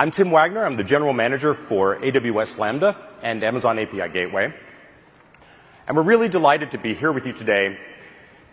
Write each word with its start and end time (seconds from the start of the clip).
I'm 0.00 0.10
Tim 0.10 0.30
Wagner. 0.30 0.64
I'm 0.64 0.76
the 0.76 0.82
general 0.82 1.12
manager 1.12 1.52
for 1.52 1.96
AWS 1.96 2.56
Lambda 2.56 2.96
and 3.20 3.44
Amazon 3.44 3.78
API 3.78 4.08
Gateway. 4.08 4.50
And 5.86 5.94
we're 5.94 6.04
really 6.04 6.30
delighted 6.30 6.70
to 6.70 6.78
be 6.78 6.94
here 6.94 7.12
with 7.12 7.26
you 7.26 7.34
today, 7.34 7.76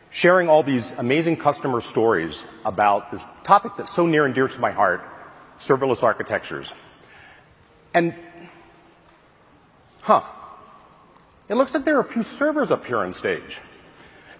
sharing 0.09 0.49
all 0.49 0.61
these 0.61 0.99
amazing 0.99 1.37
customer 1.37 1.79
stories 1.79 2.45
about 2.65 3.11
this 3.11 3.25
topic 3.45 3.77
that's 3.77 3.93
so 3.93 4.05
near 4.05 4.25
and 4.25 4.35
dear 4.35 4.49
to 4.49 4.59
my 4.59 4.71
heart, 4.71 5.01
serverless 5.57 6.03
architectures. 6.03 6.73
And, 7.93 8.13
huh, 10.01 10.23
it 11.47 11.55
looks 11.55 11.73
like 11.73 11.85
there 11.85 11.95
are 11.95 12.01
a 12.01 12.03
few 12.03 12.23
servers 12.23 12.71
up 12.71 12.85
here 12.85 12.97
on 12.97 13.13
stage. 13.13 13.61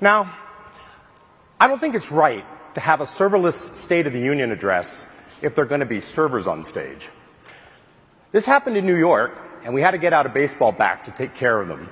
Now, 0.02 0.36
I 1.58 1.70
don't 1.70 1.80
think 1.80 1.96
it's 1.96 2.12
right 2.12 2.44
to 2.76 2.82
have 2.82 3.00
a 3.00 3.06
serverless 3.06 3.78
State 3.78 4.08
of 4.08 4.12
the 4.12 4.20
Union 4.20 4.52
address 4.52 5.08
if 5.42 5.56
they're 5.56 5.66
going 5.66 5.82
to 5.82 5.86
be 5.86 6.02
servers 6.02 6.48
on 6.48 6.64
stage. 6.64 7.10
This 8.32 8.46
happened 8.46 8.78
in 8.78 8.86
New 8.86 8.96
York, 8.96 9.32
and 9.64 9.74
we 9.74 9.82
had 9.82 9.92
to 9.92 9.98
get 9.98 10.14
out 10.14 10.26
a 10.26 10.30
baseball 10.30 10.72
bat 10.72 11.06
to 11.06 11.12
take 11.12 11.36
care 11.36 11.60
of 11.60 11.68
them. 11.68 11.90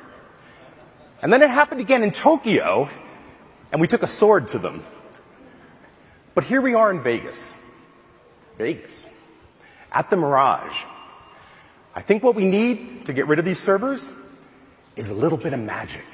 And 1.21 1.31
then 1.31 1.41
it 1.41 1.49
happened 1.49 1.81
again 1.81 2.03
in 2.03 2.11
Tokyo, 2.11 2.89
and 3.71 3.81
we 3.81 3.87
took 3.87 4.03
a 4.03 4.07
sword 4.07 4.49
to 4.49 4.59
them. 4.59 4.83
But 6.33 6.43
here 6.43 6.61
we 6.61 6.73
are 6.73 6.91
in 6.91 7.01
Vegas. 7.01 7.55
Vegas. 8.57 9.07
At 9.91 10.09
the 10.09 10.17
Mirage. 10.17 10.83
I 11.95 12.01
think 12.01 12.23
what 12.23 12.35
we 12.35 12.45
need 12.45 13.05
to 13.05 13.13
get 13.13 13.27
rid 13.27 13.39
of 13.39 13.45
these 13.45 13.59
servers 13.59 14.11
is 14.95 15.09
a 15.09 15.13
little 15.13 15.37
bit 15.37 15.53
of 15.53 15.59
magic. 15.59 16.05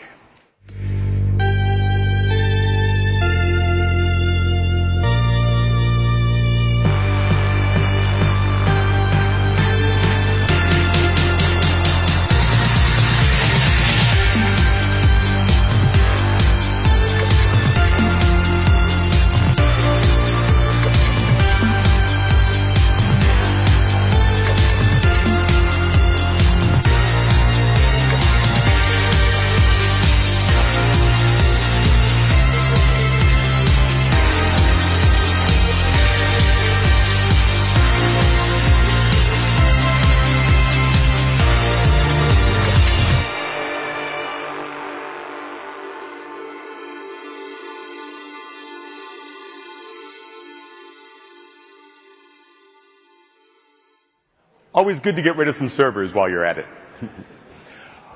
Always 54.73 55.01
good 55.01 55.17
to 55.17 55.21
get 55.21 55.35
rid 55.35 55.49
of 55.49 55.55
some 55.55 55.67
servers 55.67 56.13
while 56.13 56.29
you're 56.29 56.45
at 56.45 56.57
it. 56.57 56.65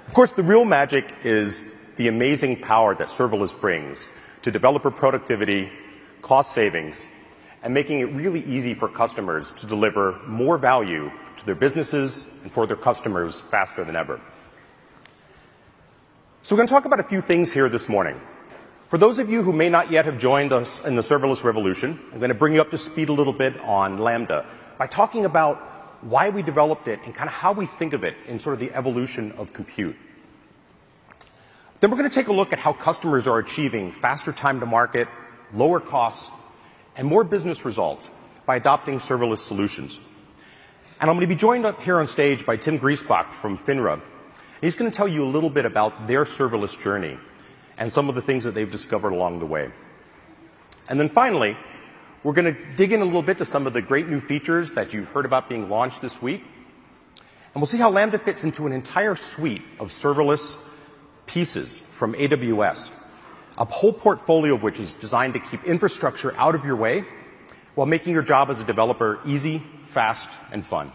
of 0.08 0.14
course, 0.14 0.32
the 0.32 0.44
real 0.44 0.64
magic 0.64 1.14
is 1.24 1.76
the 1.98 2.08
amazing 2.08 2.62
power 2.62 2.96
that 2.96 3.10
serverless 3.10 3.60
brings 3.60 4.08
to 4.42 4.52
developer 4.52 4.90
productivity, 4.90 5.70
cost 6.22 6.54
savings, 6.54 7.06
and 7.62 7.74
making 7.74 8.00
it 8.00 8.06
really 8.14 8.42
easy 8.46 8.74
for 8.74 8.88
customers 8.88 9.52
to 9.52 9.68
deliver 9.68 10.18
more 10.28 10.58
value 10.58 11.12
to 11.36 11.46
their 11.46 11.56
businesses 11.56 12.30
and 12.44 12.54
for 12.54 12.66
their 12.66 12.78
customers 12.78 13.42
faster 13.42 13.84
than 13.84 13.98
ever. 13.98 14.22
So 16.44 16.56
we're 16.56 16.60
going 16.60 16.68
to 16.68 16.74
talk 16.74 16.86
about 16.86 17.02
a 17.02 17.04
few 17.04 17.20
things 17.20 17.52
here 17.52 17.68
this 17.68 17.90
morning. 17.90 18.22
For 18.88 18.98
those 18.98 19.20
of 19.20 19.30
you 19.30 19.42
who 19.44 19.52
may 19.52 19.68
not 19.68 19.92
yet 19.92 20.06
have 20.06 20.18
joined 20.18 20.54
us 20.54 20.86
in 20.86 20.96
the 20.96 21.02
serverless 21.02 21.44
revolution, 21.44 22.00
I'm 22.14 22.20
going 22.20 22.30
to 22.30 22.36
bring 22.36 22.54
you 22.54 22.62
up 22.62 22.72
to 22.72 22.78
speed 22.78 23.10
a 23.10 23.14
little 23.14 23.34
bit 23.34 23.60
on 23.60 23.98
Lambda 23.98 24.46
by 24.78 24.88
talking 24.88 25.26
about 25.26 25.75
why 26.06 26.30
we 26.30 26.44
developed 26.44 26.88
it, 26.88 27.00
and 27.06 27.16
kind 27.16 27.28
of 27.28 27.34
how 27.34 27.52
we 27.52 27.66
think 27.66 27.94
of 27.94 28.04
it 28.04 28.16
in 28.28 28.38
sort 28.38 28.54
of 28.54 28.60
the 28.60 28.72
evolution 28.74 29.32
of 29.34 29.54
compute. 29.54 29.96
Then 31.80 31.90
we're 31.90 31.98
going 31.98 32.10
to 32.10 32.14
take 32.14 32.28
a 32.28 32.34
look 32.34 32.54
at 32.54 32.60
how 32.60 32.74
customers 32.74 33.28
are 33.28 33.40
achieving 33.40 33.92
faster 33.92 34.32
time 34.32 34.60
to 34.60 34.68
market, 34.68 35.08
lower 35.52 35.80
costs, 35.80 36.30
and 36.96 37.08
more 37.08 37.24
business 37.24 37.66
results 37.66 38.12
by 38.46 38.58
adopting 38.58 39.00
serverless 39.00 39.40
solutions. 39.40 40.00
And 41.02 41.10
I'm 41.10 41.16
going 41.18 41.28
to 41.28 41.28
be 41.28 41.36
joined 41.36 41.66
up 41.66 41.82
here 41.82 42.00
on 42.00 42.06
stage 42.06 42.46
by 42.46 42.56
Tim 42.56 42.80
Griesbach 42.80 43.34
from 43.34 43.58
FINRA. 43.58 44.00
He's 44.62 44.76
going 44.76 44.90
to 44.90 44.96
tell 44.96 45.08
you 45.08 45.24
a 45.24 45.28
little 45.28 45.50
bit 45.50 45.66
about 45.66 46.08
their 46.08 46.24
serverless 46.24 46.80
journey 46.80 47.18
and 47.78 47.92
some 47.92 48.10
of 48.10 48.16
the 48.16 48.22
things 48.22 48.44
that 48.44 48.54
they've 48.54 48.70
discovered 48.70 49.12
along 49.12 49.40
the 49.40 49.46
way. 49.46 49.72
And 50.88 51.00
then 51.00 51.10
finally, 51.10 51.58
we're 52.26 52.34
going 52.34 52.56
to 52.56 52.60
dig 52.76 52.92
in 52.92 53.02
a 53.02 53.06
little 53.06 53.22
bit 53.22 53.38
to 53.38 53.46
some 53.46 53.68
of 53.68 53.74
the 53.74 53.84
great 53.84 54.08
new 54.08 54.20
features 54.20 54.72
that 54.72 54.94
you've 54.94 55.08
heard 55.10 55.26
about 55.26 55.48
being 55.48 55.70
launched 55.70 56.02
this 56.02 56.24
week. 56.24 56.42
And 57.54 57.62
we'll 57.62 57.68
see 57.68 57.78
how 57.78 57.92
Lambda 57.92 58.18
fits 58.18 58.44
into 58.44 58.66
an 58.66 58.74
entire 58.74 59.14
suite 59.14 59.62
of 59.80 59.90
serverless 59.90 60.58
pieces 61.28 61.82
from 61.82 62.16
AWS, 62.16 62.96
a 63.60 63.66
whole 63.66 63.94
portfolio 63.94 64.56
of 64.56 64.64
which 64.64 64.80
is 64.80 64.96
designed 64.96 65.34
to 65.34 65.40
keep 65.40 65.66
infrastructure 65.66 66.34
out 66.36 66.56
of 66.56 66.66
your 66.66 66.76
way 66.76 67.06
while 67.76 67.86
making 67.86 68.14
your 68.14 68.24
job 68.24 68.50
as 68.50 68.60
a 68.60 68.64
developer 68.64 69.20
easy, 69.28 69.62
fast, 69.84 70.28
and 70.52 70.66
fun. 70.66 70.92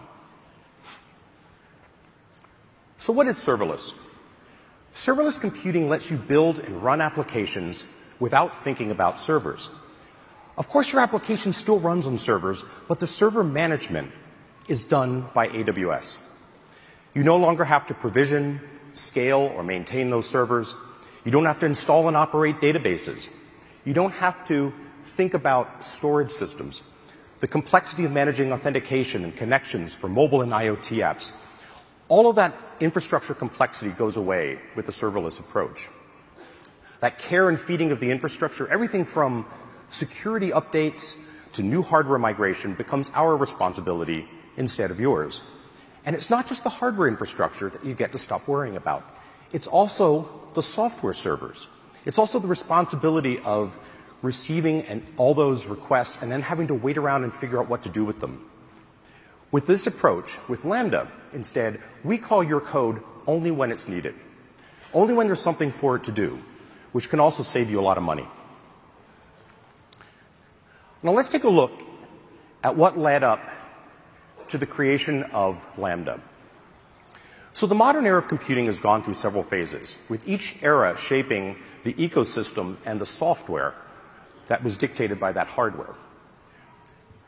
So 2.98 3.12
what 3.12 3.28
is 3.28 3.36
serverless? 3.36 3.92
Serverless 4.94 5.40
computing 5.40 5.88
lets 5.88 6.10
you 6.10 6.16
build 6.16 6.58
and 6.58 6.82
run 6.82 7.00
applications 7.00 7.86
without 8.18 8.52
thinking 8.56 8.90
about 8.90 9.20
servers. 9.20 9.70
Of 10.60 10.68
course, 10.68 10.92
your 10.92 11.00
application 11.00 11.54
still 11.54 11.80
runs 11.80 12.06
on 12.06 12.18
servers, 12.18 12.66
but 12.86 12.98
the 12.98 13.06
server 13.06 13.42
management 13.42 14.12
is 14.68 14.84
done 14.84 15.24
by 15.32 15.48
AWS. 15.48 16.18
You 17.14 17.24
no 17.24 17.38
longer 17.38 17.64
have 17.64 17.86
to 17.86 17.94
provision, 17.94 18.60
scale, 18.92 19.50
or 19.56 19.62
maintain 19.62 20.10
those 20.10 20.28
servers. 20.28 20.76
You 21.24 21.32
don't 21.32 21.46
have 21.46 21.60
to 21.60 21.66
install 21.66 22.08
and 22.08 22.16
operate 22.16 22.60
databases. 22.60 23.30
You 23.86 23.94
don't 23.94 24.12
have 24.12 24.46
to 24.48 24.74
think 25.02 25.32
about 25.32 25.82
storage 25.82 26.30
systems. 26.30 26.82
The 27.40 27.48
complexity 27.48 28.04
of 28.04 28.12
managing 28.12 28.52
authentication 28.52 29.24
and 29.24 29.34
connections 29.34 29.94
for 29.94 30.10
mobile 30.10 30.42
and 30.42 30.52
IoT 30.52 30.98
apps. 30.98 31.32
All 32.08 32.28
of 32.28 32.36
that 32.36 32.54
infrastructure 32.80 33.32
complexity 33.32 33.92
goes 33.92 34.18
away 34.18 34.58
with 34.76 34.84
the 34.84 34.92
serverless 34.92 35.40
approach. 35.40 35.88
That 37.00 37.18
care 37.18 37.48
and 37.48 37.58
feeding 37.58 37.92
of 37.92 37.98
the 37.98 38.10
infrastructure, 38.10 38.68
everything 38.68 39.06
from 39.06 39.46
security 39.90 40.50
updates 40.50 41.16
to 41.52 41.62
new 41.62 41.82
hardware 41.82 42.18
migration 42.18 42.74
becomes 42.74 43.10
our 43.14 43.36
responsibility 43.36 44.28
instead 44.56 44.90
of 44.90 45.00
yours. 45.00 45.42
And 46.04 46.16
it's 46.16 46.30
not 46.30 46.46
just 46.46 46.64
the 46.64 46.70
hardware 46.70 47.08
infrastructure 47.08 47.68
that 47.68 47.84
you 47.84 47.94
get 47.94 48.12
to 48.12 48.18
stop 48.18 48.48
worrying 48.48 48.76
about. 48.76 49.04
It's 49.52 49.66
also 49.66 50.28
the 50.54 50.62
software 50.62 51.12
servers. 51.12 51.68
It's 52.06 52.18
also 52.18 52.38
the 52.38 52.48
responsibility 52.48 53.40
of 53.40 53.78
receiving 54.22 55.04
all 55.16 55.34
those 55.34 55.66
requests 55.66 56.22
and 56.22 56.30
then 56.30 56.42
having 56.42 56.68
to 56.68 56.74
wait 56.74 56.96
around 56.96 57.24
and 57.24 57.32
figure 57.32 57.60
out 57.60 57.68
what 57.68 57.82
to 57.82 57.88
do 57.88 58.04
with 58.04 58.20
them. 58.20 58.48
With 59.50 59.66
this 59.66 59.86
approach, 59.86 60.38
with 60.48 60.64
Lambda, 60.64 61.10
instead, 61.32 61.80
we 62.04 62.18
call 62.18 62.42
your 62.44 62.60
code 62.60 63.02
only 63.26 63.50
when 63.50 63.72
it's 63.72 63.88
needed. 63.88 64.14
Only 64.94 65.14
when 65.14 65.26
there's 65.26 65.40
something 65.40 65.70
for 65.70 65.96
it 65.96 66.04
to 66.04 66.12
do, 66.12 66.38
which 66.92 67.08
can 67.08 67.20
also 67.20 67.42
save 67.42 67.70
you 67.70 67.80
a 67.80 67.82
lot 67.82 67.96
of 67.96 68.04
money. 68.04 68.26
Now 71.02 71.12
let's 71.12 71.28
take 71.28 71.44
a 71.44 71.48
look 71.48 71.72
at 72.62 72.76
what 72.76 72.98
led 72.98 73.24
up 73.24 73.40
to 74.48 74.58
the 74.58 74.66
creation 74.66 75.22
of 75.32 75.66
Lambda. 75.78 76.20
So 77.52 77.66
the 77.66 77.74
modern 77.74 78.06
era 78.06 78.18
of 78.18 78.28
computing 78.28 78.66
has 78.66 78.80
gone 78.80 79.02
through 79.02 79.14
several 79.14 79.42
phases, 79.42 79.98
with 80.08 80.28
each 80.28 80.62
era 80.62 80.96
shaping 80.96 81.56
the 81.84 81.94
ecosystem 81.94 82.76
and 82.84 83.00
the 83.00 83.06
software 83.06 83.74
that 84.48 84.62
was 84.62 84.76
dictated 84.76 85.18
by 85.18 85.32
that 85.32 85.46
hardware. 85.46 85.94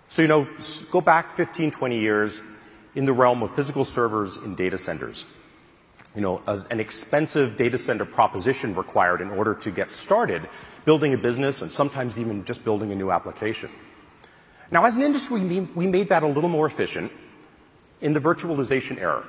So, 0.09 0.23
you 0.23 0.29
know, 0.29 0.47
go 0.91 1.01
back 1.01 1.33
15, 1.33 1.71
20 1.71 1.99
years 1.99 2.43
in 2.95 3.07
the 3.07 3.13
realm 3.13 3.43
of 3.43 3.55
physical 3.55 3.85
servers 3.85 4.37
in 4.37 4.55
data 4.55 4.77
centers. 4.77 5.25
You 6.15 6.21
know, 6.21 6.43
a, 6.47 6.61
an 6.71 6.81
expensive 6.81 7.57
data 7.57 7.79
center 7.79 8.05
proposition 8.05 8.75
required 8.75 9.23
in 9.23 9.31
order 9.31 9.55
to 9.55 9.71
get 9.71 9.91
started 9.91 10.49
building 10.85 11.15
a 11.15 11.19
business, 11.19 11.63
and 11.63 11.73
sometimes 11.73 12.19
even 12.19 12.45
just 12.45 12.65
building 12.65 12.93
a 12.93 12.95
new 12.95 13.11
application. 13.11 13.71
Now, 14.71 14.85
as 14.85 14.97
an 14.97 15.03
industry, 15.03 15.41
we 15.75 15.87
made 15.87 16.09
that 16.09 16.23
a 16.23 16.27
little 16.27 16.49
more 16.49 16.67
efficient 16.67 17.13
in 18.01 18.13
the 18.13 18.21
virtualization 18.21 18.99
era 18.99 19.25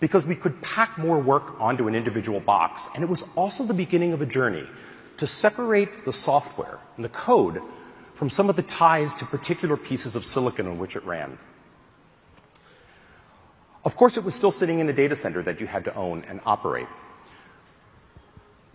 because 0.00 0.26
we 0.26 0.34
could 0.34 0.60
pack 0.62 0.98
more 0.98 1.18
work 1.18 1.60
onto 1.60 1.88
an 1.88 1.94
individual 1.94 2.40
box, 2.40 2.88
and 2.94 3.02
it 3.02 3.08
was 3.08 3.24
also 3.34 3.64
the 3.64 3.74
beginning 3.74 4.12
of 4.12 4.20
a 4.20 4.26
journey 4.26 4.66
to 5.16 5.26
separate 5.26 6.04
the 6.04 6.12
software 6.12 6.78
and 6.96 7.04
the 7.04 7.08
code 7.08 7.60
from 8.14 8.30
some 8.30 8.48
of 8.48 8.56
the 8.56 8.62
ties 8.62 9.14
to 9.14 9.24
particular 9.24 9.76
pieces 9.76 10.16
of 10.16 10.24
silicon 10.24 10.66
on 10.66 10.78
which 10.78 10.96
it 10.96 11.04
ran. 11.04 11.38
Of 13.84 13.96
course, 13.96 14.16
it 14.16 14.24
was 14.24 14.34
still 14.34 14.50
sitting 14.50 14.80
in 14.80 14.88
a 14.88 14.92
data 14.92 15.14
center 15.14 15.40
that 15.42 15.60
you 15.60 15.66
had 15.66 15.84
to 15.84 15.94
own 15.94 16.24
and 16.28 16.40
operate. 16.44 16.88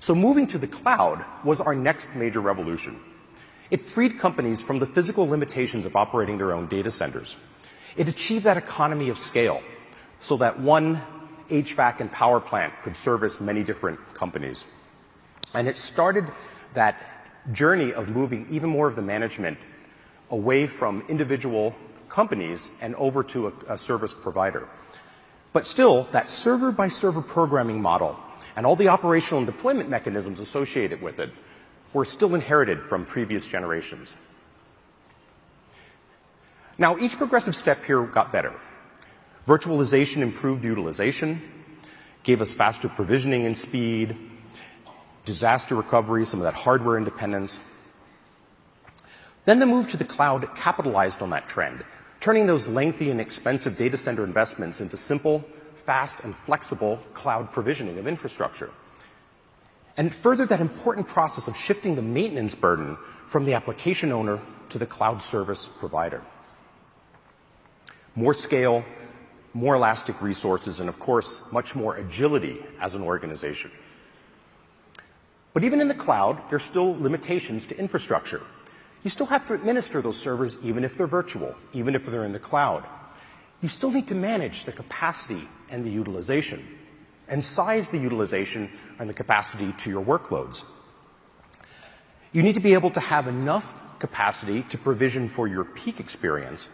So 0.03 0.13
moving 0.13 0.47
to 0.47 0.57
the 0.57 0.67
cloud 0.67 1.23
was 1.45 1.61
our 1.61 1.73
next 1.73 2.13
major 2.13 2.41
revolution. 2.41 2.99
It 3.71 3.79
freed 3.79 4.19
companies 4.19 4.61
from 4.61 4.79
the 4.79 4.85
physical 4.85 5.25
limitations 5.25 5.85
of 5.85 5.95
operating 5.95 6.37
their 6.37 6.51
own 6.51 6.67
data 6.67 6.91
centers. 6.91 7.37
It 7.95 8.09
achieved 8.09 8.43
that 8.43 8.57
economy 8.57 9.07
of 9.07 9.17
scale 9.17 9.63
so 10.19 10.35
that 10.43 10.59
one 10.59 11.01
HVAC 11.47 12.01
and 12.01 12.11
power 12.11 12.41
plant 12.41 12.73
could 12.81 12.97
service 12.97 13.39
many 13.39 13.63
different 13.63 13.97
companies. 14.13 14.65
And 15.53 15.69
it 15.69 15.77
started 15.77 16.29
that 16.73 17.01
journey 17.53 17.93
of 17.93 18.09
moving 18.09 18.45
even 18.49 18.69
more 18.69 18.89
of 18.89 18.97
the 18.97 19.01
management 19.01 19.57
away 20.31 20.67
from 20.67 21.05
individual 21.07 21.73
companies 22.09 22.71
and 22.81 22.93
over 22.95 23.23
to 23.23 23.53
a, 23.69 23.77
service 23.77 24.13
provider. 24.13 24.67
But 25.53 25.65
still, 25.65 26.09
that 26.11 26.29
server 26.29 26.73
by 26.73 26.89
server 26.89 27.21
programming 27.21 27.81
model 27.81 28.19
and 28.55 28.65
all 28.65 28.75
the 28.75 28.89
operational 28.89 29.39
and 29.39 29.47
deployment 29.47 29.89
mechanisms 29.89 30.39
associated 30.39 31.01
with 31.01 31.19
it 31.19 31.31
were 31.93 32.05
still 32.05 32.35
inherited 32.35 32.81
from 32.81 33.05
previous 33.05 33.47
generations. 33.47 34.15
Now, 36.77 36.97
each 36.97 37.17
progressive 37.17 37.55
step 37.55 37.83
here 37.85 38.03
got 38.03 38.31
better. 38.31 38.53
Virtualization 39.47 40.21
improved 40.21 40.63
utilization, 40.63 41.41
gave 42.23 42.41
us 42.41 42.53
faster 42.53 42.89
provisioning 42.89 43.45
and 43.45 43.57
speed, 43.57 44.15
disaster 45.25 45.75
recovery, 45.75 46.25
some 46.25 46.39
of 46.39 46.45
that 46.45 46.53
hardware 46.53 46.97
independence. 46.97 47.59
Then 49.45 49.59
the 49.59 49.65
move 49.65 49.89
to 49.89 49.97
the 49.97 50.05
cloud 50.05 50.55
capitalized 50.55 51.21
on 51.21 51.29
that 51.31 51.47
trend, 51.47 51.83
turning 52.21 52.47
those 52.47 52.67
lengthy 52.67 53.09
and 53.11 53.19
expensive 53.19 53.77
data 53.77 53.97
center 53.97 54.23
investments 54.23 54.79
into 54.79 54.95
simple, 54.95 55.43
fast, 55.85 56.23
and 56.23 56.33
flexible 56.33 56.97
cloud 57.13 57.51
provisioning 57.51 57.97
of 57.97 58.07
infrastructure. 58.07 58.69
And 59.97 60.13
further 60.13 60.45
that 60.47 60.59
important 60.59 61.07
process 61.07 61.47
of 61.47 61.55
shifting 61.55 61.95
the 61.95 62.01
maintenance 62.01 62.55
burden 62.55 62.97
from 63.27 63.45
the 63.45 63.53
application 63.53 64.11
owner 64.11 64.39
to 64.69 64.79
the 64.79 64.85
cloud 64.85 65.21
service 65.21 65.67
provider. 65.67 66.21
More 68.15 68.33
scale, 68.33 68.83
more 69.53 69.75
elastic 69.75 70.21
resources, 70.21 70.79
and 70.79 70.89
of 70.89 70.99
course, 70.99 71.43
much 71.51 71.75
more 71.75 71.95
agility 71.95 72.63
as 72.79 72.95
an 72.95 73.03
organization. 73.03 73.71
But 75.53 75.63
even 75.63 75.79
in 75.79 75.87
the 75.87 75.93
cloud, 75.93 76.41
there's 76.49 76.63
still 76.63 76.97
limitations 76.99 77.67
to 77.67 77.77
infrastructure. 77.77 78.41
You 79.03 79.09
still 79.11 79.27
have 79.27 79.45
to 79.47 79.53
administer 79.53 80.01
those 80.01 80.17
servers 80.17 80.57
even 80.63 80.83
if 80.83 80.97
they're 80.97 81.07
virtual, 81.07 81.55
even 81.73 81.93
if 81.93 82.05
they're 82.05 82.23
in 82.23 82.33
the 82.33 82.39
cloud. 82.39 82.87
You 83.63 83.69
still 83.69 83.91
need 83.91 84.09
to 84.09 84.15
manage 84.15 84.65
the 84.65 84.73
capacity 84.73 85.47
and 85.69 85.85
the 85.85 85.89
utilization 85.89 86.67
and 87.29 87.43
size 87.43 87.87
the 87.87 87.97
utilization 87.97 88.69
and 88.99 89.09
the 89.09 89.13
capacity 89.13 89.71
to 89.79 89.89
your 89.89 90.03
workloads. 90.03 90.65
You 92.33 92.43
need 92.43 92.55
to 92.55 92.59
be 92.59 92.73
able 92.73 92.91
to 92.91 92.99
have 92.99 93.29
enough 93.29 93.81
capacity 93.99 94.63
to 94.63 94.77
provision 94.77 95.29
for 95.29 95.47
your 95.47 95.63
peak 95.63 96.01
experience 96.01 96.67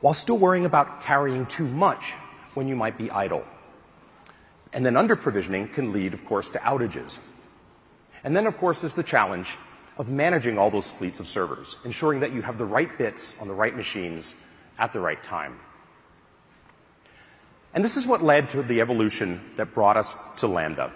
while 0.00 0.14
still 0.14 0.38
worrying 0.38 0.64
about 0.64 1.02
carrying 1.02 1.44
too 1.44 1.68
much 1.68 2.12
when 2.54 2.66
you 2.66 2.76
might 2.76 2.96
be 2.96 3.10
idle. 3.10 3.44
And 4.72 4.86
then 4.86 4.96
under 4.96 5.16
provisioning 5.16 5.68
can 5.68 5.92
lead, 5.92 6.14
of 6.14 6.24
course, 6.24 6.48
to 6.50 6.58
outages. 6.60 7.18
And 8.24 8.34
then, 8.34 8.46
of 8.46 8.56
course, 8.56 8.84
is 8.84 8.94
the 8.94 9.02
challenge 9.02 9.58
of 9.98 10.08
managing 10.08 10.56
all 10.56 10.70
those 10.70 10.90
fleets 10.90 11.20
of 11.20 11.26
servers, 11.26 11.76
ensuring 11.84 12.20
that 12.20 12.32
you 12.32 12.40
have 12.40 12.56
the 12.56 12.64
right 12.64 12.96
bits 12.96 13.38
on 13.38 13.48
the 13.48 13.54
right 13.54 13.76
machines 13.76 14.34
at 14.78 14.94
the 14.94 15.00
right 15.00 15.22
time. 15.22 15.60
And 17.76 17.84
this 17.84 17.98
is 17.98 18.06
what 18.06 18.22
led 18.22 18.48
to 18.50 18.62
the 18.62 18.80
evolution 18.80 19.38
that 19.56 19.74
brought 19.74 19.98
us 19.98 20.16
to 20.38 20.46
Lambda. 20.46 20.90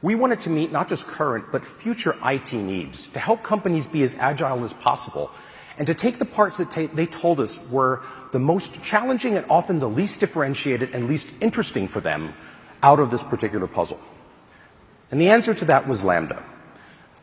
We 0.00 0.14
wanted 0.14 0.42
to 0.42 0.50
meet 0.50 0.70
not 0.70 0.88
just 0.88 1.08
current, 1.08 1.46
but 1.50 1.66
future 1.66 2.14
IT 2.24 2.52
needs 2.52 3.08
to 3.08 3.18
help 3.18 3.42
companies 3.42 3.88
be 3.88 4.04
as 4.04 4.14
agile 4.20 4.62
as 4.62 4.72
possible 4.72 5.32
and 5.78 5.86
to 5.88 5.94
take 5.94 6.20
the 6.20 6.24
parts 6.24 6.58
that 6.58 6.70
they 6.94 7.06
told 7.06 7.40
us 7.40 7.60
were 7.70 8.02
the 8.30 8.38
most 8.38 8.84
challenging 8.84 9.36
and 9.36 9.44
often 9.50 9.80
the 9.80 9.88
least 9.88 10.20
differentiated 10.20 10.94
and 10.94 11.08
least 11.08 11.28
interesting 11.40 11.88
for 11.88 12.00
them 12.00 12.32
out 12.84 13.00
of 13.00 13.10
this 13.10 13.24
particular 13.24 13.66
puzzle. 13.66 14.00
And 15.10 15.20
the 15.20 15.30
answer 15.30 15.54
to 15.54 15.64
that 15.64 15.88
was 15.88 16.04
Lambda, 16.04 16.40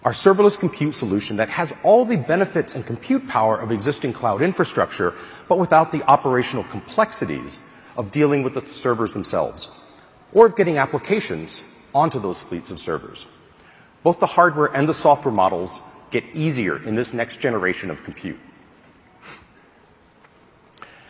our 0.03 0.11
serverless 0.11 0.59
compute 0.59 0.93
solution 0.93 1.37
that 1.37 1.47
has 1.49 1.73
all 1.83 2.03
the 2.03 2.17
benefits 2.17 2.75
and 2.75 2.85
compute 2.85 3.29
power 3.29 3.57
of 3.57 3.71
existing 3.71 4.11
cloud 4.11 4.41
infrastructure, 4.41 5.13
but 5.47 5.57
without 5.57 5.93
the 5.93 6.03
operational 6.03 6.65
complexities 6.65 7.63
of 7.97 8.11
dealing 8.11 8.43
with 8.43 8.53
the 8.53 8.67
servers 8.69 9.13
themselves 9.13 9.69
or 10.33 10.47
of 10.47 10.55
getting 10.55 10.77
applications 10.77 11.63
onto 11.93 12.19
those 12.19 12.41
fleets 12.41 12.71
of 12.71 12.79
servers. 12.79 13.27
Both 14.03 14.19
the 14.19 14.25
hardware 14.25 14.67
and 14.67 14.87
the 14.87 14.93
software 14.93 15.33
models 15.33 15.81
get 16.11 16.25
easier 16.35 16.77
in 16.83 16.95
this 16.95 17.13
next 17.13 17.37
generation 17.37 17.89
of 17.89 18.03
compute. 18.03 18.39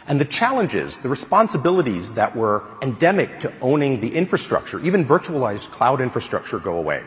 And 0.05 0.19
the 0.19 0.25
challenges, 0.25 0.97
the 0.97 1.07
responsibilities 1.07 2.13
that 2.15 2.35
were 2.35 2.63
endemic 2.81 3.39
to 3.39 3.53
owning 3.61 4.01
the 4.01 4.13
infrastructure, 4.13 4.79
even 4.81 5.05
virtualized 5.05 5.71
cloud 5.71 6.01
infrastructure, 6.01 6.59
go 6.59 6.77
away. 6.77 7.03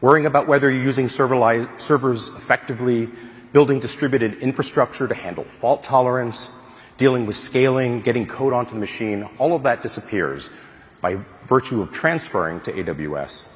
Worrying 0.00 0.26
about 0.26 0.48
whether 0.48 0.70
you're 0.70 0.82
using 0.82 1.08
servers 1.08 2.28
effectively, 2.28 3.10
building 3.52 3.78
distributed 3.78 4.42
infrastructure 4.42 5.06
to 5.06 5.14
handle 5.14 5.44
fault 5.44 5.84
tolerance, 5.84 6.50
dealing 6.98 7.24
with 7.26 7.36
scaling, 7.36 8.02
getting 8.02 8.26
code 8.26 8.52
onto 8.52 8.74
the 8.74 8.80
machine, 8.80 9.26
all 9.38 9.54
of 9.54 9.62
that 9.62 9.80
disappears 9.80 10.50
by 11.00 11.18
virtue 11.46 11.80
of 11.80 11.92
transferring 11.92 12.60
to 12.60 12.72
AWS. 12.72 13.46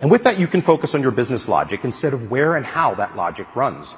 And 0.00 0.10
with 0.10 0.24
that, 0.24 0.38
you 0.38 0.46
can 0.46 0.60
focus 0.60 0.94
on 0.94 1.02
your 1.02 1.10
business 1.10 1.48
logic 1.48 1.84
instead 1.84 2.12
of 2.12 2.30
where 2.30 2.56
and 2.56 2.66
how 2.66 2.94
that 2.96 3.16
logic 3.16 3.56
runs. 3.56 3.96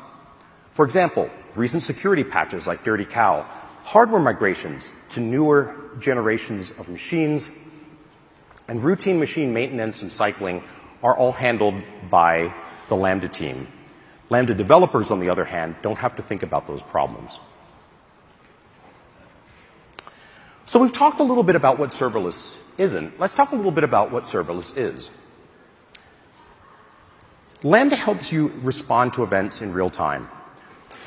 For 0.72 0.84
example, 0.84 1.28
recent 1.54 1.82
security 1.82 2.24
patches 2.24 2.66
like 2.66 2.84
Dirty 2.84 3.04
Cow, 3.04 3.46
hardware 3.82 4.20
migrations 4.20 4.94
to 5.10 5.20
newer 5.20 5.74
generations 5.98 6.70
of 6.72 6.88
machines, 6.88 7.50
and 8.68 8.82
routine 8.84 9.18
machine 9.18 9.52
maintenance 9.52 10.02
and 10.02 10.12
cycling 10.12 10.62
are 11.02 11.16
all 11.16 11.32
handled 11.32 11.82
by 12.08 12.54
the 12.88 12.96
Lambda 12.96 13.28
team. 13.28 13.66
Lambda 14.30 14.54
developers, 14.54 15.10
on 15.10 15.20
the 15.20 15.30
other 15.30 15.44
hand, 15.44 15.76
don't 15.82 15.98
have 15.98 16.16
to 16.16 16.22
think 16.22 16.42
about 16.42 16.66
those 16.66 16.82
problems. 16.82 17.38
So 20.66 20.80
we've 20.80 20.92
talked 20.92 21.20
a 21.20 21.24
little 21.24 21.42
bit 21.42 21.56
about 21.56 21.78
what 21.78 21.90
serverless 21.90 22.56
isn't. 22.78 23.20
Let's 23.20 23.34
talk 23.34 23.52
a 23.52 23.56
little 23.56 23.72
bit 23.72 23.84
about 23.84 24.10
what 24.10 24.24
serverless 24.24 24.76
is. 24.76 25.10
Lambda 27.62 27.96
helps 27.96 28.32
you 28.32 28.52
respond 28.62 29.14
to 29.14 29.22
events 29.22 29.62
in 29.62 29.72
real 29.72 29.90
time. 29.90 30.28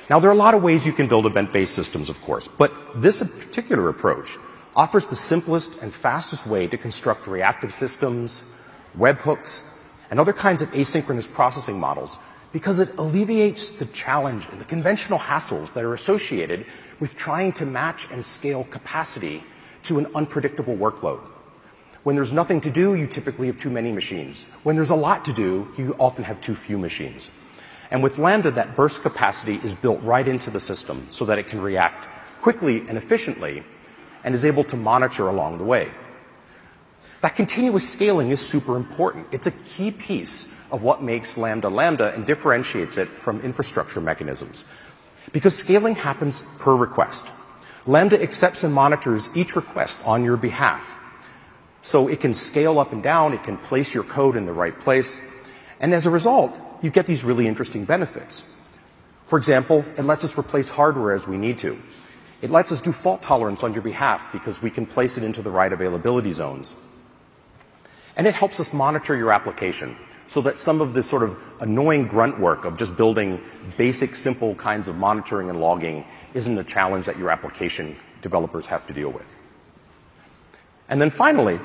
Now, 0.10 0.20
there 0.20 0.30
are 0.30 0.34
a 0.34 0.38
lot 0.38 0.54
of 0.54 0.64
ways 0.64 0.86
you 0.86 0.94
can 0.94 1.08
build 1.08 1.26
event-based 1.26 1.74
systems, 1.74 2.10
of 2.10 2.22
course, 2.22 2.48
but 2.48 2.72
this 3.02 3.22
particular 3.22 3.90
approach 3.90 4.38
offers 4.76 5.08
the 5.08 5.16
simplest 5.16 5.82
and 5.82 5.94
fastest 5.94 6.48
way 6.48 6.68
to 6.68 6.78
construct 6.78 7.28
reactive 7.28 7.74
systems, 7.74 8.44
webhooks, 8.98 9.68
and 10.10 10.20
other 10.20 10.34
kinds 10.34 10.62
of 10.62 10.72
asynchronous 10.72 11.32
processing 11.32 11.80
models 11.80 12.20
because 12.54 12.80
it 12.80 12.98
alleviates 12.98 13.72
the 13.72 13.86
challenge 13.88 14.48
and 14.50 14.62
the 14.62 14.66
conventional 14.66 15.20
hassles 15.20 15.74
that 15.74 15.84
are 15.84 15.94
associated 15.94 16.66
with 17.00 17.16
trying 17.16 17.54
to 17.54 17.66
match 17.66 18.10
and 18.12 18.26
scale 18.26 18.64
capacity 18.66 19.44
to 19.84 20.00
an 20.00 20.08
unpredictable 20.16 20.76
workload. 20.76 21.22
When 22.04 22.16
there's 22.16 22.32
nothing 22.32 22.62
to 22.62 22.70
do, 22.70 22.96
you 22.96 23.08
typically 23.08 23.48
have 23.48 23.60
too 23.60 23.70
many 23.70 23.92
machines. 23.92 24.46
When 24.64 24.76
there's 24.76 24.92
a 24.92 24.96
lot 24.96 25.26
to 25.26 25.34
do, 25.34 25.68
you 25.78 25.96
often 26.00 26.24
have 26.24 26.40
too 26.42 26.56
few 26.56 26.78
machines. 26.78 27.30
And 27.92 28.04
with 28.04 28.18
Lambda, 28.18 28.52
that 28.52 28.76
burst 28.76 29.02
capacity 29.02 29.60
is 29.64 29.76
built 29.76 30.02
right 30.04 30.28
into 30.28 30.50
the 30.50 30.60
system 30.60 31.08
so 31.10 31.26
that 31.26 31.38
it 31.38 31.48
can 31.48 31.62
react 31.62 32.08
quickly 32.42 32.80
and 32.88 32.98
efficiently 32.98 33.64
and 34.24 34.36
is 34.36 34.46
able 34.46 34.64
to 34.66 34.78
monitor 34.78 35.28
along 35.28 35.58
the 35.58 35.64
way. 35.64 35.90
That 37.22 37.36
continuous 37.36 37.88
scaling 37.88 38.30
is 38.30 38.40
super 38.40 38.76
important. 38.76 39.28
It's 39.32 39.48
a 39.48 39.52
key 39.52 39.92
piece 39.92 40.48
of 40.70 40.84
what 40.84 41.02
makes 41.02 41.38
Lambda 41.38 41.70
Lambda 41.70 42.14
and 42.14 42.26
differentiates 42.26 42.98
it 42.98 43.08
from 43.08 43.42
infrastructure 43.42 44.02
mechanisms. 44.02 44.66
Because 45.32 45.58
scaling 45.58 45.96
happens 45.96 46.44
per 46.60 46.76
request. 46.76 47.28
Lambda 47.86 48.22
accepts 48.22 48.64
and 48.64 48.74
monitors 48.74 49.30
each 49.36 49.56
request 49.56 50.06
on 50.06 50.24
your 50.24 50.38
behalf. 50.38 50.98
So 51.82 52.08
it 52.08 52.20
can 52.20 52.34
scale 52.34 52.80
up 52.80 52.92
and 52.92 53.02
down, 53.02 53.34
it 53.34 53.44
can 53.44 53.58
place 53.58 53.94
your 53.94 54.04
code 54.04 54.36
in 54.36 54.46
the 54.46 54.54
right 54.54 54.78
place, 54.78 55.22
and 55.80 55.94
as 55.94 56.06
a 56.06 56.10
result, 56.10 56.54
you 56.82 56.90
get 56.90 57.06
these 57.06 57.24
really 57.24 57.48
interesting 57.48 57.86
benefits. 57.86 58.54
For 59.26 59.38
example, 59.38 59.86
it 59.98 60.04
lets 60.04 60.24
us 60.26 60.38
replace 60.38 60.70
hardware 60.70 61.14
as 61.14 61.28
we 61.28 61.38
need 61.38 61.60
to. 61.60 61.82
It 62.42 62.50
lets 62.50 62.72
us 62.72 62.82
do 62.82 62.92
fault 62.92 63.22
tolerance 63.22 63.64
on 63.64 63.74
your 63.74 63.82
behalf 63.82 64.32
because 64.32 64.62
we 64.62 64.70
can 64.70 64.86
place 64.86 65.18
it 65.18 65.24
into 65.24 65.42
the 65.42 65.50
right 65.50 65.72
availability 65.72 66.32
zones. 66.34 66.76
And 68.16 68.28
it 68.28 68.36
helps 68.36 68.60
us 68.60 68.74
monitor 68.74 69.16
your 69.16 69.32
application 69.32 69.96
so 70.28 70.42
that 70.42 70.60
some 70.60 70.82
of 70.82 70.94
this 70.94 71.10
sort 71.10 71.24
of 71.24 71.38
annoying 71.62 72.08
grunt 72.08 72.40
work 72.40 72.66
of 72.66 72.78
just 72.78 72.98
building 72.98 73.42
basic, 73.78 74.16
simple 74.16 74.56
kinds 74.56 74.88
of 74.88 74.98
monitoring 74.98 75.50
and 75.50 75.60
logging 75.60 76.06
isn't 76.34 76.58
a 76.58 76.64
challenge 76.64 77.06
that 77.06 77.18
your 77.18 77.30
application 77.30 77.96
developers 78.22 78.66
have 78.68 78.86
to 78.88 78.94
deal 78.94 79.10
with. 79.10 79.26
And 80.90 81.02
then 81.02 81.10
finally, 81.10 81.60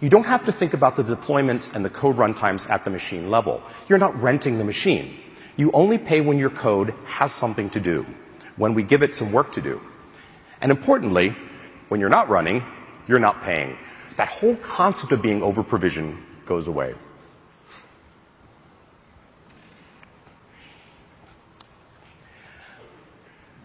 you 0.00 0.08
don't 0.08 0.26
have 0.26 0.44
to 0.46 0.52
think 0.52 0.72
about 0.72 0.96
the 0.96 1.04
deployments 1.04 1.74
and 1.74 1.84
the 1.84 1.90
code 1.90 2.16
runtimes 2.16 2.68
at 2.70 2.84
the 2.84 2.90
machine 2.90 3.30
level. 3.30 3.62
You're 3.88 3.98
not 3.98 4.20
renting 4.20 4.58
the 4.58 4.64
machine. 4.64 5.18
You 5.56 5.70
only 5.72 5.98
pay 5.98 6.20
when 6.20 6.38
your 6.38 6.50
code 6.50 6.94
has 7.04 7.32
something 7.32 7.68
to 7.70 7.80
do, 7.80 8.06
when 8.56 8.74
we 8.74 8.82
give 8.82 9.02
it 9.02 9.14
some 9.14 9.32
work 9.32 9.52
to 9.52 9.60
do. 9.60 9.80
And 10.62 10.70
importantly, 10.70 11.36
when 11.88 12.00
you're 12.00 12.08
not 12.08 12.28
running, 12.28 12.62
you're 13.06 13.18
not 13.18 13.42
paying. 13.42 13.78
That 14.16 14.28
whole 14.28 14.56
concept 14.56 15.12
of 15.12 15.20
being 15.20 15.42
over 15.42 15.62
provisioned 15.62 16.16
goes 16.46 16.66
away. 16.66 16.94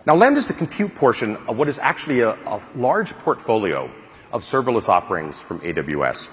Now, 0.06 0.14
Lambda 0.14 0.38
is 0.38 0.46
the 0.46 0.54
compute 0.54 0.94
portion 0.94 1.36
of 1.48 1.58
what 1.58 1.68
is 1.68 1.80
actually 1.80 2.20
a, 2.20 2.32
a 2.46 2.62
large 2.76 3.14
portfolio 3.14 3.90
of 4.32 4.44
serverless 4.44 4.88
offerings 4.88 5.42
from 5.42 5.60
AWS. 5.62 6.30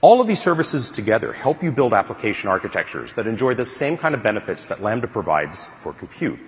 All 0.00 0.20
of 0.20 0.28
these 0.28 0.40
services 0.40 0.88
together 0.88 1.32
help 1.32 1.64
you 1.64 1.72
build 1.72 1.92
application 1.92 2.48
architectures 2.48 3.12
that 3.14 3.26
enjoy 3.26 3.54
the 3.54 3.64
same 3.64 3.98
kind 3.98 4.14
of 4.14 4.22
benefits 4.22 4.66
that 4.66 4.80
Lambda 4.80 5.08
provides 5.08 5.68
for 5.78 5.92
compute. 5.92 6.38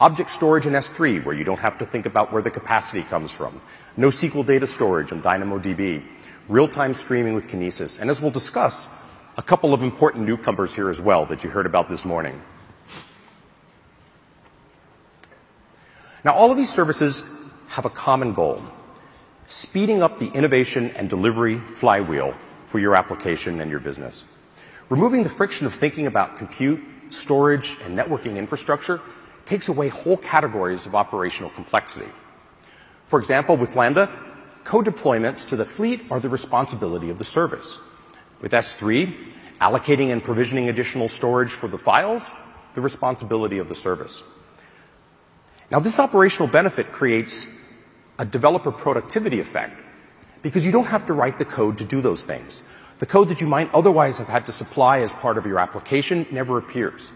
Object 0.00 0.30
storage 0.30 0.66
in 0.66 0.74
S3, 0.74 1.24
where 1.24 1.34
you 1.34 1.44
don't 1.44 1.58
have 1.58 1.76
to 1.78 1.84
think 1.84 2.06
about 2.06 2.32
where 2.32 2.40
the 2.40 2.50
capacity 2.50 3.02
comes 3.02 3.32
from. 3.32 3.60
NoSQL 3.98 4.46
data 4.46 4.66
storage 4.66 5.12
in 5.12 5.20
DynamoDB. 5.20 6.02
Real-time 6.48 6.94
streaming 6.94 7.34
with 7.34 7.48
Kinesis. 7.48 8.00
And 8.00 8.08
as 8.08 8.22
we'll 8.22 8.30
discuss, 8.30 8.88
a 9.36 9.42
couple 9.42 9.74
of 9.74 9.82
important 9.82 10.24
newcomers 10.24 10.74
here 10.74 10.88
as 10.88 11.00
well 11.00 11.26
that 11.26 11.44
you 11.44 11.50
heard 11.50 11.66
about 11.66 11.88
this 11.88 12.06
morning. 12.06 12.40
Now, 16.24 16.34
all 16.34 16.50
of 16.50 16.56
these 16.56 16.72
services 16.72 17.24
have 17.68 17.84
a 17.84 17.90
common 17.90 18.32
goal 18.32 18.62
speeding 19.46 20.00
up 20.00 20.18
the 20.18 20.28
innovation 20.28 20.92
and 20.96 21.10
delivery 21.10 21.58
flywheel 21.58 22.34
for 22.64 22.78
your 22.78 22.94
application 22.94 23.60
and 23.60 23.68
your 23.68 23.80
business. 23.80 24.24
Removing 24.88 25.24
the 25.24 25.28
friction 25.28 25.66
of 25.66 25.74
thinking 25.74 26.06
about 26.06 26.36
compute, 26.36 26.80
storage, 27.10 27.76
and 27.84 27.98
networking 27.98 28.36
infrastructure 28.36 29.00
takes 29.46 29.68
away 29.68 29.88
whole 29.88 30.16
categories 30.16 30.86
of 30.86 30.94
operational 30.94 31.50
complexity. 31.50 32.06
For 33.06 33.18
example, 33.18 33.56
with 33.56 33.74
Lambda, 33.74 34.08
code 34.62 34.86
deployments 34.86 35.48
to 35.48 35.56
the 35.56 35.64
fleet 35.64 36.02
are 36.12 36.20
the 36.20 36.28
responsibility 36.28 37.10
of 37.10 37.18
the 37.18 37.24
service. 37.24 37.80
With 38.40 38.52
S3, 38.52 39.16
allocating 39.60 40.12
and 40.12 40.22
provisioning 40.22 40.68
additional 40.68 41.08
storage 41.08 41.50
for 41.50 41.66
the 41.66 41.78
files, 41.78 42.32
the 42.74 42.80
responsibility 42.80 43.58
of 43.58 43.68
the 43.68 43.74
service. 43.74 44.22
Now, 45.70 45.78
this 45.78 46.00
operational 46.00 46.48
benefit 46.48 46.90
creates 46.90 47.46
a 48.18 48.24
developer 48.24 48.72
productivity 48.72 49.38
effect 49.38 49.80
because 50.42 50.66
you 50.66 50.72
don't 50.72 50.86
have 50.86 51.06
to 51.06 51.12
write 51.12 51.38
the 51.38 51.44
code 51.44 51.78
to 51.78 51.84
do 51.84 52.00
those 52.00 52.22
things. 52.22 52.64
The 52.98 53.06
code 53.06 53.28
that 53.28 53.40
you 53.40 53.46
might 53.46 53.72
otherwise 53.72 54.18
have 54.18 54.28
had 54.28 54.46
to 54.46 54.52
supply 54.52 55.00
as 55.00 55.12
part 55.12 55.38
of 55.38 55.46
your 55.46 55.58
application 55.58 56.26
never 56.30 56.58
appears. 56.58 57.10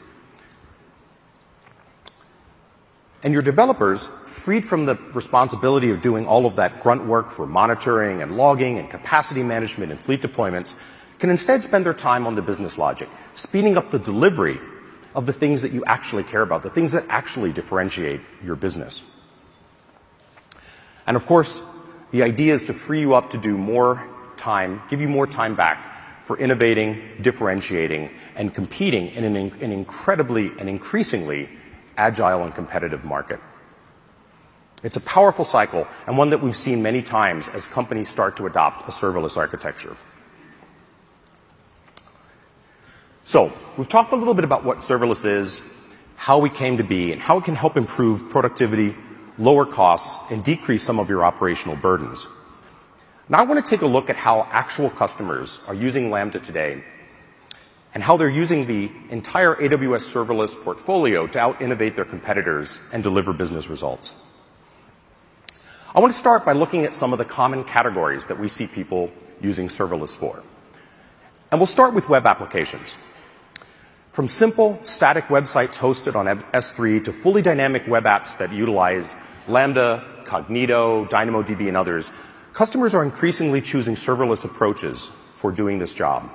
And 3.22 3.32
your 3.32 3.42
developers, 3.42 4.08
freed 4.26 4.64
from 4.64 4.86
the 4.86 4.96
responsibility 5.14 5.90
of 5.90 6.00
doing 6.00 6.26
all 6.26 6.46
of 6.46 6.56
that 6.56 6.80
grunt 6.82 7.06
work 7.06 7.30
for 7.30 7.46
monitoring 7.46 8.22
and 8.22 8.36
logging 8.36 8.78
and 8.78 8.88
capacity 8.88 9.42
management 9.42 9.90
and 9.90 9.98
fleet 9.98 10.22
deployments, 10.22 10.74
can 11.18 11.30
instead 11.30 11.62
spend 11.62 11.86
their 11.86 11.94
time 11.94 12.26
on 12.26 12.34
the 12.34 12.42
business 12.42 12.76
logic, 12.78 13.08
speeding 13.34 13.78
up 13.78 13.90
the 13.90 13.98
delivery 13.98 14.60
of 15.14 15.26
the 15.26 15.32
things 15.32 15.62
that 15.62 15.72
you 15.72 15.84
actually 15.84 16.24
care 16.24 16.42
about, 16.42 16.62
the 16.62 16.70
things 16.70 16.92
that 16.92 17.04
actually 17.08 17.52
differentiate 17.52 18.20
your 18.42 18.56
business. 18.56 19.04
And 21.06 21.16
of 21.16 21.26
course, 21.26 21.62
the 22.10 22.22
idea 22.22 22.54
is 22.54 22.64
to 22.64 22.72
free 22.72 23.00
you 23.00 23.14
up 23.14 23.30
to 23.30 23.38
do 23.38 23.56
more 23.56 24.02
time, 24.36 24.82
give 24.88 25.00
you 25.00 25.08
more 25.08 25.26
time 25.26 25.54
back 25.54 26.24
for 26.24 26.38
innovating, 26.38 27.02
differentiating, 27.20 28.10
and 28.34 28.54
competing 28.54 29.08
in 29.10 29.24
an, 29.24 29.36
an 29.36 29.72
incredibly 29.72 30.50
and 30.58 30.68
increasingly 30.68 31.48
agile 31.96 32.42
and 32.42 32.54
competitive 32.54 33.04
market. 33.04 33.40
It's 34.82 34.96
a 34.96 35.00
powerful 35.00 35.44
cycle 35.44 35.86
and 36.06 36.18
one 36.18 36.30
that 36.30 36.42
we've 36.42 36.56
seen 36.56 36.82
many 36.82 37.02
times 37.02 37.48
as 37.48 37.66
companies 37.66 38.08
start 38.08 38.36
to 38.38 38.46
adopt 38.46 38.88
a 38.88 38.90
serverless 38.90 39.36
architecture. 39.36 39.96
So, 41.96 43.13
we've 43.78 43.88
talked 43.88 44.12
a 44.12 44.16
little 44.16 44.34
bit 44.34 44.44
about 44.44 44.64
what 44.64 44.78
serverless 44.78 45.24
is, 45.24 45.62
how 46.16 46.38
we 46.38 46.50
came 46.50 46.76
to 46.76 46.84
be, 46.84 47.10
and 47.10 47.20
how 47.20 47.38
it 47.38 47.44
can 47.44 47.54
help 47.54 47.76
improve 47.76 48.28
productivity, 48.28 48.94
lower 49.38 49.64
costs, 49.64 50.20
and 50.30 50.44
decrease 50.44 50.82
some 50.82 50.98
of 50.98 51.08
your 51.08 51.24
operational 51.24 51.74
burdens. 51.74 52.26
Now 53.28 53.38
I 53.38 53.44
want 53.44 53.64
to 53.64 53.68
take 53.68 53.80
a 53.80 53.86
look 53.86 54.10
at 54.10 54.16
how 54.16 54.46
actual 54.50 54.90
customers 54.90 55.62
are 55.66 55.74
using 55.74 56.10
Lambda 56.10 56.38
today 56.38 56.84
and 57.94 58.02
how 58.02 58.18
they're 58.18 58.28
using 58.28 58.66
the 58.66 58.92
entire 59.08 59.54
AWS 59.54 60.04
serverless 60.12 60.54
portfolio 60.62 61.26
to 61.28 61.38
out-innovate 61.38 61.96
their 61.96 62.04
competitors 62.04 62.78
and 62.92 63.02
deliver 63.02 63.32
business 63.32 63.68
results. 63.68 64.14
I 65.94 66.00
want 66.00 66.12
to 66.12 66.18
start 66.18 66.44
by 66.44 66.52
looking 66.52 66.84
at 66.84 66.94
some 66.94 67.12
of 67.12 67.18
the 67.18 67.24
common 67.24 67.64
categories 67.64 68.26
that 68.26 68.38
we 68.38 68.48
see 68.48 68.66
people 68.66 69.10
using 69.40 69.68
serverless 69.68 70.14
for. 70.14 70.42
And 71.50 71.60
we'll 71.60 71.66
start 71.66 71.94
with 71.94 72.08
web 72.08 72.26
applications. 72.26 72.98
From 74.14 74.28
simple 74.28 74.78
static 74.84 75.24
websites 75.24 75.76
hosted 75.76 76.14
on 76.14 76.26
S3 76.52 77.04
to 77.04 77.12
fully 77.12 77.42
dynamic 77.42 77.88
web 77.88 78.04
apps 78.04 78.38
that 78.38 78.52
utilize 78.52 79.16
Lambda, 79.48 80.04
Cognito, 80.22 81.10
DynamoDB, 81.10 81.66
and 81.66 81.76
others, 81.76 82.12
customers 82.52 82.94
are 82.94 83.02
increasingly 83.02 83.60
choosing 83.60 83.96
serverless 83.96 84.44
approaches 84.44 85.08
for 85.30 85.50
doing 85.50 85.80
this 85.80 85.92
job. 85.92 86.30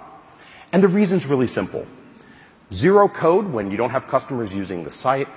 And 0.73 0.83
the 0.83 0.89
reason's 0.89 1.25
really 1.25 1.47
simple. 1.47 1.87
Zero 2.73 3.07
code 3.07 3.45
when 3.47 3.71
you 3.71 3.77
don't 3.77 3.91
have 3.91 4.07
customers 4.07 4.53
using 4.53 4.83
the 4.83 4.91
site, 4.91 5.29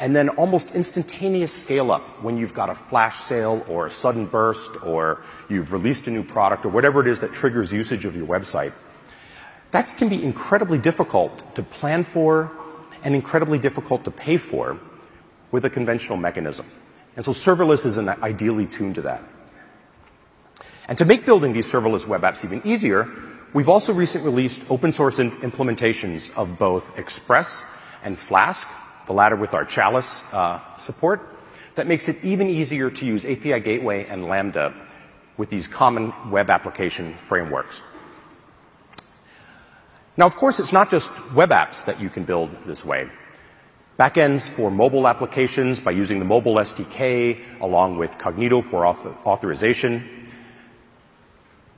and 0.00 0.16
then 0.16 0.30
almost 0.30 0.74
instantaneous 0.74 1.52
scale 1.52 1.92
up 1.92 2.02
when 2.24 2.36
you've 2.36 2.54
got 2.54 2.70
a 2.70 2.74
flash 2.74 3.14
sale 3.14 3.64
or 3.68 3.86
a 3.86 3.90
sudden 3.90 4.26
burst 4.26 4.82
or 4.84 5.22
you've 5.48 5.72
released 5.72 6.08
a 6.08 6.10
new 6.10 6.24
product 6.24 6.66
or 6.66 6.70
whatever 6.70 7.00
it 7.00 7.06
is 7.06 7.20
that 7.20 7.32
triggers 7.32 7.72
usage 7.72 8.04
of 8.04 8.16
your 8.16 8.26
website. 8.26 8.72
That 9.72 9.92
can 9.96 10.08
be 10.08 10.22
incredibly 10.22 10.78
difficult 10.78 11.54
to 11.56 11.62
plan 11.62 12.04
for 12.04 12.50
and 13.04 13.14
incredibly 13.14 13.58
difficult 13.58 14.04
to 14.04 14.10
pay 14.10 14.36
for 14.36 14.78
with 15.50 15.64
a 15.64 15.70
conventional 15.70 16.16
mechanism. 16.16 16.66
And 17.16 17.24
so 17.24 17.32
serverless 17.32 17.84
is 17.84 17.98
ideally 17.98 18.66
tuned 18.66 18.94
to 18.94 19.02
that. 19.02 19.24
And 20.88 20.96
to 20.98 21.04
make 21.04 21.26
building 21.26 21.52
these 21.52 21.70
serverless 21.70 22.06
web 22.06 22.22
apps 22.22 22.44
even 22.44 22.62
easier, 22.64 23.08
We've 23.54 23.68
also 23.68 23.92
recently 23.92 24.30
released 24.30 24.70
open 24.70 24.92
source 24.92 25.18
implementations 25.18 26.34
of 26.36 26.58
both 26.58 26.98
Express 26.98 27.66
and 28.02 28.16
Flask, 28.16 28.66
the 29.06 29.12
latter 29.12 29.36
with 29.36 29.52
our 29.52 29.66
Chalice 29.66 30.24
uh, 30.32 30.58
support, 30.76 31.20
that 31.74 31.86
makes 31.86 32.08
it 32.08 32.24
even 32.24 32.48
easier 32.48 32.90
to 32.90 33.04
use 33.04 33.26
API 33.26 33.60
Gateway 33.60 34.06
and 34.06 34.24
Lambda 34.24 34.72
with 35.36 35.50
these 35.50 35.68
common 35.68 36.14
web 36.30 36.48
application 36.48 37.12
frameworks. 37.12 37.82
Now, 40.16 40.26
of 40.26 40.36
course, 40.36 40.60
it's 40.60 40.72
not 40.72 40.90
just 40.90 41.10
web 41.32 41.50
apps 41.50 41.86
that 41.86 42.00
you 42.00 42.10
can 42.10 42.24
build 42.24 42.50
this 42.66 42.84
way. 42.84 43.08
Backends 43.98 44.48
for 44.48 44.70
mobile 44.70 45.06
applications 45.06 45.80
by 45.80 45.92
using 45.92 46.18
the 46.18 46.24
mobile 46.24 46.54
SDK 46.56 47.60
along 47.60 47.98
with 47.98 48.18
Cognito 48.18 48.62
for 48.62 48.86
author 48.86 49.14
authorization 49.24 50.22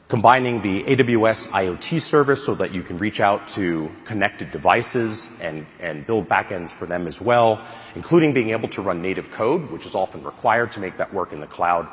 combining 0.09 0.61
the 0.61 0.83
AWS 0.85 1.49
IoT 1.49 2.01
service 2.01 2.45
so 2.45 2.55
that 2.55 2.73
you 2.73 2.83
can 2.83 2.99
reach 2.99 3.21
out 3.21 3.49
to 3.49 3.91
connected 4.05 4.51
devices 4.53 5.33
and, 5.41 5.67
and 5.81 6.07
build 6.07 6.29
backends 6.29 6.73
for 6.73 6.87
them 6.87 7.07
as 7.07 7.21
well, 7.21 7.61
including 7.95 8.33
being 8.33 8.51
able 8.51 8.69
to 8.69 8.83
run 8.83 9.01
native 9.01 9.31
code, 9.31 9.71
which 9.71 9.87
is 9.87 9.95
often 9.95 10.23
required 10.23 10.73
to 10.73 10.81
make 10.81 10.99
that 10.99 11.13
work 11.13 11.33
in 11.33 11.41
the 11.41 11.47
cloud. 11.47 11.89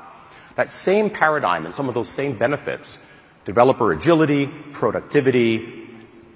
That 0.56 0.70
same 0.70 1.10
paradigm 1.10 1.66
and 1.66 1.74
some 1.74 1.88
of 1.88 1.96
those 1.96 2.10
same 2.10 2.38
benefits, 2.38 3.00
developer 3.46 3.94
agility, 3.94 4.48
productivity, 4.74 5.90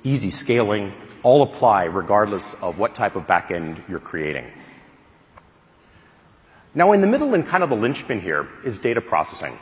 easy 0.05 0.31
scaling, 0.31 0.93
all 1.23 1.41
apply 1.41 1.85
regardless 1.85 2.53
of 2.55 2.77
what 2.79 2.95
type 2.95 3.15
of 3.15 3.27
backend 3.27 3.81
you're 3.89 3.99
creating. 3.99 4.45
Now, 6.73 6.91
in 6.91 7.01
the 7.01 7.07
middle 7.07 7.33
and 7.33 7.45
kind 7.45 7.63
of 7.63 7.69
the 7.69 7.75
linchpin 7.75 8.21
here 8.21 8.47
is 8.63 8.79
data 8.79 9.01
processing. 9.01 9.57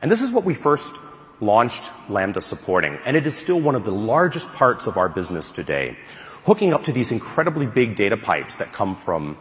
And 0.00 0.10
this 0.10 0.22
is 0.22 0.32
what 0.32 0.44
we 0.44 0.54
first 0.54 0.96
launched 1.40 1.92
Lambda 2.08 2.40
supporting, 2.40 2.98
and 3.04 3.16
it 3.16 3.26
is 3.26 3.36
still 3.36 3.60
one 3.60 3.74
of 3.74 3.84
the 3.84 3.92
largest 3.92 4.52
parts 4.54 4.86
of 4.86 4.96
our 4.96 5.08
business 5.08 5.52
today. 5.52 5.96
Hooking 6.44 6.72
up 6.72 6.84
to 6.84 6.92
these 6.92 7.12
incredibly 7.12 7.66
big 7.66 7.94
data 7.94 8.16
pipes 8.16 8.56
that 8.56 8.72
come 8.72 8.96
from 8.96 9.36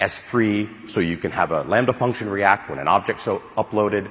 S3, 0.00 0.88
so 0.88 1.00
you 1.00 1.16
can 1.16 1.30
have 1.30 1.50
a 1.50 1.62
Lambda 1.62 1.92
function 1.92 2.28
react 2.28 2.70
when 2.70 2.78
an 2.78 2.88
object's 2.88 3.26
uploaded, 3.26 4.10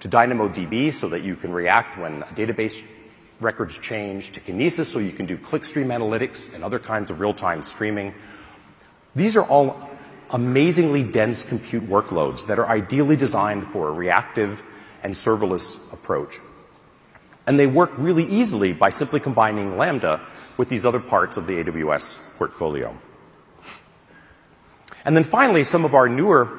to 0.00 0.08
DynamoDB, 0.08 0.92
so 0.92 1.08
that 1.08 1.22
you 1.22 1.34
can 1.34 1.52
react 1.52 1.98
when 1.98 2.22
a 2.22 2.26
database 2.26 2.86
records 3.40 3.78
change, 3.78 4.32
to 4.32 4.40
Kinesis, 4.40 4.86
so 4.86 4.98
you 4.98 5.12
can 5.12 5.26
do 5.26 5.38
clickstream 5.38 5.86
analytics 5.86 6.52
and 6.52 6.64
other 6.64 6.78
kinds 6.78 7.10
of 7.10 7.20
real-time 7.20 7.62
streaming. 7.62 8.14
These 9.14 9.36
are 9.36 9.44
all 9.44 9.78
amazingly 10.30 11.02
dense 11.02 11.44
compute 11.44 11.88
workloads 11.88 12.46
that 12.46 12.58
are 12.58 12.66
ideally 12.66 13.16
designed 13.16 13.64
for 13.64 13.88
a 13.88 13.92
reactive 13.92 14.62
and 15.02 15.14
serverless 15.14 15.92
approach. 15.92 16.40
And 17.46 17.58
they 17.58 17.66
work 17.66 17.92
really 17.96 18.24
easily 18.24 18.72
by 18.72 18.90
simply 18.90 19.20
combining 19.20 19.78
Lambda 19.78 20.20
with 20.56 20.68
these 20.68 20.84
other 20.84 21.00
parts 21.00 21.36
of 21.36 21.46
the 21.46 21.64
AWS 21.64 22.18
portfolio. 22.36 22.94
And 25.04 25.16
then 25.16 25.24
finally, 25.24 25.64
some 25.64 25.84
of 25.84 25.94
our 25.94 26.08
newer, 26.08 26.50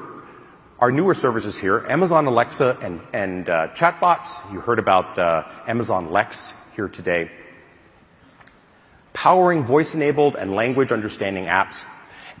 our 0.80 0.90
newer 0.90 1.14
services 1.14 1.60
here, 1.60 1.84
Amazon 1.88 2.26
Alexa 2.26 2.76
and, 2.82 3.00
and 3.12 3.48
uh, 3.48 3.68
chatbots. 3.68 4.40
You 4.52 4.60
heard 4.60 4.80
about 4.80 5.16
uh, 5.18 5.44
Amazon 5.68 6.10
Lex 6.10 6.54
here 6.74 6.88
today. 6.88 7.30
Powering 9.12 9.62
voice-enabled 9.62 10.36
and 10.36 10.54
language 10.54 10.92
understanding 10.92 11.44
apps 11.44 11.84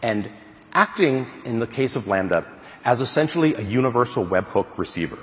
and 0.02 0.30
acting, 0.72 1.26
in 1.44 1.58
the 1.58 1.66
case 1.66 1.96
of 1.96 2.06
Lambda, 2.06 2.46
as 2.84 3.00
essentially 3.00 3.54
a 3.54 3.60
universal 3.60 4.24
webhook 4.24 4.78
receiver. 4.78 5.18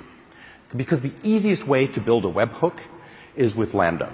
Because 0.76 1.00
the 1.00 1.12
easiest 1.22 1.66
way 1.66 1.86
to 1.86 2.00
build 2.00 2.24
a 2.24 2.28
webhook 2.28 2.78
is 3.34 3.54
with 3.54 3.74
Lambda. 3.74 4.12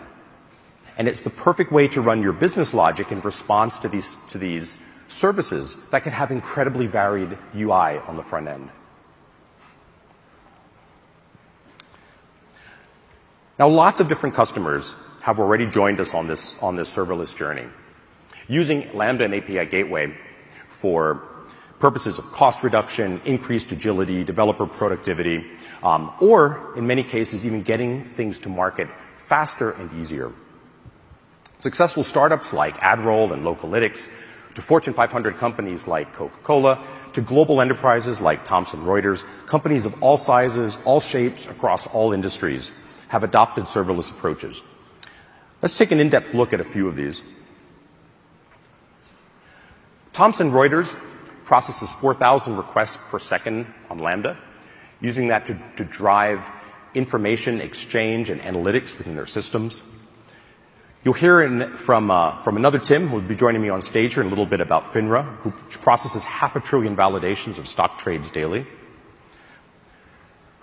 And 0.96 1.08
it's 1.08 1.22
the 1.22 1.30
perfect 1.30 1.72
way 1.72 1.88
to 1.88 2.00
run 2.00 2.22
your 2.22 2.32
business 2.32 2.72
logic 2.72 3.10
in 3.10 3.20
response 3.20 3.78
to 3.80 3.88
these, 3.88 4.16
to 4.28 4.38
these 4.38 4.78
services 5.08 5.76
that 5.90 6.02
can 6.04 6.12
have 6.12 6.30
incredibly 6.30 6.86
varied 6.86 7.36
UI 7.54 7.98
on 8.06 8.16
the 8.16 8.22
front 8.22 8.48
end. 8.48 8.70
Now, 13.56 13.68
lots 13.68 14.00
of 14.00 14.08
different 14.08 14.34
customers 14.34 14.96
have 15.23 15.38
already 15.38 15.66
joined 15.66 16.00
us 16.00 16.12
on 16.12 16.26
this, 16.26 16.61
on 16.61 16.75
this 16.75 16.94
serverless 16.94 17.37
journey. 17.37 17.66
Using 18.49 18.92
Lambda 18.94 19.25
and 19.25 19.34
API 19.34 19.66
Gateway 19.66 20.12
for 20.68 21.23
purposes 21.78 22.18
of 22.18 22.25
cost 22.32 22.64
reduction, 22.64 23.20
increased 23.25 23.70
agility, 23.70 24.25
developer 24.25 24.66
productivity, 24.66 25.46
um, 25.84 26.12
or 26.20 26.73
in 26.76 26.87
many 26.87 27.04
cases, 27.04 27.46
even 27.46 27.62
getting 27.62 28.02
things 28.02 28.40
to 28.40 28.49
market 28.49 28.88
faster 29.16 29.70
and 29.70 29.92
easier. 30.00 30.32
Successful 31.61 32.02
startups 32.02 32.52
like 32.52 32.76
AdRoll 32.78 33.32
and 33.32 33.44
Localytics, 33.44 34.11
to 34.56 34.62
Fortune 34.62 34.94
500 34.94 35.37
companies 35.37 35.87
like 35.88 36.12
Coca-Cola, 36.12 36.78
to 37.12 37.20
global 37.20 37.61
enterprises 37.61 38.20
like 38.20 38.44
Thomson 38.44 38.80
Reuters, 38.80 39.25
companies 39.46 39.84
of 39.84 40.02
all 40.02 40.16
sizes, 40.16 40.78
all 40.84 41.00
shapes, 41.00 41.49
across 41.49 41.87
all 41.87 42.12
industries 42.12 42.73
have 43.14 43.23
adopted 43.23 43.62
serverless 43.66 44.11
approaches. 44.11 44.61
Let's 45.62 45.78
take 45.78 45.92
an 45.92 46.00
in-depth 46.00 46.35
look 46.35 46.52
at 46.52 46.61
a 46.61 46.64
few 46.64 46.88
of 46.88 46.97
these. 46.97 47.23
Thomson 50.12 50.50
Reuters 50.50 51.00
processes 51.44 51.92
4,000 51.92 52.56
requests 52.56 52.97
per 52.97 53.21
second 53.21 53.73
on 53.88 53.99
Lambda, 53.99 54.37
using 55.00 55.28
that 55.28 55.47
to, 55.47 55.56
to 55.76 55.85
drive 55.85 56.50
information 56.92 57.61
exchange 57.61 58.30
and 58.30 58.40
analytics 58.40 58.99
within 58.99 59.14
their 59.14 59.26
systems. 59.26 59.80
You'll 61.04 61.14
hear 61.14 61.40
in, 61.40 61.76
from, 61.76 62.11
uh, 62.11 62.42
from 62.42 62.56
another 62.56 62.80
Tim 62.80 63.06
who 63.06 63.16
will 63.16 63.23
be 63.23 63.37
joining 63.37 63.62
me 63.62 63.68
on 63.68 63.80
stage 63.80 64.14
here 64.14 64.25
in 64.25 64.26
a 64.26 64.30
little 64.30 64.47
bit 64.47 64.61
about 64.61 64.87
FINRA, 64.87 65.25
who 65.42 65.52
processes 65.78 66.25
half 66.25 66.56
a 66.56 66.61
trillion 66.61 66.97
validations 66.97 67.61
of 67.61 67.68
stock 67.68 67.97
trades 67.97 68.33
daily. 68.33 68.66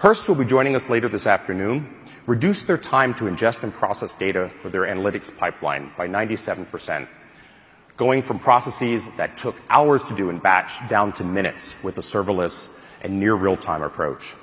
Hearst 0.02 0.28
will 0.28 0.34
be 0.34 0.46
joining 0.46 0.76
us 0.76 0.90
later 0.90 1.08
this 1.08 1.28
afternoon, 1.28 1.88
reduced 2.26 2.66
their 2.66 2.80
time 2.80 3.14
to 3.14 3.26
ingest 3.26 3.62
and 3.62 3.72
process 3.72 4.16
data 4.16 4.50
for 4.50 4.68
their 4.68 4.82
analytics 4.82 5.38
pipeline 5.38 5.92
by 5.96 6.08
97%, 6.08 7.08
going 7.98 8.24
from 8.24 8.40
processes 8.40 9.12
that 9.18 9.38
took 9.38 9.56
hours 9.70 10.04
to 10.06 10.16
do 10.16 10.32
in 10.32 10.40
batch 10.40 10.80
down 10.90 11.12
to 11.12 11.24
minutes 11.24 11.76
with 11.84 12.00
a 12.00 12.02
serverless 12.02 12.76
and 13.04 13.20
near 13.20 13.36
real-time 13.36 13.84
approach. 13.84 14.34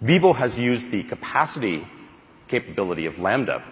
Vevo 0.00 0.32
has 0.36 0.56
used 0.56 0.92
the 0.92 1.02
capacity 1.02 1.88
capability 2.46 3.06
of 3.06 3.18
Lambda 3.18 3.64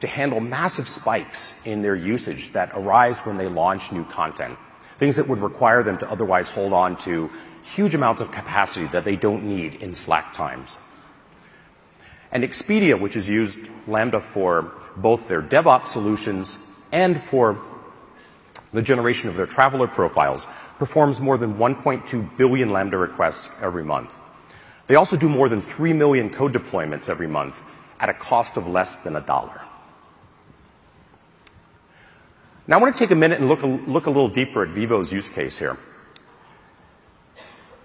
to 0.00 0.06
handle 0.06 0.40
massive 0.40 0.88
spikes 0.88 1.60
in 1.66 1.82
their 1.82 1.94
usage 1.94 2.52
that 2.52 2.70
arise 2.72 3.20
when 3.26 3.36
they 3.36 3.48
launch 3.48 3.92
new 3.92 4.06
content. 4.06 4.58
Things 4.96 5.16
that 5.16 5.28
would 5.28 5.40
require 5.40 5.82
them 5.82 5.98
to 5.98 6.10
otherwise 6.10 6.50
hold 6.50 6.72
on 6.72 6.96
to 6.98 7.30
huge 7.62 7.94
amounts 7.94 8.20
of 8.20 8.30
capacity 8.32 8.86
that 8.86 9.04
they 9.04 9.16
don't 9.16 9.44
need 9.44 9.82
in 9.82 9.94
slack 9.94 10.32
times. 10.32 10.78
And 12.32 12.44
Expedia, 12.44 12.98
which 12.98 13.14
has 13.14 13.28
used 13.28 13.58
Lambda 13.86 14.20
for 14.20 14.72
both 14.96 15.28
their 15.28 15.42
DevOps 15.42 15.86
solutions 15.86 16.58
and 16.92 17.20
for 17.20 17.60
the 18.72 18.82
generation 18.82 19.28
of 19.28 19.36
their 19.36 19.46
traveler 19.46 19.88
profiles, 19.88 20.46
performs 20.78 21.20
more 21.20 21.36
than 21.36 21.54
1.2 21.54 22.36
billion 22.36 22.70
Lambda 22.70 22.96
requests 22.96 23.50
every 23.60 23.84
month. 23.84 24.20
They 24.86 24.94
also 24.94 25.16
do 25.16 25.28
more 25.28 25.48
than 25.48 25.60
3 25.60 25.92
million 25.92 26.30
code 26.30 26.52
deployments 26.52 27.10
every 27.10 27.26
month 27.26 27.62
at 27.98 28.08
a 28.08 28.14
cost 28.14 28.56
of 28.56 28.66
less 28.66 29.02
than 29.02 29.16
a 29.16 29.20
dollar. 29.20 29.60
Now 32.66 32.78
I 32.78 32.82
want 32.82 32.94
to 32.94 32.98
take 32.98 33.10
a 33.10 33.16
minute 33.16 33.40
and 33.40 33.48
look 33.48 33.62
a, 33.62 33.66
look 33.66 34.06
a 34.06 34.10
little 34.10 34.28
deeper 34.28 34.62
at 34.62 34.70
Vevo's 34.70 35.12
use 35.12 35.28
case 35.28 35.58
here. 35.58 35.76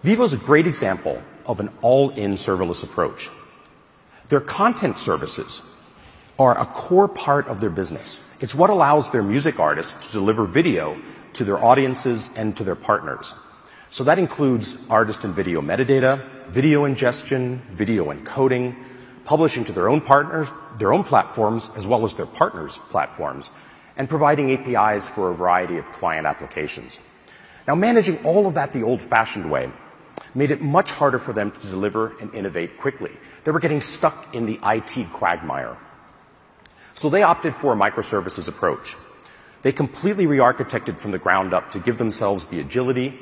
Vevo 0.06 0.24
is 0.24 0.34
a 0.34 0.38
great 0.38 0.68
example 0.68 1.20
of 1.48 1.60
an 1.60 1.72
all-in 1.82 2.34
serverless 2.34 2.84
approach. 2.84 3.32
Their 4.30 4.40
content 4.40 5.00
services 5.00 5.64
are 6.38 6.56
a 6.56 6.64
core 6.68 7.08
part 7.08 7.48
of 7.48 7.60
their 7.60 7.72
business. 7.72 8.20
It's 8.40 8.54
what 8.54 8.70
allows 8.70 9.10
their 9.10 9.24
music 9.24 9.60
artists 9.60 10.06
to 10.06 10.14
deliver 10.14 10.46
video 10.46 11.02
to 11.34 11.44
their 11.44 11.58
audiences 11.58 12.30
and 12.36 12.56
to 12.56 12.64
their 12.64 12.76
partners. 12.76 13.34
So 13.90 14.04
that 14.04 14.20
includes 14.20 14.78
artist 14.92 15.24
and 15.24 15.34
video 15.34 15.60
metadata, 15.60 16.24
video 16.50 16.86
ingestion, 16.86 17.64
video 17.72 18.14
encoding, 18.14 18.76
publishing 19.24 19.64
to 19.64 19.72
their 19.72 19.90
own 19.90 20.02
partners, 20.02 20.52
their 20.78 20.94
own 20.94 21.04
platforms, 21.04 21.72
as 21.76 21.88
well 21.88 22.06
as 22.06 22.14
their 22.14 22.28
partners' 22.28 22.78
platforms, 22.78 23.50
and 23.98 24.08
providing 24.08 24.52
APIs 24.52 25.10
for 25.10 25.32
a 25.32 25.34
variety 25.34 25.80
of 25.80 25.92
client 25.94 26.28
applications. 26.28 27.00
Now, 27.68 27.74
managing 27.74 28.24
all 28.24 28.46
of 28.46 28.54
that 28.54 28.72
the 28.72 28.84
old-fashioned 28.84 29.50
way 29.50 29.72
made 30.36 30.52
it 30.52 30.62
much 30.62 30.92
harder 30.92 31.18
for 31.18 31.34
them 31.34 31.50
to 31.50 31.68
deliver 31.68 32.16
and 32.20 32.36
innovate 32.36 32.78
quickly. 32.78 33.12
They 33.46 33.52
were 33.52 33.62
getting 33.62 33.82
stuck 33.82 34.36
in 34.36 34.46
the 34.46 34.60
IT 34.64 35.12
quagmire. 35.14 35.78
So 36.94 37.10
they 37.10 37.24
opted 37.24 37.56
for 37.56 37.74
a 37.74 37.76
microservices 37.76 38.48
approach. 38.48 38.96
They 39.62 39.72
completely 39.72 40.28
re-architected 40.28 40.98
from 40.98 41.12
the 41.12 41.18
ground 41.18 41.54
up 41.54 41.72
to 41.72 41.80
give 41.80 41.98
themselves 41.98 42.48
the 42.48 42.60
agility, 42.60 43.18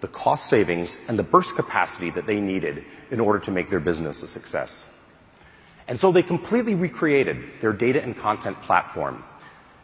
the 0.00 0.08
cost 0.08 0.46
savings, 0.46 0.98
and 1.08 1.18
the 1.18 1.22
burst 1.22 1.54
capacity 1.54 2.10
that 2.10 2.26
they 2.26 2.40
needed 2.40 2.84
in 3.10 3.20
order 3.20 3.38
to 3.40 3.50
make 3.50 3.68
their 3.68 3.80
business 3.80 4.22
a 4.22 4.26
success. 4.26 4.86
And 5.86 5.98
so 5.98 6.12
they 6.12 6.22
completely 6.22 6.74
recreated 6.74 7.60
their 7.60 7.72
data 7.72 8.02
and 8.02 8.16
content 8.16 8.60
platform, 8.62 9.22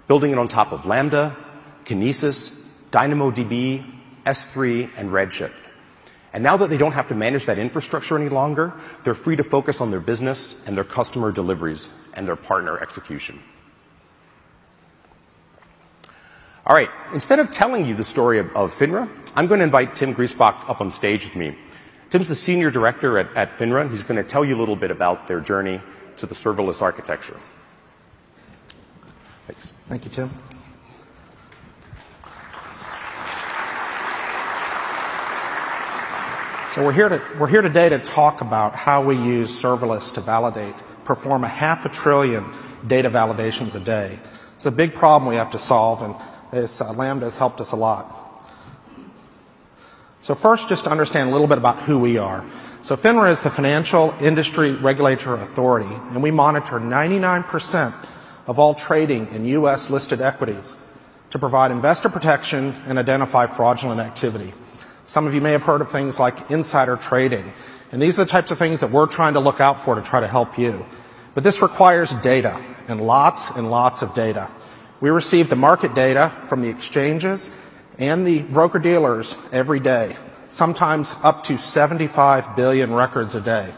building 0.08 0.32
it 0.32 0.38
on 0.38 0.48
top 0.48 0.72
of 0.72 0.86
Lambda, 0.86 1.36
Kinesis, 1.84 2.60
DynamoDB, 2.90 3.84
S3, 4.24 4.90
and 4.96 5.10
Redshift. 5.10 5.52
And 6.32 6.44
now 6.44 6.56
that 6.56 6.70
they 6.70 6.76
don't 6.76 6.92
have 6.92 7.08
to 7.08 7.14
manage 7.14 7.46
that 7.46 7.58
infrastructure 7.58 8.16
any 8.16 8.28
longer, 8.28 8.72
they're 9.02 9.14
free 9.14 9.36
to 9.36 9.44
focus 9.44 9.80
on 9.80 9.90
their 9.90 10.00
business 10.00 10.60
and 10.66 10.76
their 10.76 10.84
customer 10.84 11.32
deliveries 11.32 11.90
and 12.14 12.26
their 12.26 12.36
partner 12.36 12.78
execution. 12.78 13.40
All 16.66 16.76
right, 16.76 16.90
instead 17.12 17.40
of 17.40 17.50
telling 17.50 17.84
you 17.84 17.94
the 17.94 18.04
story 18.04 18.38
of, 18.38 18.54
of 18.54 18.72
FINRA, 18.72 19.08
I'm 19.34 19.48
going 19.48 19.58
to 19.58 19.64
invite 19.64 19.96
Tim 19.96 20.14
Griesbach 20.14 20.68
up 20.68 20.80
on 20.80 20.90
stage 20.90 21.24
with 21.24 21.34
me 21.34 21.56
Tim's 22.10 22.26
the 22.26 22.34
senior 22.34 22.70
director 22.70 23.18
at, 23.18 23.34
at 23.36 23.50
FINRA. 23.52 23.88
He's 23.88 24.02
going 24.02 24.22
to 24.22 24.28
tell 24.28 24.44
you 24.44 24.56
a 24.56 24.58
little 24.58 24.76
bit 24.76 24.90
about 24.90 25.28
their 25.28 25.40
journey 25.40 25.80
to 26.16 26.26
the 26.26 26.34
serverless 26.34 26.82
architecture. 26.82 27.36
Thanks. 29.46 29.72
Thank 29.88 30.04
you, 30.04 30.10
Tim. 30.10 30.30
So 36.70 36.85
we're 36.85 36.92
here, 36.92 37.09
to, 37.09 37.20
we're 37.37 37.48
here 37.48 37.62
today 37.62 37.88
to 37.88 37.98
talk 37.98 38.42
about 38.42 38.76
how 38.76 39.02
we 39.02 39.16
use 39.16 39.50
serverless 39.50 40.14
to 40.14 40.20
validate, 40.20 40.76
perform 41.04 41.42
a 41.42 41.48
half 41.48 41.85
a 41.85 41.88
trillion 41.88 42.44
data 42.87 43.11
validations 43.11 43.74
a 43.74 43.80
day. 43.80 44.16
It's 44.54 44.66
a 44.66 44.70
big 44.70 44.94
problem 44.94 45.28
we 45.28 45.35
have 45.35 45.50
to 45.50 45.59
solve, 45.59 46.00
and 46.00 46.14
this, 46.52 46.80
uh, 46.80 46.92
Lambda 46.92 47.26
has 47.26 47.37
helped 47.37 47.61
us 47.61 47.72
a 47.72 47.76
lot. 47.76 48.46
So 50.20 50.37
first, 50.37 50.68
just 50.68 50.85
to 50.85 50.92
understand 50.92 51.30
a 51.30 51.33
little 51.33 51.48
bit 51.48 51.59
about 51.59 51.83
who 51.83 51.98
we 51.98 52.18
are. 52.18 52.44
So 52.83 52.96
FINRA 52.96 53.33
is 53.33 53.42
the 53.42 53.50
Financial 53.50 54.14
Industry 54.20 54.70
Regulatory 54.70 55.40
Authority, 55.40 55.92
and 55.92 56.22
we 56.22 56.30
monitor 56.30 56.78
99% 56.78 57.92
of 58.46 58.61
all 58.61 58.74
trading 58.74 59.26
in 59.35 59.44
U.S. 59.44 59.90
listed 59.90 60.20
equities 60.20 60.78
to 61.30 61.38
provide 61.40 61.72
investor 61.72 62.09
protection 62.09 62.76
and 62.87 62.96
identify 62.96 63.46
fraudulent 63.46 64.00
activity. 64.00 64.54
Some 65.11 65.27
of 65.27 65.35
you 65.35 65.40
may 65.40 65.51
have 65.51 65.64
heard 65.64 65.81
of 65.81 65.90
things 65.90 66.20
like 66.20 66.53
insider 66.53 66.94
trading, 66.94 67.53
and 67.90 68.01
these 68.01 68.16
are 68.16 68.23
the 68.25 68.31
types 68.31 68.53
of 68.53 68.59
things 68.59 68.79
that 68.79 68.92
we're 68.92 69.09
trying 69.09 69.35
to 69.35 69.40
look 69.40 69.61
out 69.61 69.81
for 69.81 69.96
to 69.96 70.03
try 70.03 70.20
to 70.20 70.29
help 70.29 70.57
you. 70.57 70.87
But 71.35 71.42
this 71.42 71.62
requires 71.62 72.14
data, 72.14 72.57
and 72.87 73.01
lots 73.01 73.51
and 73.51 73.73
lots 73.73 74.03
of 74.03 74.14
data. 74.14 74.49
We 75.01 75.11
receive 75.11 75.49
the 75.49 75.57
market 75.57 75.96
data 75.96 76.29
from 76.29 76.62
the 76.62 76.68
exchanges 76.68 77.51
and 77.99 78.25
the 78.25 78.44
broker-dealers 78.44 79.37
every 79.51 79.81
day, 79.81 80.14
sometimes 80.49 81.16
up 81.25 81.42
to 81.42 81.59
75 81.59 82.55
billion 82.55 82.94
records 82.94 83.35
a 83.35 83.40
day. 83.40 83.75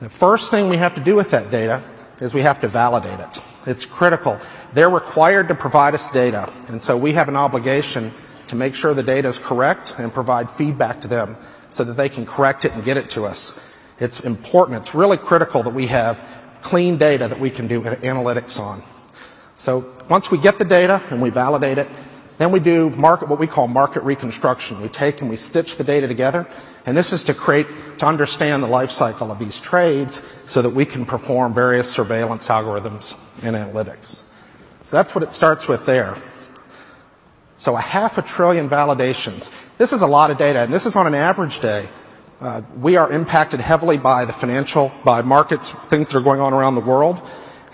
The 0.00 0.08
first 0.08 0.50
thing 0.50 0.70
we 0.70 0.78
have 0.78 0.94
to 0.94 1.02
do 1.02 1.16
with 1.16 1.32
that 1.32 1.50
data 1.50 1.84
is 2.18 2.32
we 2.32 2.40
have 2.40 2.60
to 2.60 2.68
validate 2.68 3.20
it. 3.20 3.42
It's 3.66 3.84
critical. 3.84 4.40
They're 4.72 4.88
required 4.88 5.48
to 5.48 5.54
provide 5.54 5.92
us 5.92 6.10
data, 6.10 6.50
and 6.68 6.80
so 6.80 6.96
we 6.96 7.12
have 7.12 7.28
an 7.28 7.36
obligation 7.36 8.14
to 8.50 8.56
make 8.56 8.74
sure 8.74 8.94
the 8.94 9.02
data 9.02 9.28
is 9.28 9.38
correct 9.38 9.94
and 9.98 10.12
provide 10.12 10.50
feedback 10.50 11.00
to 11.02 11.08
them 11.08 11.36
so 11.70 11.84
that 11.84 11.96
they 11.96 12.08
can 12.08 12.26
correct 12.26 12.64
it 12.64 12.72
and 12.72 12.84
get 12.84 12.96
it 12.96 13.10
to 13.10 13.24
us. 13.24 13.58
It's 13.98 14.20
important. 14.20 14.78
It's 14.78 14.94
really 14.94 15.16
critical 15.16 15.62
that 15.62 15.74
we 15.74 15.86
have 15.88 16.24
clean 16.62 16.98
data 16.98 17.28
that 17.28 17.40
we 17.40 17.50
can 17.50 17.68
do 17.68 17.80
analytics 17.82 18.60
on. 18.60 18.82
So 19.56 19.84
once 20.08 20.30
we 20.30 20.38
get 20.38 20.58
the 20.58 20.64
data 20.64 21.02
and 21.10 21.20
we 21.20 21.30
validate 21.30 21.78
it, 21.78 21.88
then 22.38 22.52
we 22.52 22.60
do 22.60 22.88
market, 22.90 23.28
what 23.28 23.38
we 23.38 23.46
call 23.46 23.68
market 23.68 24.02
reconstruction. 24.02 24.80
We 24.80 24.88
take 24.88 25.20
and 25.20 25.28
we 25.28 25.36
stitch 25.36 25.76
the 25.76 25.84
data 25.84 26.08
together, 26.08 26.48
and 26.86 26.96
this 26.96 27.12
is 27.12 27.24
to 27.24 27.34
create, 27.34 27.66
to 27.98 28.06
understand 28.06 28.62
the 28.62 28.68
life 28.68 28.90
cycle 28.90 29.30
of 29.30 29.38
these 29.38 29.60
trades 29.60 30.24
so 30.46 30.62
that 30.62 30.70
we 30.70 30.86
can 30.86 31.04
perform 31.04 31.52
various 31.52 31.92
surveillance 31.92 32.48
algorithms 32.48 33.18
and 33.42 33.54
analytics. 33.54 34.22
So 34.84 34.96
that's 34.96 35.14
what 35.14 35.22
it 35.22 35.32
starts 35.32 35.68
with 35.68 35.84
there. 35.84 36.16
So 37.60 37.76
a 37.76 37.80
half 37.80 38.16
a 38.16 38.22
trillion 38.22 38.70
validations. 38.70 39.52
This 39.76 39.92
is 39.92 40.00
a 40.00 40.06
lot 40.06 40.30
of 40.30 40.38
data, 40.38 40.60
and 40.60 40.72
this 40.72 40.86
is 40.86 40.96
on 40.96 41.06
an 41.06 41.14
average 41.14 41.60
day. 41.60 41.86
Uh, 42.40 42.62
we 42.80 42.96
are 42.96 43.12
impacted 43.12 43.60
heavily 43.60 43.98
by 43.98 44.24
the 44.24 44.32
financial, 44.32 44.90
by 45.04 45.20
markets, 45.20 45.72
things 45.72 46.08
that 46.08 46.16
are 46.16 46.22
going 46.22 46.40
on 46.40 46.54
around 46.54 46.74
the 46.74 46.80
world, 46.80 47.20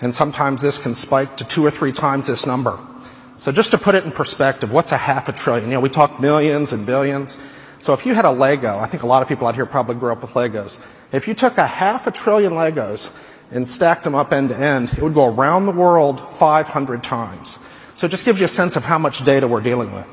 and 0.01 0.13
sometimes 0.13 0.61
this 0.61 0.77
can 0.77 0.93
spike 0.93 1.37
to 1.37 1.45
two 1.45 1.65
or 1.65 1.71
three 1.71 1.93
times 1.93 2.27
this 2.27 2.45
number. 2.45 2.77
So 3.37 3.53
just 3.53 3.71
to 3.71 3.77
put 3.77 3.95
it 3.95 4.03
in 4.03 4.11
perspective, 4.11 4.73
what's 4.73 4.91
a 4.91 4.97
half 4.97 5.29
a 5.29 5.31
trillion? 5.31 5.69
You 5.69 5.75
know, 5.75 5.79
we 5.79 5.87
talk 5.87 6.19
millions 6.19 6.73
and 6.73 6.85
billions. 6.85 7.39
So 7.79 7.93
if 7.93 8.05
you 8.05 8.13
had 8.13 8.25
a 8.25 8.31
Lego, 8.31 8.77
I 8.77 8.87
think 8.87 9.03
a 9.03 9.07
lot 9.07 9.21
of 9.21 9.29
people 9.29 9.47
out 9.47 9.55
here 9.55 9.65
probably 9.65 9.95
grew 9.95 10.11
up 10.11 10.19
with 10.19 10.31
Legos. 10.31 10.85
If 11.13 11.29
you 11.29 11.33
took 11.33 11.57
a 11.57 11.65
half 11.65 12.07
a 12.07 12.11
trillion 12.11 12.51
Legos 12.51 13.13
and 13.51 13.69
stacked 13.69 14.03
them 14.03 14.15
up 14.15 14.33
end 14.33 14.49
to 14.49 14.57
end, 14.57 14.89
it 14.91 15.01
would 15.01 15.13
go 15.13 15.33
around 15.33 15.65
the 15.65 15.71
world 15.71 16.19
500 16.33 17.03
times. 17.03 17.57
So 17.97 18.05
it 18.05 18.09
just 18.09 18.25
gives 18.25 18.39
you 18.39 18.45
a 18.45 18.47
sense 18.47 18.75
of 18.75 18.85
how 18.85 18.99
much 18.99 19.25
data 19.25 19.47
we're 19.47 19.59
dealing 19.59 19.91
with. 19.91 20.07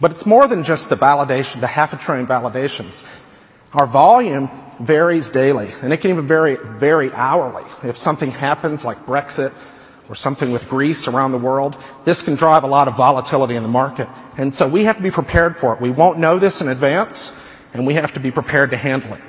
But 0.00 0.10
it's 0.10 0.24
more 0.24 0.48
than 0.48 0.64
just 0.64 0.88
the 0.88 0.96
validation, 0.96 1.60
the 1.60 1.66
half 1.66 1.92
a 1.92 1.98
trillion 1.98 2.26
validations. 2.26 3.04
Our 3.74 3.86
volume 3.86 4.48
varies 4.80 5.28
daily, 5.28 5.70
and 5.82 5.92
it 5.92 5.98
can 5.98 6.12
even 6.12 6.26
vary, 6.26 6.56
vary 6.56 7.12
hourly. 7.12 7.64
If 7.82 7.98
something 7.98 8.30
happens 8.30 8.86
like 8.86 9.04
Brexit 9.04 9.52
or 10.08 10.14
something 10.14 10.50
with 10.50 10.66
Greece 10.66 11.06
around 11.06 11.32
the 11.32 11.38
world, 11.38 11.76
this 12.04 12.22
can 12.22 12.36
drive 12.36 12.64
a 12.64 12.66
lot 12.66 12.88
of 12.88 12.96
volatility 12.96 13.54
in 13.54 13.62
the 13.62 13.68
market. 13.68 14.08
And 14.38 14.54
so 14.54 14.66
we 14.66 14.84
have 14.84 14.96
to 14.96 15.02
be 15.02 15.10
prepared 15.10 15.58
for 15.58 15.74
it. 15.74 15.80
We 15.82 15.90
won't 15.90 16.18
know 16.18 16.38
this 16.38 16.62
in 16.62 16.68
advance, 16.68 17.36
and 17.74 17.86
we 17.86 17.92
have 17.94 18.14
to 18.14 18.20
be 18.20 18.30
prepared 18.30 18.70
to 18.70 18.78
handle 18.78 19.12
it. 19.12 19.20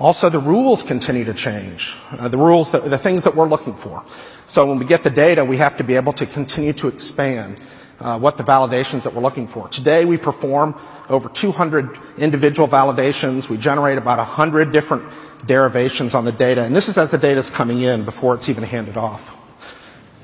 Also, 0.00 0.28
the 0.28 0.40
rules 0.40 0.82
continue 0.82 1.24
to 1.24 1.34
change. 1.34 1.96
Uh, 2.10 2.26
the 2.28 2.38
rules, 2.38 2.72
that, 2.72 2.84
the 2.84 2.98
things 2.98 3.24
that 3.24 3.36
we're 3.36 3.48
looking 3.48 3.74
for. 3.76 4.02
So 4.48 4.66
when 4.66 4.78
we 4.78 4.84
get 4.84 5.04
the 5.04 5.10
data, 5.10 5.44
we 5.44 5.56
have 5.58 5.76
to 5.76 5.84
be 5.84 5.94
able 5.94 6.12
to 6.14 6.26
continue 6.26 6.72
to 6.74 6.88
expand 6.88 7.58
uh, 8.00 8.18
what 8.18 8.36
the 8.36 8.42
validations 8.42 9.04
that 9.04 9.14
we're 9.14 9.22
looking 9.22 9.46
for. 9.46 9.68
Today, 9.68 10.04
we 10.04 10.16
perform 10.16 10.74
over 11.08 11.28
200 11.28 11.96
individual 12.18 12.66
validations. 12.66 13.48
We 13.48 13.56
generate 13.56 13.96
about 13.96 14.18
100 14.18 14.72
different 14.72 15.04
derivations 15.46 16.14
on 16.14 16.24
the 16.24 16.32
data, 16.32 16.64
and 16.64 16.74
this 16.74 16.88
is 16.88 16.98
as 16.98 17.12
the 17.12 17.18
data 17.18 17.38
is 17.38 17.50
coming 17.50 17.80
in 17.80 18.04
before 18.04 18.34
it's 18.34 18.48
even 18.48 18.64
handed 18.64 18.96
off. 18.96 19.36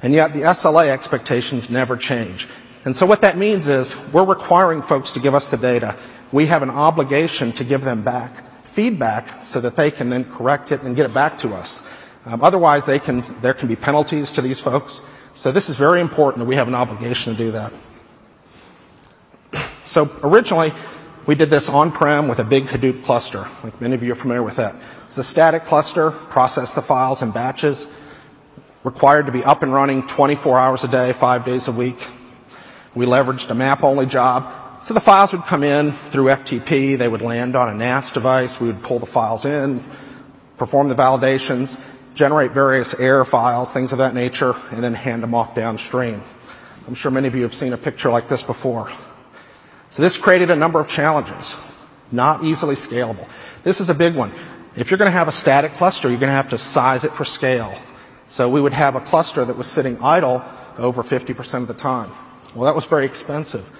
And 0.02 0.12
yet, 0.12 0.32
the 0.32 0.40
SLA 0.40 0.88
expectations 0.88 1.70
never 1.70 1.96
change. 1.96 2.48
And 2.84 2.96
so 2.96 3.06
what 3.06 3.20
that 3.20 3.36
means 3.36 3.68
is 3.68 3.96
we're 4.12 4.24
requiring 4.24 4.82
folks 4.82 5.12
to 5.12 5.20
give 5.20 5.34
us 5.34 5.50
the 5.50 5.58
data. 5.58 5.96
We 6.32 6.46
have 6.46 6.62
an 6.62 6.70
obligation 6.70 7.52
to 7.52 7.64
give 7.64 7.82
them 7.82 8.02
back 8.02 8.32
feedback 8.70 9.44
so 9.44 9.60
that 9.60 9.76
they 9.76 9.90
can 9.90 10.10
then 10.10 10.24
correct 10.24 10.72
it 10.72 10.82
and 10.82 10.94
get 10.94 11.06
it 11.06 11.12
back 11.12 11.38
to 11.38 11.54
us. 11.54 11.86
Um, 12.24 12.42
otherwise, 12.42 12.86
they 12.86 12.98
can, 12.98 13.22
there 13.40 13.54
can 13.54 13.68
be 13.68 13.76
penalties 13.76 14.32
to 14.32 14.42
these 14.42 14.60
folks. 14.60 15.02
So 15.34 15.52
this 15.52 15.68
is 15.68 15.76
very 15.76 16.00
important 16.00 16.38
that 16.40 16.46
we 16.46 16.56
have 16.56 16.68
an 16.68 16.74
obligation 16.74 17.34
to 17.34 17.38
do 17.38 17.50
that. 17.52 17.72
So 19.90 20.08
originally, 20.22 20.72
we 21.26 21.34
did 21.34 21.50
this 21.50 21.68
on-prem 21.68 22.28
with 22.28 22.38
a 22.38 22.44
big 22.44 22.66
Hadoop 22.66 23.02
cluster. 23.02 23.48
Like 23.64 23.80
many 23.80 23.96
of 23.96 24.04
you 24.04 24.12
are 24.12 24.14
familiar 24.14 24.44
with 24.44 24.54
that. 24.56 24.76
It's 25.08 25.18
a 25.18 25.24
static 25.24 25.64
cluster, 25.64 26.12
process 26.12 26.74
the 26.74 26.82
files 26.82 27.22
in 27.22 27.32
batches, 27.32 27.88
required 28.84 29.26
to 29.26 29.32
be 29.32 29.42
up 29.42 29.64
and 29.64 29.72
running 29.72 30.06
24 30.06 30.60
hours 30.60 30.84
a 30.84 30.88
day, 30.88 31.12
five 31.12 31.44
days 31.44 31.66
a 31.66 31.72
week. 31.72 32.06
We 32.94 33.04
leveraged 33.04 33.50
a 33.50 33.54
map-only 33.54 34.06
job 34.06 34.69
so 34.82 34.94
the 34.94 35.00
files 35.00 35.32
would 35.32 35.44
come 35.44 35.62
in 35.62 35.92
through 35.92 36.26
FTP, 36.26 36.96
they 36.96 37.08
would 37.08 37.22
land 37.22 37.56
on 37.56 37.68
a 37.68 37.74
NAS 37.74 38.12
device, 38.12 38.60
we 38.60 38.68
would 38.68 38.82
pull 38.82 38.98
the 38.98 39.06
files 39.06 39.44
in, 39.44 39.82
perform 40.56 40.88
the 40.88 40.94
validations, 40.94 41.80
generate 42.14 42.52
various 42.52 42.98
error 42.98 43.24
files, 43.24 43.72
things 43.72 43.92
of 43.92 43.98
that 43.98 44.14
nature, 44.14 44.54
and 44.70 44.82
then 44.82 44.94
hand 44.94 45.22
them 45.22 45.34
off 45.34 45.54
downstream. 45.54 46.22
I'm 46.86 46.94
sure 46.94 47.10
many 47.10 47.28
of 47.28 47.34
you 47.34 47.42
have 47.42 47.54
seen 47.54 47.72
a 47.72 47.78
picture 47.78 48.10
like 48.10 48.28
this 48.28 48.42
before. 48.42 48.90
So 49.90 50.02
this 50.02 50.18
created 50.18 50.50
a 50.50 50.56
number 50.56 50.80
of 50.80 50.88
challenges, 50.88 51.56
not 52.10 52.44
easily 52.44 52.74
scalable. 52.74 53.28
This 53.62 53.80
is 53.80 53.90
a 53.90 53.94
big 53.94 54.14
one. 54.14 54.32
If 54.76 54.90
you're 54.90 54.98
going 54.98 55.10
to 55.10 55.16
have 55.16 55.28
a 55.28 55.32
static 55.32 55.74
cluster, 55.74 56.08
you're 56.08 56.18
going 56.18 56.30
to 56.30 56.34
have 56.34 56.48
to 56.50 56.58
size 56.58 57.04
it 57.04 57.12
for 57.12 57.24
scale. 57.24 57.74
So 58.28 58.48
we 58.48 58.60
would 58.60 58.72
have 58.72 58.94
a 58.94 59.00
cluster 59.00 59.44
that 59.44 59.56
was 59.56 59.66
sitting 59.66 59.98
idle 60.00 60.44
over 60.78 61.02
50% 61.02 61.62
of 61.62 61.68
the 61.68 61.74
time. 61.74 62.10
Well, 62.54 62.64
that 62.66 62.74
was 62.74 62.86
very 62.86 63.04
expensive. 63.04 63.70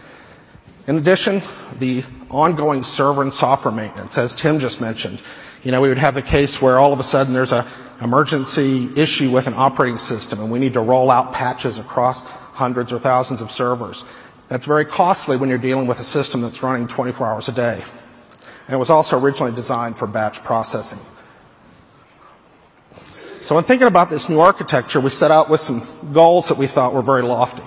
In 0.91 0.99
addition, 0.99 1.41
the 1.79 2.03
ongoing 2.31 2.83
server 2.83 3.23
and 3.23 3.33
software 3.33 3.71
maintenance, 3.71 4.19
as 4.19 4.35
Tim 4.35 4.59
just 4.59 4.81
mentioned. 4.81 5.23
You 5.63 5.71
know, 5.71 5.81
we 5.81 5.89
would 5.89 5.99
have 5.99 6.17
a 6.17 6.23
case 6.23 6.61
where 6.61 6.81
all 6.81 6.93
of 6.93 6.99
a 6.99 7.05
sudden 7.05 7.33
there's 7.33 7.53
an 7.53 7.65
emergency 8.01 8.91
issue 8.97 9.31
with 9.31 9.47
an 9.47 9.55
operating 9.55 9.99
system 9.99 10.41
and 10.41 10.51
we 10.51 10.59
need 10.59 10.73
to 10.73 10.81
roll 10.81 11.13
out 11.13 11.33
patches 11.33 11.79
across 11.79 12.29
hundreds 12.29 12.93
or 12.93 12.99
thousands 12.99 13.41
of 13.41 13.53
servers. 13.53 14.05
That's 14.49 14.65
very 14.65 14.85
costly 14.85 15.37
when 15.37 15.49
you're 15.49 15.59
dealing 15.59 15.87
with 15.87 16.01
a 16.01 16.05
system 16.05 16.41
that's 16.41 16.61
running 16.61 16.89
24 16.89 17.25
hours 17.25 17.49
a 17.49 17.53
day. 17.53 17.81
And 18.67 18.75
it 18.75 18.79
was 18.79 18.91
also 18.91 19.17
originally 19.17 19.53
designed 19.55 19.97
for 19.97 20.09
batch 20.09 20.43
processing. 20.43 20.99
So 23.43 23.57
in 23.59 23.63
thinking 23.63 23.87
about 23.87 24.11
this 24.11 24.29
new 24.29 24.41
architecture, 24.41 24.99
we 24.99 25.11
set 25.11 25.31
out 25.31 25.51
with 25.51 25.61
some 25.61 25.87
goals 26.13 26.49
that 26.49 26.59
we 26.59 26.67
thought 26.67 26.93
were 26.95 27.01
very 27.03 27.23
lofty. 27.23 27.63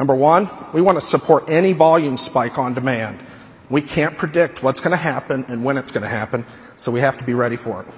Number 0.00 0.14
one, 0.14 0.48
we 0.72 0.80
want 0.80 0.96
to 0.96 1.02
support 1.02 1.50
any 1.50 1.74
volume 1.74 2.16
spike 2.16 2.56
on 2.56 2.72
demand. 2.72 3.20
We 3.68 3.82
can't 3.82 4.16
predict 4.16 4.62
what's 4.62 4.80
going 4.80 4.92
to 4.92 4.96
happen 4.96 5.44
and 5.48 5.62
when 5.62 5.76
it's 5.76 5.90
going 5.90 6.04
to 6.04 6.08
happen, 6.08 6.46
so 6.76 6.90
we 6.90 7.00
have 7.00 7.18
to 7.18 7.24
be 7.24 7.34
ready 7.34 7.56
for 7.56 7.82
it. 7.82 7.88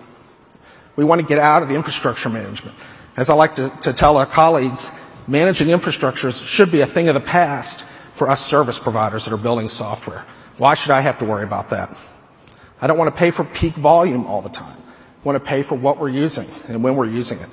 We 0.97 1.05
want 1.05 1.21
to 1.21 1.27
get 1.27 1.38
out 1.38 1.62
of 1.62 1.69
the 1.69 1.77
infrastructure 1.77 2.29
management. 2.29 2.77
As 3.17 3.31
I 3.31 3.35
like 3.35 3.55
to, 3.55 3.71
to 3.83 3.93
tell 3.93 4.17
our 4.17 4.27
colleagues, 4.27 4.91
managing 5.29 5.69
infrastructures 5.69 6.45
should 6.45 6.73
be 6.73 6.81
a 6.81 6.87
thing 6.87 7.07
of 7.07 7.15
the 7.15 7.21
past 7.21 7.85
for 8.11 8.29
us 8.29 8.45
service 8.45 8.81
providers 8.81 9.25
that 9.27 9.33
are 9.33 9.38
building 9.38 9.69
software. 9.69 10.27
Why 10.59 10.75
should 10.75 10.91
I 10.91 11.03
have 11.03 11.21
to 11.21 11.25
worry 11.25 11.45
about 11.45 11.71
that? 11.71 11.97
I 12.81 12.88
don't 12.88 12.99
want 12.99 13.15
to 13.15 13.19
pay 13.19 13.31
for 13.31 13.45
peak 13.45 13.75
volume 13.75 14.27
all 14.27 14.43
the 14.43 14.49
time. 14.49 14.77
I 14.77 15.23
want 15.23 15.37
to 15.37 15.49
pay 15.49 15.62
for 15.62 15.77
what 15.77 15.99
we're 15.99 16.09
using 16.09 16.49
and 16.67 16.83
when 16.83 16.97
we're 16.97 17.07
using 17.07 17.38
it. 17.38 17.49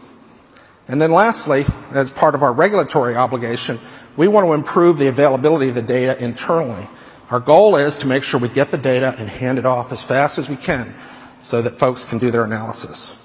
And 0.89 0.99
then 0.99 1.11
lastly, 1.11 1.65
as 1.91 2.09
part 2.09 2.33
of 2.33 2.41
our 2.41 2.51
regulatory 2.51 3.15
obligation, 3.15 3.79
we 4.17 4.27
want 4.27 4.45
to 4.47 4.53
improve 4.53 4.97
the 4.97 5.07
availability 5.07 5.69
of 5.69 5.75
the 5.75 5.81
data 5.81 6.21
internally. 6.23 6.87
Our 7.29 7.39
goal 7.39 7.75
is 7.75 7.97
to 7.99 8.07
make 8.07 8.23
sure 8.23 8.39
we 8.39 8.49
get 8.49 8.71
the 8.71 8.77
data 8.77 9.15
and 9.17 9.29
hand 9.29 9.59
it 9.59 9.65
off 9.65 9.91
as 9.91 10.03
fast 10.03 10.37
as 10.37 10.49
we 10.49 10.55
can 10.55 10.93
so 11.41 11.61
that 11.61 11.71
folks 11.77 12.03
can 12.03 12.17
do 12.17 12.31
their 12.31 12.43
analysis. 12.43 13.15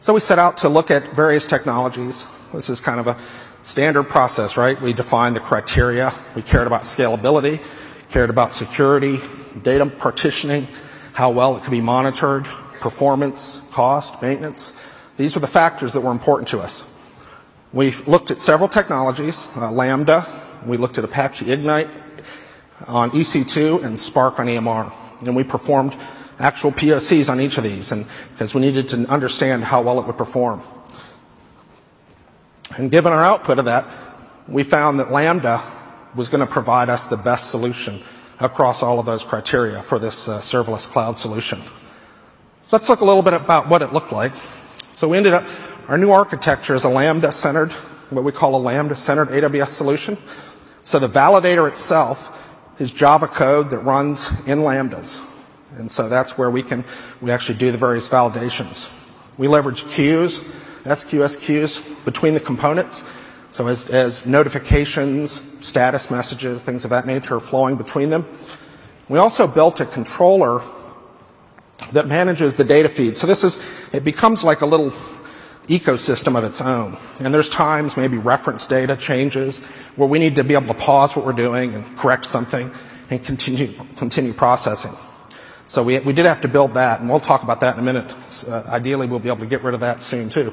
So 0.00 0.12
we 0.12 0.20
set 0.20 0.38
out 0.38 0.58
to 0.58 0.68
look 0.68 0.90
at 0.90 1.12
various 1.14 1.46
technologies. 1.46 2.26
This 2.52 2.68
is 2.68 2.80
kind 2.80 3.00
of 3.00 3.06
a 3.06 3.16
standard 3.62 4.04
process, 4.04 4.56
right? 4.56 4.80
We 4.80 4.92
defined 4.92 5.36
the 5.36 5.40
criteria. 5.40 6.12
We 6.34 6.42
cared 6.42 6.66
about 6.66 6.82
scalability, 6.82 7.62
cared 8.10 8.28
about 8.28 8.52
security, 8.52 9.20
data 9.62 9.86
partitioning, 9.86 10.66
how 11.12 11.30
well 11.30 11.56
it 11.56 11.62
could 11.62 11.70
be 11.70 11.80
monitored, 11.80 12.44
performance, 12.80 13.62
cost, 13.70 14.20
maintenance. 14.20 14.74
These 15.16 15.34
were 15.36 15.40
the 15.40 15.46
factors 15.46 15.92
that 15.92 16.00
were 16.00 16.10
important 16.12 16.48
to 16.48 16.60
us. 16.60 16.82
We 17.72 17.92
looked 18.06 18.30
at 18.30 18.40
several 18.40 18.68
technologies, 18.68 19.48
uh, 19.56 19.70
Lambda, 19.70 20.26
we 20.66 20.76
looked 20.76 20.98
at 20.98 21.04
Apache 21.04 21.50
Ignite 21.50 21.88
on 22.86 23.10
EC2 23.12 23.82
and 23.84 23.98
Spark 23.98 24.38
on 24.38 24.46
EMR. 24.46 24.92
And 25.26 25.34
we 25.36 25.44
performed 25.44 25.96
actual 26.38 26.72
POCs 26.72 27.30
on 27.30 27.40
each 27.40 27.56
of 27.58 27.64
these 27.64 27.92
and 27.92 28.06
because 28.32 28.54
we 28.54 28.60
needed 28.60 28.88
to 28.88 29.06
understand 29.08 29.64
how 29.64 29.82
well 29.82 30.00
it 30.00 30.06
would 30.06 30.18
perform. 30.18 30.60
And 32.76 32.90
given 32.90 33.12
our 33.12 33.22
output 33.22 33.58
of 33.58 33.66
that, 33.66 33.86
we 34.48 34.62
found 34.64 34.98
that 35.00 35.12
Lambda 35.12 35.60
was 36.14 36.28
going 36.28 36.40
to 36.44 36.50
provide 36.50 36.88
us 36.88 37.06
the 37.06 37.16
best 37.16 37.50
solution 37.50 38.02
across 38.40 38.82
all 38.82 38.98
of 38.98 39.06
those 39.06 39.24
criteria 39.24 39.80
for 39.82 39.98
this 39.98 40.28
uh, 40.28 40.38
serverless 40.38 40.86
cloud 40.86 41.16
solution. 41.16 41.62
So 42.62 42.76
let's 42.76 42.88
look 42.88 43.00
a 43.00 43.04
little 43.04 43.22
bit 43.22 43.34
about 43.34 43.68
what 43.68 43.82
it 43.82 43.92
looked 43.92 44.12
like. 44.12 44.32
So 44.94 45.08
we 45.08 45.16
ended 45.16 45.32
up, 45.32 45.48
our 45.88 45.98
new 45.98 46.10
architecture 46.10 46.74
is 46.74 46.84
a 46.84 46.88
Lambda 46.88 47.32
centered, 47.32 47.72
what 48.10 48.24
we 48.24 48.32
call 48.32 48.54
a 48.56 48.62
Lambda 48.62 48.94
centered 48.96 49.28
AWS 49.28 49.68
solution. 49.68 50.16
So 50.84 50.98
the 50.98 51.08
validator 51.08 51.68
itself 51.68 52.54
is 52.78 52.92
Java 52.92 53.28
code 53.28 53.70
that 53.70 53.78
runs 53.78 54.28
in 54.46 54.60
Lambdas. 54.60 55.24
And 55.78 55.90
so 55.90 56.08
that's 56.08 56.36
where 56.36 56.50
we 56.50 56.62
can, 56.62 56.84
we 57.20 57.30
actually 57.30 57.58
do 57.58 57.70
the 57.72 57.78
various 57.78 58.08
validations. 58.08 58.90
We 59.38 59.48
leverage 59.48 59.86
queues, 59.86 60.40
SQS 60.84 61.40
queues 61.40 61.82
between 62.04 62.34
the 62.34 62.40
components. 62.40 63.04
So 63.50 63.66
as, 63.68 63.88
as 63.88 64.24
notifications, 64.26 65.42
status 65.60 66.10
messages, 66.10 66.62
things 66.62 66.84
of 66.84 66.90
that 66.90 67.06
nature 67.06 67.36
are 67.36 67.40
flowing 67.40 67.76
between 67.76 68.10
them. 68.10 68.26
We 69.08 69.18
also 69.18 69.46
built 69.46 69.80
a 69.80 69.86
controller 69.86 70.62
that 71.92 72.06
manages 72.06 72.56
the 72.56 72.64
data 72.64 72.88
feed. 72.88 73.16
So 73.16 73.26
this 73.26 73.44
is, 73.44 73.62
it 73.92 74.04
becomes 74.04 74.44
like 74.44 74.60
a 74.62 74.66
little 74.66 74.92
ecosystem 75.68 76.36
of 76.36 76.44
its 76.44 76.60
own. 76.60 76.96
And 77.20 77.32
there's 77.32 77.48
times 77.48 77.96
maybe 77.96 78.18
reference 78.18 78.66
data 78.66 78.96
changes 78.96 79.60
where 79.96 80.08
we 80.08 80.18
need 80.18 80.36
to 80.36 80.44
be 80.44 80.54
able 80.54 80.68
to 80.68 80.74
pause 80.74 81.16
what 81.16 81.24
we're 81.24 81.32
doing 81.32 81.74
and 81.74 81.96
correct 81.96 82.26
something 82.26 82.70
and 83.10 83.24
continue, 83.24 83.74
continue 83.96 84.32
processing. 84.32 84.92
So 85.68 85.82
we, 85.82 85.98
we 86.00 86.12
did 86.12 86.26
have 86.26 86.42
to 86.42 86.48
build 86.48 86.74
that, 86.74 87.00
and 87.00 87.08
we'll 87.08 87.20
talk 87.20 87.42
about 87.42 87.60
that 87.60 87.74
in 87.74 87.80
a 87.80 87.82
minute. 87.82 88.14
Uh, 88.46 88.64
ideally, 88.68 89.06
we'll 89.06 89.20
be 89.20 89.28
able 89.28 89.38
to 89.40 89.46
get 89.46 89.62
rid 89.62 89.74
of 89.74 89.80
that 89.80 90.02
soon 90.02 90.28
too. 90.28 90.52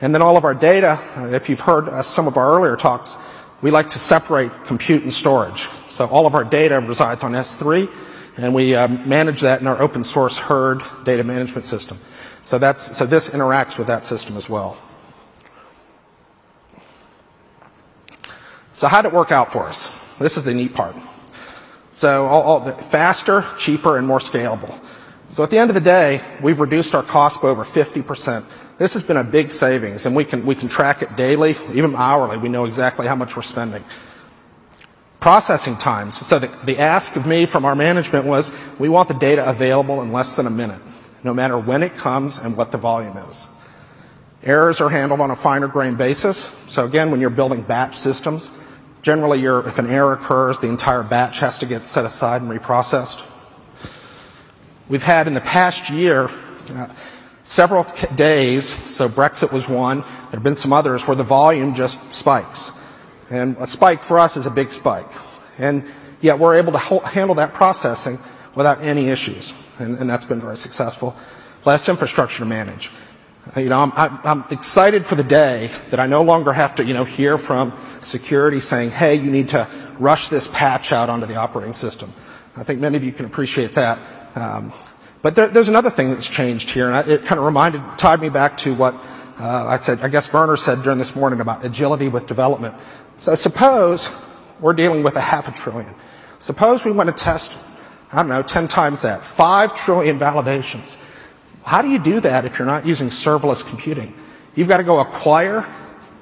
And 0.00 0.12
then 0.12 0.22
all 0.22 0.36
of 0.36 0.44
our 0.44 0.54
data, 0.54 0.98
uh, 1.16 1.28
if 1.28 1.48
you've 1.48 1.60
heard 1.60 1.88
uh, 1.88 2.02
some 2.02 2.26
of 2.26 2.36
our 2.36 2.56
earlier 2.56 2.76
talks, 2.76 3.18
we 3.60 3.70
like 3.70 3.90
to 3.90 3.98
separate 4.00 4.50
compute 4.64 5.04
and 5.04 5.14
storage. 5.14 5.68
So 5.88 6.06
all 6.06 6.26
of 6.26 6.34
our 6.34 6.42
data 6.44 6.80
resides 6.80 7.22
on 7.22 7.32
S3, 7.32 7.88
and 8.36 8.52
we 8.54 8.74
uh, 8.74 8.88
manage 8.88 9.42
that 9.42 9.60
in 9.60 9.68
our 9.68 9.80
open 9.80 10.02
source 10.02 10.38
herd 10.38 10.82
data 11.04 11.22
management 11.22 11.64
system. 11.64 11.98
So 12.44 12.58
that's, 12.58 12.96
so 12.96 13.06
this 13.06 13.30
interacts 13.30 13.78
with 13.78 13.86
that 13.86 14.02
system 14.02 14.36
as 14.36 14.48
well. 14.50 14.76
So 18.72 18.88
how 18.88 19.02
did 19.02 19.08
it 19.08 19.14
work 19.14 19.30
out 19.30 19.52
for 19.52 19.68
us? 19.68 20.16
This 20.18 20.36
is 20.36 20.44
the 20.44 20.54
neat 20.54 20.74
part. 20.74 20.96
So 21.92 22.26
all, 22.26 22.42
all 22.42 22.60
the 22.60 22.72
faster, 22.72 23.44
cheaper, 23.58 23.98
and 23.98 24.06
more 24.06 24.18
scalable. 24.18 24.82
So 25.30 25.42
at 25.42 25.50
the 25.50 25.58
end 25.58 25.70
of 25.70 25.74
the 25.74 25.80
day, 25.80 26.20
we've 26.42 26.60
reduced 26.60 26.94
our 26.94 27.02
cost 27.02 27.40
by 27.40 27.48
over 27.48 27.64
50%. 27.64 28.44
This 28.78 28.94
has 28.94 29.02
been 29.02 29.16
a 29.16 29.24
big 29.24 29.52
savings, 29.52 30.04
and 30.04 30.16
we 30.16 30.24
can, 30.24 30.44
we 30.44 30.54
can 30.54 30.68
track 30.68 31.02
it 31.02 31.16
daily, 31.16 31.54
even 31.72 31.94
hourly. 31.94 32.36
We 32.38 32.48
know 32.48 32.64
exactly 32.64 33.06
how 33.06 33.14
much 33.14 33.36
we're 33.36 33.42
spending. 33.42 33.84
Processing 35.20 35.76
times. 35.76 36.18
So 36.26 36.38
the, 36.38 36.48
the 36.64 36.78
ask 36.78 37.16
of 37.16 37.26
me 37.26 37.46
from 37.46 37.64
our 37.64 37.74
management 37.74 38.26
was, 38.26 38.50
we 38.78 38.88
want 38.88 39.08
the 39.08 39.14
data 39.14 39.48
available 39.48 40.02
in 40.02 40.12
less 40.12 40.36
than 40.36 40.46
a 40.46 40.50
minute, 40.50 40.82
no 41.24 41.32
matter 41.32 41.58
when 41.58 41.82
it 41.82 41.96
comes 41.96 42.38
and 42.38 42.56
what 42.56 42.72
the 42.72 42.78
volume 42.78 43.16
is. 43.16 43.48
Errors 44.42 44.80
are 44.80 44.88
handled 44.88 45.20
on 45.20 45.30
a 45.30 45.36
finer 45.36 45.68
grain 45.68 45.94
basis. 45.94 46.46
So 46.66 46.84
again, 46.84 47.10
when 47.10 47.20
you're 47.20 47.30
building 47.30 47.62
batch 47.62 47.96
systems, 47.96 48.50
Generally, 49.02 49.44
if 49.68 49.80
an 49.80 49.90
error 49.90 50.12
occurs, 50.12 50.60
the 50.60 50.68
entire 50.68 51.02
batch 51.02 51.40
has 51.40 51.58
to 51.58 51.66
get 51.66 51.88
set 51.88 52.04
aside 52.04 52.40
and 52.40 52.50
reprocessed. 52.50 53.26
We've 54.88 55.02
had 55.02 55.26
in 55.26 55.34
the 55.34 55.40
past 55.40 55.90
year 55.90 56.30
uh, 56.72 56.88
several 57.42 57.84
days, 58.14 58.68
so 58.88 59.08
Brexit 59.08 59.50
was 59.50 59.68
one, 59.68 60.02
there 60.02 60.32
have 60.32 60.44
been 60.44 60.54
some 60.54 60.72
others 60.72 61.06
where 61.08 61.16
the 61.16 61.24
volume 61.24 61.74
just 61.74 62.14
spikes. 62.14 62.72
And 63.28 63.56
a 63.58 63.66
spike 63.66 64.04
for 64.04 64.20
us 64.20 64.36
is 64.36 64.46
a 64.46 64.50
big 64.50 64.72
spike. 64.72 65.10
And 65.58 65.84
yet 66.20 66.38
we're 66.38 66.54
able 66.54 66.72
to 66.72 66.78
handle 66.78 67.34
that 67.36 67.54
processing 67.54 68.20
without 68.54 68.82
any 68.82 69.08
issues. 69.08 69.52
And, 69.78 69.98
and 69.98 70.08
that's 70.08 70.24
been 70.24 70.40
very 70.40 70.56
successful. 70.56 71.16
Less 71.64 71.88
infrastructure 71.88 72.40
to 72.40 72.44
manage. 72.44 72.90
You 73.56 73.68
know, 73.68 73.80
I'm, 73.80 74.20
I'm, 74.24 74.44
excited 74.50 75.04
for 75.04 75.16
the 75.16 75.24
day 75.24 75.72
that 75.90 75.98
I 75.98 76.06
no 76.06 76.22
longer 76.22 76.52
have 76.52 76.76
to, 76.76 76.84
you 76.84 76.94
know, 76.94 77.04
hear 77.04 77.36
from 77.38 77.72
security 78.00 78.60
saying, 78.60 78.90
hey, 78.90 79.16
you 79.16 79.30
need 79.30 79.48
to 79.48 79.68
rush 79.98 80.28
this 80.28 80.46
patch 80.46 80.92
out 80.92 81.10
onto 81.10 81.26
the 81.26 81.36
operating 81.36 81.74
system. 81.74 82.12
I 82.56 82.62
think 82.62 82.80
many 82.80 82.96
of 82.96 83.02
you 83.02 83.10
can 83.10 83.26
appreciate 83.26 83.74
that. 83.74 83.98
Um, 84.36 84.72
but 85.22 85.34
there, 85.34 85.48
there's 85.48 85.68
another 85.68 85.90
thing 85.90 86.10
that's 86.10 86.28
changed 86.28 86.70
here, 86.70 86.86
and 86.86 86.96
I, 86.96 87.00
it 87.00 87.24
kind 87.24 87.38
of 87.40 87.44
reminded, 87.44 87.82
tied 87.98 88.20
me 88.20 88.28
back 88.28 88.56
to 88.58 88.74
what 88.74 88.94
uh, 89.38 89.66
I 89.66 89.76
said, 89.76 90.00
I 90.02 90.08
guess 90.08 90.32
Werner 90.32 90.56
said 90.56 90.82
during 90.82 90.98
this 90.98 91.16
morning 91.16 91.40
about 91.40 91.64
agility 91.64 92.08
with 92.08 92.28
development. 92.28 92.74
So 93.18 93.34
suppose 93.34 94.10
we're 94.60 94.72
dealing 94.72 95.02
with 95.02 95.16
a 95.16 95.20
half 95.20 95.48
a 95.48 95.52
trillion. 95.52 95.94
Suppose 96.38 96.84
we 96.84 96.92
want 96.92 97.08
to 97.08 97.24
test, 97.24 97.60
I 98.12 98.16
don't 98.16 98.28
know, 98.28 98.42
10 98.42 98.68
times 98.68 99.02
that, 99.02 99.24
5 99.24 99.74
trillion 99.74 100.18
validations. 100.18 100.98
How 101.64 101.80
do 101.80 101.88
you 101.88 101.98
do 101.98 102.20
that 102.20 102.44
if 102.44 102.58
you're 102.58 102.66
not 102.66 102.84
using 102.86 103.08
serverless 103.08 103.66
computing? 103.66 104.14
You've 104.54 104.68
got 104.68 104.78
to 104.78 104.84
go 104.84 105.00
acquire 105.00 105.66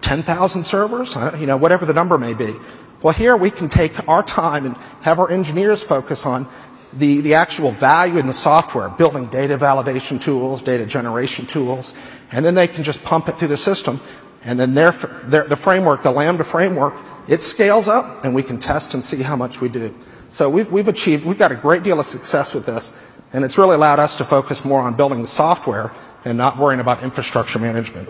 10,000 0.03 0.65
servers, 0.65 1.17
uh, 1.17 1.37
you 1.39 1.47
know, 1.47 1.57
whatever 1.57 1.85
the 1.85 1.95
number 1.95 2.17
may 2.17 2.35
be. 2.35 2.55
Well, 3.03 3.15
here 3.15 3.37
we 3.37 3.51
can 3.51 3.69
take 3.69 4.09
our 4.09 4.23
time 4.23 4.67
and 4.67 4.77
have 5.01 5.19
our 5.19 5.31
engineers 5.31 5.83
focus 5.83 6.27
on 6.27 6.47
the, 6.93 7.21
the 7.23 7.35
actual 7.35 7.71
value 7.71 8.19
in 8.19 8.27
the 8.27 8.35
software, 8.35 8.89
building 8.89 9.27
data 9.27 9.57
validation 9.57 10.21
tools, 10.21 10.63
data 10.63 10.85
generation 10.87 11.47
tools, 11.47 11.95
and 12.31 12.45
then 12.45 12.55
they 12.55 12.69
can 12.69 12.85
just 12.85 13.03
pump 13.03 13.29
it 13.29 13.39
through 13.39 13.49
the 13.49 13.57
system. 13.57 14.01
And 14.43 14.59
then 14.59 14.75
their, 14.75 14.93
their, 14.93 15.45
the 15.47 15.57
framework, 15.57 16.03
the 16.03 16.11
Lambda 16.11 16.45
framework, 16.45 16.95
it 17.29 17.43
scales 17.43 17.89
up 17.89 18.25
and 18.25 18.35
we 18.35 18.43
can 18.43 18.59
test 18.59 18.95
and 18.95 19.05
see 19.05 19.23
how 19.23 19.37
much 19.37 19.61
we 19.61 19.69
do. 19.69 19.95
So 20.31 20.49
we've, 20.49 20.71
we've 20.71 20.89
achieved, 20.89 21.27
we've 21.27 21.39
got 21.39 21.53
a 21.53 21.57
great 21.57 21.83
deal 21.83 21.99
of 21.99 22.07
success 22.07 22.55
with 22.55 22.67
this. 22.67 22.99
And 23.33 23.45
it's 23.45 23.59
really 23.59 23.75
allowed 23.75 23.99
us 24.01 24.17
to 24.17 24.25
focus 24.25 24.65
more 24.65 24.81
on 24.81 24.95
building 24.95 25.21
the 25.21 25.27
software 25.27 25.93
and 26.25 26.37
not 26.37 26.59
worrying 26.59 26.81
about 26.81 27.03
infrastructure 27.03 27.59
management. 27.59 28.09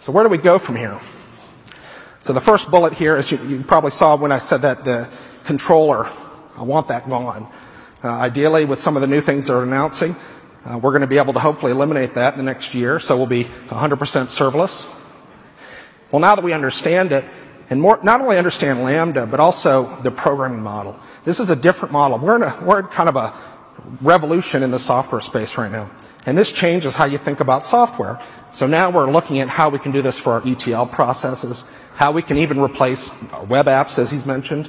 So 0.00 0.12
where 0.12 0.24
do 0.24 0.30
we 0.30 0.38
go 0.38 0.58
from 0.58 0.76
here? 0.76 0.98
So 2.20 2.32
the 2.32 2.40
first 2.40 2.70
bullet 2.70 2.92
here 2.92 3.16
is 3.16 3.32
you, 3.32 3.64
probably 3.66 3.90
saw 3.90 4.16
when 4.16 4.32
I 4.32 4.38
said 4.38 4.62
that 4.62 4.84
the 4.84 5.08
controller, 5.44 6.06
I 6.56 6.62
want 6.62 6.88
that 6.88 7.08
gone. 7.08 7.50
Uh, 8.02 8.08
ideally, 8.08 8.64
with 8.64 8.78
some 8.78 8.96
of 8.96 9.00
the 9.00 9.08
new 9.08 9.20
things 9.20 9.46
they're 9.46 9.62
announcing, 9.62 10.16
uh, 10.64 10.78
we're 10.78 10.90
going 10.90 11.02
to 11.02 11.08
be 11.08 11.18
able 11.18 11.32
to 11.32 11.40
hopefully 11.40 11.72
eliminate 11.72 12.14
that 12.14 12.34
in 12.34 12.38
the 12.38 12.44
next 12.44 12.74
year, 12.74 12.98
so 12.98 13.16
we'll 13.16 13.26
be 13.26 13.44
100% 13.44 13.96
serverless. 13.98 14.88
Well, 16.10 16.20
now 16.20 16.34
that 16.34 16.44
we 16.44 16.52
understand 16.52 17.12
it, 17.12 17.24
and 17.72 17.80
more, 17.80 17.98
not 18.02 18.20
only 18.20 18.36
understand 18.36 18.84
Lambda, 18.84 19.26
but 19.26 19.40
also 19.40 19.96
the 20.02 20.10
programming 20.10 20.60
model. 20.62 20.94
This 21.24 21.40
is 21.40 21.48
a 21.48 21.56
different 21.56 21.90
model. 21.90 22.18
We're 22.18 22.36
in, 22.36 22.42
a, 22.42 22.54
we're 22.62 22.80
in 22.80 22.86
kind 22.88 23.08
of 23.08 23.16
a 23.16 23.32
revolution 24.02 24.62
in 24.62 24.70
the 24.70 24.78
software 24.78 25.22
space 25.22 25.56
right 25.56 25.72
now. 25.72 25.90
And 26.26 26.36
this 26.36 26.52
changes 26.52 26.96
how 26.96 27.06
you 27.06 27.16
think 27.16 27.40
about 27.40 27.64
software. 27.64 28.20
So 28.52 28.66
now 28.66 28.90
we're 28.90 29.10
looking 29.10 29.38
at 29.38 29.48
how 29.48 29.70
we 29.70 29.78
can 29.78 29.90
do 29.90 30.02
this 30.02 30.18
for 30.18 30.34
our 30.34 30.46
ETL 30.46 30.84
processes, 30.84 31.64
how 31.94 32.12
we 32.12 32.20
can 32.20 32.36
even 32.36 32.60
replace 32.60 33.10
web 33.48 33.64
apps, 33.68 33.98
as 33.98 34.10
he's 34.10 34.26
mentioned. 34.26 34.68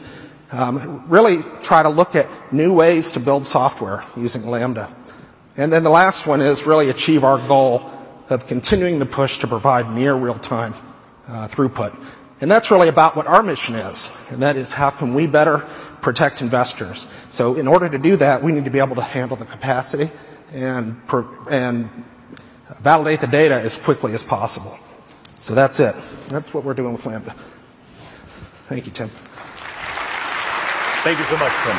Um, 0.53 1.03
really 1.09 1.39
try 1.61 1.83
to 1.83 1.89
look 1.89 2.15
at 2.15 2.29
new 2.53 2.71
ways 2.73 3.11
to 3.11 3.19
build 3.19 3.45
software 3.45 4.01
using 4.15 4.47
Lambda. 4.49 4.95
And 5.57 5.73
then 5.73 5.83
the 5.83 5.89
last 5.89 6.25
one 6.25 6.39
is 6.39 6.65
really 6.65 6.89
achieve 6.89 7.25
our 7.25 7.37
goal 7.49 7.91
of 8.29 8.47
continuing 8.47 8.99
the 8.99 9.05
push 9.05 9.39
to 9.39 9.47
provide 9.47 9.91
near 9.91 10.15
real-time 10.15 10.73
uh, 11.27 11.49
throughput. 11.49 11.93
And 12.43 12.51
that's 12.51 12.69
really 12.71 12.89
about 12.89 13.15
what 13.15 13.25
our 13.25 13.41
mission 13.41 13.75
is, 13.75 14.11
and 14.29 14.41
that 14.41 14.57
is 14.57 14.73
how 14.73 14.89
can 14.89 15.13
we 15.13 15.27
better 15.27 15.59
protect 16.01 16.41
investors. 16.41 17.07
So 17.29 17.55
in 17.55 17.69
order 17.69 17.87
to 17.87 17.97
do 17.97 18.17
that, 18.17 18.43
we 18.43 18.51
need 18.51 18.65
to 18.65 18.69
be 18.69 18.79
able 18.79 18.97
to 18.97 19.01
handle 19.01 19.37
the 19.37 19.45
capacity 19.45 20.11
and, 20.51 21.01
and 21.49 21.89
validate 22.81 23.21
the 23.21 23.27
data 23.27 23.55
as 23.55 23.79
quickly 23.79 24.13
as 24.13 24.23
possible. 24.23 24.77
So 25.39 25.55
that's 25.55 25.79
it. 25.79 25.95
That's 26.27 26.53
what 26.53 26.65
we're 26.65 26.73
doing 26.73 26.91
with 26.91 27.05
Lambda. 27.05 27.33
Thank 28.67 28.87
you, 28.87 28.91
Tim. 28.91 29.07
Thank 31.05 31.19
you 31.19 31.23
so 31.23 31.37
much, 31.37 31.53
Tim. 31.63 31.77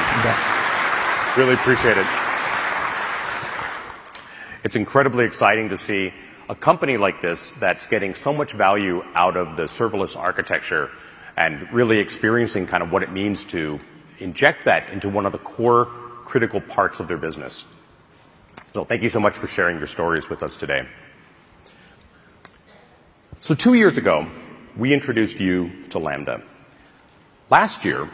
Really 1.37 1.55
appreciate 1.57 1.99
it. 1.99 2.07
It's 4.65 4.77
incredibly 4.77 5.27
exciting 5.27 5.69
to 5.69 5.77
see 5.77 6.15
a 6.49 6.55
company 6.55 6.97
like 6.97 7.21
this 7.21 7.53
that's 7.53 7.87
getting 7.87 8.15
so 8.15 8.33
much 8.33 8.53
value 8.53 9.05
out 9.15 9.37
of 9.37 9.57
the 9.57 9.65
serverless 9.65 10.17
architecture 10.17 10.91
and 11.37 11.71
really 11.73 11.99
experiencing 11.99 12.67
kind 12.67 12.83
of 12.83 12.93
what 12.93 13.03
it 13.03 13.11
means 13.11 13.45
to 13.45 13.81
inject 14.19 14.65
that 14.65 14.91
into 14.91 15.09
one 15.09 15.27
of 15.27 15.33
the 15.33 15.39
core 15.39 15.87
critical 16.25 16.61
parts 16.61 17.01
of 17.01 17.09
their 17.09 17.17
business. 17.17 17.65
So 18.73 18.85
thank 18.85 19.03
you 19.03 19.09
so 19.09 19.21
much 19.21 19.37
for 19.37 19.47
sharing 19.47 19.79
your 19.79 19.87
stories 19.87 20.29
with 20.29 20.43
us 20.43 20.57
today. 20.57 20.87
So 23.41 23.55
two 23.55 23.75
years 23.75 23.99
ago, 23.99 24.27
we 24.77 24.93
introduced 24.93 25.41
you 25.41 25.85
to 25.91 25.99
Lambda. 25.99 26.43
Last 27.51 27.85
year, 27.85 28.09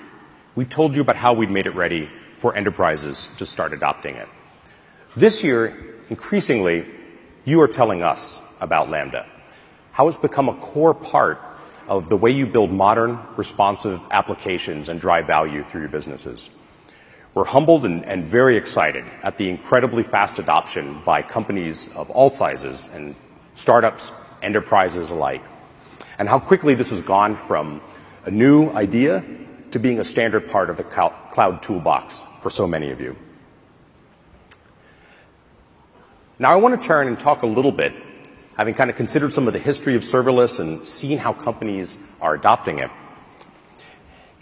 we 0.55 0.65
told 0.65 0.95
you 0.95 1.03
about 1.03 1.17
how 1.17 1.33
we'd 1.33 1.51
made 1.51 1.67
it 1.67 1.75
ready 1.75 2.09
for 2.37 2.55
enterprises 2.55 3.31
to 3.39 3.47
start 3.47 3.73
adopting 3.73 4.17
it. 4.17 4.29
This 5.17 5.45
year, 5.45 5.77
increasingly, 6.09 6.87
you 7.51 7.61
are 7.61 7.69
telling 7.69 8.03
us 8.03 8.41
about 8.61 8.89
Lambda, 8.91 9.27
how 9.91 10.07
it's 10.07 10.17
become 10.17 10.49
a 10.49 10.55
core 10.55 10.95
part 10.95 11.41
of 11.89 12.09
the 12.09 12.17
way 12.17 12.31
you 12.31 12.47
build 12.47 12.71
modern, 12.71 13.19
responsive 13.37 14.01
applications 14.13 14.89
and 14.89 15.01
drive 15.01 15.27
value 15.27 15.65
through 15.65 15.81
your 15.81 15.91
businesses. 15.91 16.49
We're 17.35 17.45
humbled 17.45 17.85
and, 17.85 18.25
very 18.25 18.57
excited 18.57 19.05
at 19.25 19.37
the 19.37 19.49
incredibly 19.49 20.05
fast 20.05 20.39
adoption 20.39 21.01
by 21.05 21.23
companies 21.23 21.89
of 21.97 22.09
all 22.11 22.31
sizes 22.31 22.89
and 22.95 23.17
startups, 23.55 24.13
enterprises 24.43 25.11
alike, 25.11 25.43
and 26.19 26.29
how 26.29 26.39
quickly 26.39 26.75
this 26.75 26.91
has 26.91 27.03
gone 27.03 27.35
from 27.35 27.81
a 28.25 28.31
new 28.31 28.71
idea 28.71 29.25
to 29.73 29.79
being 29.81 29.99
a 29.99 30.05
standard 30.05 30.49
part 30.51 30.71
of 30.71 30.77
the 30.77 30.85
cloud 30.85 31.63
toolbox 31.63 32.27
for 32.39 32.51
so 32.51 32.67
many 32.67 32.91
of 32.91 33.01
you. 33.01 33.17
Now 36.41 36.55
I 36.55 36.57
want 36.57 36.81
to 36.81 36.89
turn 36.89 37.07
and 37.07 37.21
talk 37.21 37.43
a 37.43 37.47
little 37.47 37.71
bit 37.71 37.93
having 38.57 38.73
kind 38.73 38.89
of 38.89 38.97
considered 38.97 39.31
some 39.31 39.47
of 39.47 39.53
the 39.53 39.59
history 39.59 39.95
of 39.95 40.01
serverless 40.01 40.59
and 40.59 40.89
seen 40.89 41.19
how 41.19 41.35
companies 41.35 41.99
are 42.19 42.35
adopting 42.35 42.79
it, 42.79 42.91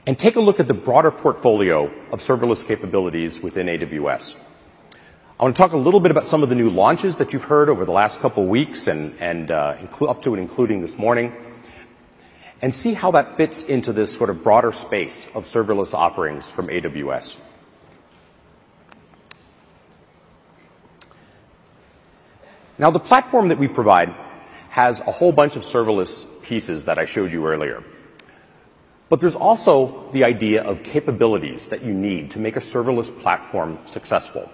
and 0.07 0.17
take 0.17 0.37
a 0.37 0.41
look 0.41 0.61
at 0.61 0.69
the 0.69 0.75
broader 0.75 1.11
portfolio 1.11 1.87
of 2.13 2.21
serverless 2.21 2.65
capabilities 2.65 3.43
within 3.43 3.67
AWS. 3.67 4.37
I 5.41 5.43
want 5.43 5.57
to 5.57 5.61
talk 5.61 5.73
a 5.73 5.77
little 5.77 5.99
bit 5.99 6.13
about 6.13 6.25
some 6.25 6.45
of 6.45 6.49
the 6.49 6.55
new 6.55 6.71
launches 6.71 7.17
that 7.17 7.33
you've 7.33 7.43
heard 7.43 7.69
over 7.69 7.85
the 7.85 7.91
last 7.91 8.21
couple 8.21 8.45
of 8.45 8.49
weeks 8.49 8.87
and, 8.87 9.21
and 9.21 9.51
uh, 9.51 9.77
up 10.03 10.23
to 10.23 10.35
and 10.35 10.41
including 10.41 10.81
this 10.81 10.99
morning, 10.99 11.33
and 12.63 12.73
see 12.73 12.95
how 12.95 13.11
that 13.11 13.33
fits 13.33 13.65
into 13.65 13.93
this 13.93 14.17
sort 14.17 14.31
of 14.31 14.45
broader 14.45 14.71
space 14.71 15.27
of 15.35 15.43
serverless 15.43 15.95
offerings 15.95 16.49
from 16.49 16.69
AWS. 16.69 17.39
Now, 22.79 22.91
the 22.91 23.01
platform 23.01 23.49
that 23.49 23.59
we 23.59 23.67
provide 23.67 24.15
has 24.71 25.01
a 25.01 25.11
whole 25.11 25.33
bunch 25.33 25.57
of 25.57 25.63
serverless 25.63 26.27
pieces 26.43 26.85
that 26.85 26.99
I 26.99 27.05
showed 27.05 27.33
you 27.33 27.47
earlier. 27.47 27.83
But 29.09 29.21
there's 29.21 29.37
also 29.37 30.09
the 30.13 30.25
idea 30.25 30.63
of 30.63 30.83
capabilities 30.83 31.69
that 31.69 31.83
you 31.83 31.93
need 31.93 32.31
to 32.33 32.39
make 32.39 32.57
a 32.57 32.61
serverless 32.61 33.11
platform 33.21 33.79
successful. 33.87 34.51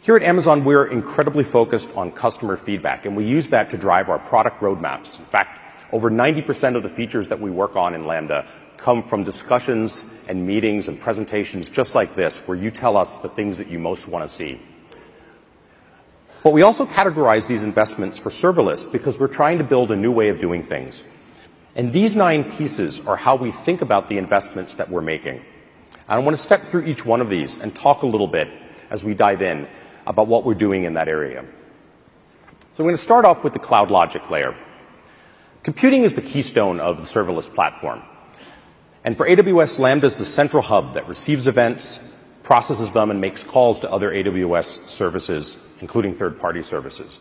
Here 0.00 0.16
at 0.16 0.22
Amazon, 0.22 0.64
we're 0.64 0.86
incredibly 0.86 1.44
focused 1.44 1.94
on 1.94 2.10
customer 2.10 2.56
feedback, 2.56 3.04
and 3.04 3.14
we 3.14 3.26
use 3.26 3.48
that 3.50 3.68
to 3.70 3.76
drive 3.76 4.08
our 4.08 4.18
product 4.18 4.60
roadmaps. 4.60 5.18
In 5.18 5.26
fact, 5.26 5.58
over 5.92 6.10
90% 6.10 6.74
of 6.74 6.82
the 6.82 6.88
features 6.88 7.28
that 7.28 7.38
we 7.38 7.50
work 7.50 7.76
on 7.76 7.94
in 7.94 8.06
Lambda 8.06 8.46
come 8.78 9.02
from 9.02 9.24
discussions 9.24 10.06
and 10.26 10.46
meetings 10.46 10.88
and 10.88 10.98
presentations 10.98 11.68
just 11.68 11.94
like 11.94 12.14
this, 12.14 12.48
where 12.48 12.56
you 12.56 12.70
tell 12.70 12.96
us 12.96 13.18
the 13.18 13.28
things 13.28 13.58
that 13.58 13.68
you 13.68 13.78
most 13.78 14.08
want 14.08 14.26
to 14.26 14.28
see. 14.28 14.58
But 16.42 16.52
we 16.52 16.62
also 16.62 16.86
categorize 16.86 17.46
these 17.46 17.62
investments 17.62 18.18
for 18.18 18.30
serverless 18.30 18.90
because 18.90 19.18
we're 19.18 19.28
trying 19.28 19.58
to 19.58 19.64
build 19.64 19.90
a 19.90 19.96
new 19.96 20.12
way 20.12 20.28
of 20.28 20.38
doing 20.38 20.62
things. 20.62 21.04
And 21.76 21.92
these 21.92 22.16
nine 22.16 22.50
pieces 22.50 23.06
are 23.06 23.16
how 23.16 23.36
we 23.36 23.50
think 23.50 23.82
about 23.82 24.08
the 24.08 24.18
investments 24.18 24.74
that 24.76 24.88
we're 24.88 25.02
making. 25.02 25.36
And 25.36 25.44
I 26.08 26.18
want 26.18 26.36
to 26.36 26.42
step 26.42 26.62
through 26.62 26.84
each 26.84 27.04
one 27.04 27.20
of 27.20 27.30
these 27.30 27.60
and 27.60 27.74
talk 27.74 28.02
a 28.02 28.06
little 28.06 28.26
bit 28.26 28.48
as 28.90 29.04
we 29.04 29.14
dive 29.14 29.42
in 29.42 29.68
about 30.06 30.26
what 30.26 30.44
we're 30.44 30.54
doing 30.54 30.84
in 30.84 30.94
that 30.94 31.08
area. 31.08 31.44
So 32.74 32.82
I'm 32.82 32.86
going 32.86 32.94
to 32.94 33.02
start 33.02 33.24
off 33.24 33.44
with 33.44 33.52
the 33.52 33.58
cloud 33.58 33.90
logic 33.90 34.30
layer. 34.30 34.56
Computing 35.62 36.02
is 36.02 36.14
the 36.14 36.22
keystone 36.22 36.80
of 36.80 36.96
the 36.96 37.02
serverless 37.02 37.54
platform. 37.54 38.02
And 39.04 39.16
for 39.16 39.28
AWS, 39.28 39.78
Lambda 39.78 40.06
is 40.06 40.16
the 40.16 40.24
central 40.24 40.62
hub 40.62 40.94
that 40.94 41.06
receives 41.06 41.46
events, 41.46 42.00
processes 42.50 42.92
them, 42.92 43.12
and 43.12 43.20
makes 43.20 43.44
calls 43.44 43.78
to 43.78 43.88
other 43.92 44.10
AWS 44.10 44.88
services, 44.88 45.64
including 45.80 46.12
third-party 46.12 46.64
services. 46.64 47.20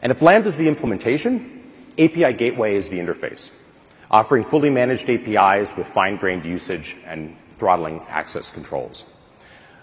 And 0.00 0.10
if 0.10 0.22
Lambda 0.22 0.48
is 0.48 0.56
the 0.56 0.66
implementation, 0.66 1.70
API 1.98 2.32
Gateway 2.32 2.74
is 2.74 2.88
the 2.88 3.00
interface, 3.00 3.52
offering 4.10 4.44
fully 4.44 4.70
managed 4.70 5.10
APIs 5.10 5.76
with 5.76 5.86
fine-grained 5.86 6.46
usage 6.46 6.96
and 7.04 7.36
throttling 7.50 8.00
access 8.08 8.50
controls. 8.50 9.04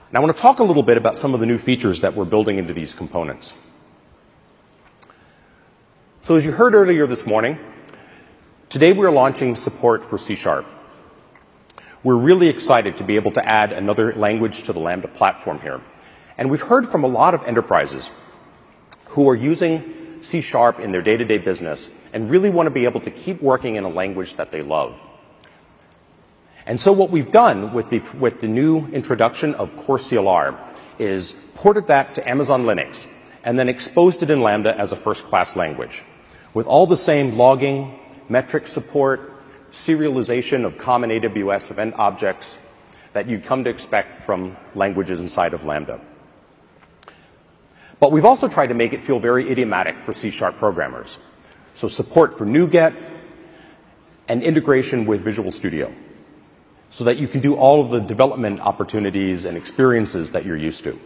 And 0.07 0.17
I 0.17 0.21
want 0.21 0.35
to 0.35 0.41
talk 0.41 0.57
a 0.57 0.63
little 0.63 0.81
bit 0.81 0.97
about 0.97 1.17
some 1.17 1.35
of 1.35 1.39
the 1.39 1.45
new 1.45 1.59
features 1.59 1.99
that 1.99 2.15
we're 2.15 2.25
building 2.25 2.57
into 2.57 2.73
these 2.73 2.95
components. 2.95 3.53
So 6.23 6.33
as 6.33 6.43
you 6.47 6.51
heard 6.51 6.73
earlier 6.73 7.05
this 7.05 7.27
morning, 7.27 7.59
today 8.69 8.91
we're 8.91 9.11
launching 9.11 9.55
support 9.55 10.03
for 10.03 10.17
C 10.17 10.33
Sharp. 10.33 10.65
We're 12.05 12.13
really 12.13 12.49
excited 12.49 12.97
to 12.97 13.03
be 13.03 13.15
able 13.15 13.31
to 13.31 13.43
add 13.43 13.73
another 13.73 14.13
language 14.13 14.61
to 14.65 14.73
the 14.73 14.79
Lambda 14.79 15.07
platform 15.07 15.59
here. 15.59 15.81
And 16.37 16.51
we've 16.51 16.61
heard 16.61 16.87
from 16.87 17.03
a 17.03 17.07
lot 17.07 17.33
of 17.33 17.43
enterprises 17.45 18.11
who 19.07 19.27
are 19.27 19.33
using 19.33 20.21
C 20.21 20.37
in 20.37 20.91
their 20.91 21.01
day-to-day 21.01 21.39
business 21.39 21.89
and 22.13 22.29
really 22.29 22.51
want 22.51 22.67
to 22.67 22.71
be 22.71 22.85
able 22.85 22.99
to 22.99 23.09
keep 23.09 23.41
working 23.41 23.75
in 23.75 23.85
a 23.85 23.89
language 23.89 24.35
that 24.35 24.51
they 24.51 24.61
love. 24.61 25.01
And 26.67 26.79
so 26.79 26.91
what 26.91 27.09
we've 27.09 27.31
done 27.31 27.73
with 27.73 27.89
the, 27.89 28.03
with 28.19 28.39
the 28.39 28.47
new 28.47 28.85
introduction 28.89 29.55
of 29.55 29.75
Core 29.75 29.97
CLR 29.97 30.55
is 30.99 31.33
ported 31.55 31.87
that 31.87 32.13
to 32.13 32.29
Amazon 32.29 32.65
Linux 32.65 33.07
and 33.43 33.57
then 33.57 33.67
exposed 33.67 34.21
it 34.21 34.29
in 34.29 34.41
Lambda 34.41 34.77
as 34.77 34.91
a 34.91 34.95
first-class 34.95 35.55
language 35.55 36.03
with 36.53 36.67
all 36.67 36.85
the 36.85 36.97
same 36.97 37.35
logging, 37.35 37.99
metric 38.29 38.67
support, 38.67 39.34
serialization 39.75 40.63
of 40.63 40.77
common 40.77 41.09
AWS 41.09 41.69
event 41.69 41.95
objects 41.97 42.57
that 43.11 43.27
you'd 43.27 43.45
come 43.45 43.65
to 43.65 43.69
expect 43.69 44.15
from 44.15 44.55
languages 44.73 45.19
inside 45.19 45.53
of 45.53 45.65
Lambda. 45.65 45.99
But 47.99 48.11
we've 48.11 48.25
also 48.25 48.47
tried 48.47 48.67
to 48.67 48.73
make 48.73 48.93
it 48.93 49.01
feel 49.01 49.19
very 49.19 49.49
idiomatic 49.49 49.97
for 50.03 50.13
C-sharp 50.13 50.55
programmers. 50.57 51.17
So 51.73 51.89
support 51.89 52.37
for 52.37 52.45
NuGet 52.45 52.95
and 54.29 54.41
integration 54.41 55.05
with 55.05 55.21
Visual 55.21 55.51
Studio 55.51 55.93
so 56.89 57.03
that 57.03 57.17
you 57.17 57.27
can 57.27 57.41
do 57.41 57.55
all 57.55 57.81
of 57.81 57.89
the 57.89 57.99
development 57.99 58.61
opportunities 58.61 59.43
and 59.43 59.57
experiences 59.57 60.31
that 60.31 60.45
you're 60.45 60.55
used 60.55 60.85
to. 60.85 60.97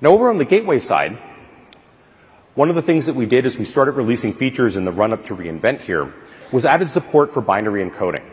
Now 0.00 0.10
over 0.10 0.30
on 0.30 0.38
the 0.38 0.44
gateway 0.44 0.78
side, 0.78 1.18
one 2.58 2.68
of 2.68 2.74
the 2.74 2.82
things 2.82 3.06
that 3.06 3.14
we 3.14 3.24
did 3.24 3.46
as 3.46 3.56
we 3.56 3.64
started 3.64 3.92
releasing 3.92 4.32
features 4.32 4.74
in 4.74 4.84
the 4.84 4.90
run-up 4.90 5.22
to 5.22 5.36
reInvent 5.36 5.80
here 5.80 6.12
was 6.50 6.66
added 6.66 6.88
support 6.88 7.32
for 7.32 7.40
binary 7.40 7.88
encoding. 7.88 8.24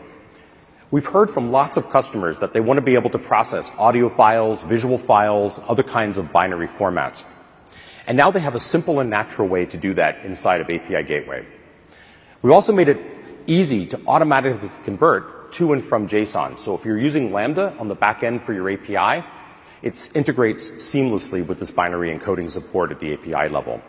We've 0.90 1.06
heard 1.06 1.30
from 1.30 1.52
lots 1.52 1.76
of 1.76 1.88
customers 1.90 2.40
that 2.40 2.52
they 2.52 2.58
want 2.58 2.78
to 2.78 2.82
be 2.82 2.96
able 2.96 3.10
to 3.10 3.20
process 3.20 3.72
audio 3.78 4.08
files, 4.08 4.64
visual 4.64 4.98
files, 4.98 5.60
other 5.68 5.84
kinds 5.84 6.18
of 6.18 6.32
binary 6.32 6.66
formats. 6.66 7.22
And 8.08 8.16
now 8.16 8.32
they 8.32 8.40
have 8.40 8.56
a 8.56 8.58
simple 8.58 8.98
and 8.98 9.08
natural 9.10 9.46
way 9.46 9.64
to 9.66 9.76
do 9.76 9.94
that 9.94 10.24
inside 10.24 10.60
of 10.60 10.68
API 10.70 11.04
Gateway. 11.04 11.46
We 12.42 12.50
also 12.50 12.72
made 12.72 12.88
it 12.88 12.98
easy 13.46 13.86
to 13.86 14.00
automatically 14.08 14.70
convert 14.82 15.52
to 15.52 15.72
and 15.72 15.84
from 15.84 16.08
JSON. 16.08 16.58
So 16.58 16.74
if 16.74 16.84
you're 16.84 16.98
using 16.98 17.30
Lambda 17.32 17.76
on 17.78 17.86
the 17.86 17.94
back 17.94 18.24
end 18.24 18.42
for 18.42 18.52
your 18.52 18.68
API, 18.68 19.24
it 19.82 20.10
integrates 20.16 20.68
seamlessly 20.68 21.46
with 21.46 21.60
this 21.60 21.70
binary 21.70 22.12
encoding 22.12 22.50
support 22.50 22.90
at 22.90 22.98
the 22.98 23.12
API 23.12 23.54
level. 23.54 23.80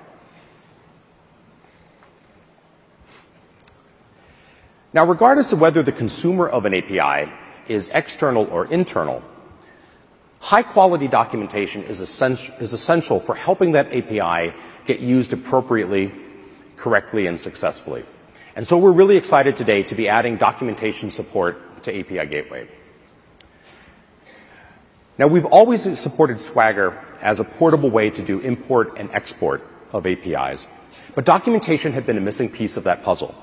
Now, 4.98 5.06
regardless 5.06 5.54
of 5.54 5.62
whether 5.62 5.84
the 5.84 5.92
consumer 5.92 6.50
of 6.50 6.66
an 6.66 6.74
API 6.74 7.32
is 7.68 7.90
external 7.94 8.46
or 8.48 8.66
internal, 8.66 9.22
high 10.40 10.64
quality 10.64 11.08
documentation 11.08 11.84
is 11.84 12.00
essential 12.02 13.20
for 13.20 13.36
helping 13.36 13.74
that 13.74 13.94
API 13.94 14.56
get 14.86 15.00
used 15.00 15.34
appropriately, 15.34 16.12
correctly, 16.78 17.28
and 17.28 17.40
successfully. 17.40 18.06
And 18.56 18.66
so 18.66 18.80
we're 18.80 18.92
really 18.92 19.18
excited 19.18 19.56
today 19.56 19.84
to 19.84 19.94
be 19.94 20.10
adding 20.10 20.36
documentation 20.38 21.12
support 21.12 21.84
to 21.84 21.96
API 21.96 22.26
Gateway. 22.26 22.68
Now, 25.20 25.28
we've 25.28 25.46
always 25.46 26.00
supported 26.00 26.42
Swagger 26.42 26.98
as 27.22 27.40
a 27.40 27.44
portable 27.44 27.92
way 27.92 28.10
to 28.10 28.24
do 28.24 28.40
import 28.40 28.98
and 28.98 29.12
export 29.12 29.62
of 29.94 30.08
APIs, 30.08 30.68
but 31.14 31.24
documentation 31.24 31.92
had 31.94 32.08
been 32.08 32.18
a 32.18 32.22
missing 32.30 32.50
piece 32.50 32.78
of 32.78 32.86
that 32.86 33.04
puzzle. 33.04 33.36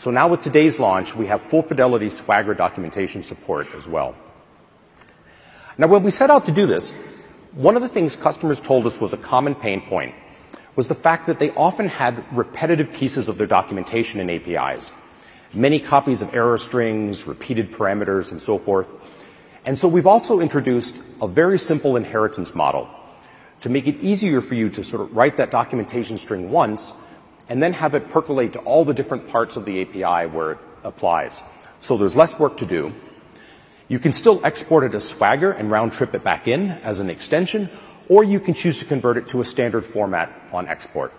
So 0.00 0.10
now 0.10 0.28
with 0.28 0.40
today's 0.40 0.80
launch, 0.80 1.14
we 1.14 1.26
have 1.26 1.42
full 1.42 1.60
fidelity 1.60 2.08
Swagger 2.08 2.54
documentation 2.54 3.22
support 3.22 3.68
as 3.74 3.86
well. 3.86 4.16
Now 5.76 5.88
when 5.88 6.02
we 6.04 6.10
set 6.10 6.30
out 6.30 6.46
to 6.46 6.52
do 6.52 6.64
this, 6.64 6.94
one 7.52 7.76
of 7.76 7.82
the 7.82 7.88
things 7.88 8.16
customers 8.16 8.62
told 8.62 8.86
us 8.86 8.98
was 8.98 9.12
a 9.12 9.18
common 9.18 9.54
pain 9.54 9.82
point 9.82 10.14
was 10.74 10.88
the 10.88 10.94
fact 10.94 11.26
that 11.26 11.38
they 11.38 11.50
often 11.50 11.86
had 11.86 12.24
repetitive 12.34 12.94
pieces 12.94 13.28
of 13.28 13.36
their 13.36 13.46
documentation 13.46 14.20
in 14.20 14.30
APIs. 14.30 14.90
Many 15.52 15.78
copies 15.78 16.22
of 16.22 16.34
error 16.34 16.56
strings, 16.56 17.26
repeated 17.26 17.70
parameters, 17.70 18.32
and 18.32 18.40
so 18.40 18.56
forth. 18.56 18.90
And 19.66 19.76
so 19.76 19.86
we've 19.86 20.06
also 20.06 20.40
introduced 20.40 20.96
a 21.20 21.28
very 21.28 21.58
simple 21.58 21.96
inheritance 21.96 22.54
model 22.54 22.88
to 23.60 23.68
make 23.68 23.86
it 23.86 24.02
easier 24.02 24.40
for 24.40 24.54
you 24.54 24.70
to 24.70 24.82
sort 24.82 25.02
of 25.02 25.14
write 25.14 25.36
that 25.36 25.50
documentation 25.50 26.16
string 26.16 26.50
once 26.50 26.94
and 27.50 27.60
then 27.60 27.72
have 27.74 27.94
it 27.96 28.08
percolate 28.08 28.54
to 28.54 28.60
all 28.60 28.84
the 28.84 28.94
different 28.94 29.28
parts 29.28 29.56
of 29.56 29.64
the 29.64 29.82
API 29.82 30.30
where 30.30 30.52
it 30.52 30.58
applies. 30.84 31.42
So 31.80 31.96
there's 31.98 32.16
less 32.16 32.38
work 32.38 32.58
to 32.58 32.66
do. 32.66 32.94
You 33.88 33.98
can 33.98 34.12
still 34.12 34.40
export 34.46 34.84
it 34.84 34.94
as 34.94 35.06
Swagger 35.06 35.50
and 35.50 35.68
round 35.68 35.92
trip 35.92 36.14
it 36.14 36.22
back 36.22 36.46
in 36.46 36.70
as 36.70 37.00
an 37.00 37.10
extension, 37.10 37.68
or 38.08 38.22
you 38.22 38.38
can 38.38 38.54
choose 38.54 38.78
to 38.78 38.84
convert 38.84 39.16
it 39.16 39.28
to 39.28 39.40
a 39.40 39.44
standard 39.44 39.84
format 39.84 40.30
on 40.52 40.68
export. 40.68 41.12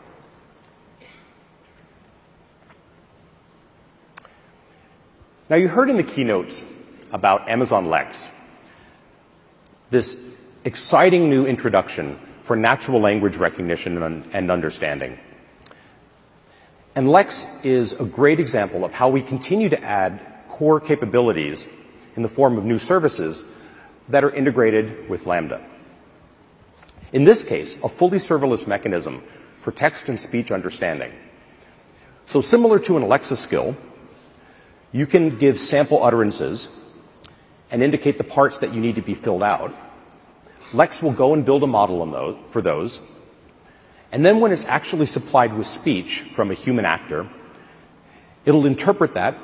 Now, 5.50 5.58
you 5.58 5.68
heard 5.68 5.90
in 5.90 5.98
the 5.98 6.04
keynotes 6.04 6.64
about 7.12 7.50
Amazon 7.50 7.90
Lex, 7.90 8.32
this 9.90 10.34
exciting 10.64 11.30
new 11.30 11.46
introduction 11.46 12.18
for 12.44 12.56
natural 12.56 13.02
language 13.02 13.36
recognition 13.36 14.02
and 14.32 14.50
understanding. 14.50 15.20
And 16.96 17.10
Lex 17.10 17.48
is 17.64 17.94
a 17.94 18.06
great 18.06 18.40
example 18.40 18.84
of 18.84 18.94
how 18.94 19.10
we 19.10 19.22
continue 19.22 19.70
to 19.70 19.82
add 19.84 20.20
core 20.50 20.80
capabilities 20.80 21.70
in 22.16 22.22
the 22.22 22.30
form 22.30 22.58
of 22.58 22.66
new 22.66 22.78
services 22.78 23.46
that 24.10 24.24
are 24.24 24.32
integrated 24.32 25.10
with 25.10 25.26
Lambda. 25.26 25.64
In 27.14 27.24
this 27.24 27.44
case, 27.44 27.82
a 27.84 27.90
fully 27.90 28.18
serverless 28.18 28.68
mechanism 28.68 29.24
for 29.60 29.72
text 29.72 30.10
and 30.10 30.20
speech 30.20 30.52
understanding. 30.52 31.14
So 32.26 32.42
similar 32.42 32.80
to 32.80 32.98
an 32.98 33.04
Alexa 33.04 33.36
skill, 33.38 33.76
you 34.92 35.06
can 35.06 35.38
give 35.38 35.58
sample 35.58 36.04
utterances 36.04 36.70
and 37.70 37.82
indicate 37.82 38.18
the 38.18 38.24
parts 38.26 38.60
that 38.60 38.74
you 38.74 38.82
need 38.82 38.96
to 38.96 39.02
be 39.02 39.14
filled 39.14 39.44
out. 39.44 39.74
Lex 40.74 41.02
will 41.02 41.12
go 41.12 41.34
and 41.34 41.46
build 41.46 41.64
a 41.64 41.68
model 41.68 42.06
those, 42.12 42.38
for 42.48 42.62
those. 42.62 43.00
And 44.12 44.26
then 44.26 44.40
when 44.40 44.52
it's 44.52 44.66
actually 44.66 45.06
supplied 45.06 45.54
with 45.54 45.68
speech 45.68 46.22
from 46.22 46.52
a 46.52 46.54
human 46.54 46.86
actor, 46.86 47.30
it'll 48.46 48.66
interpret 48.66 49.14
that, 49.14 49.38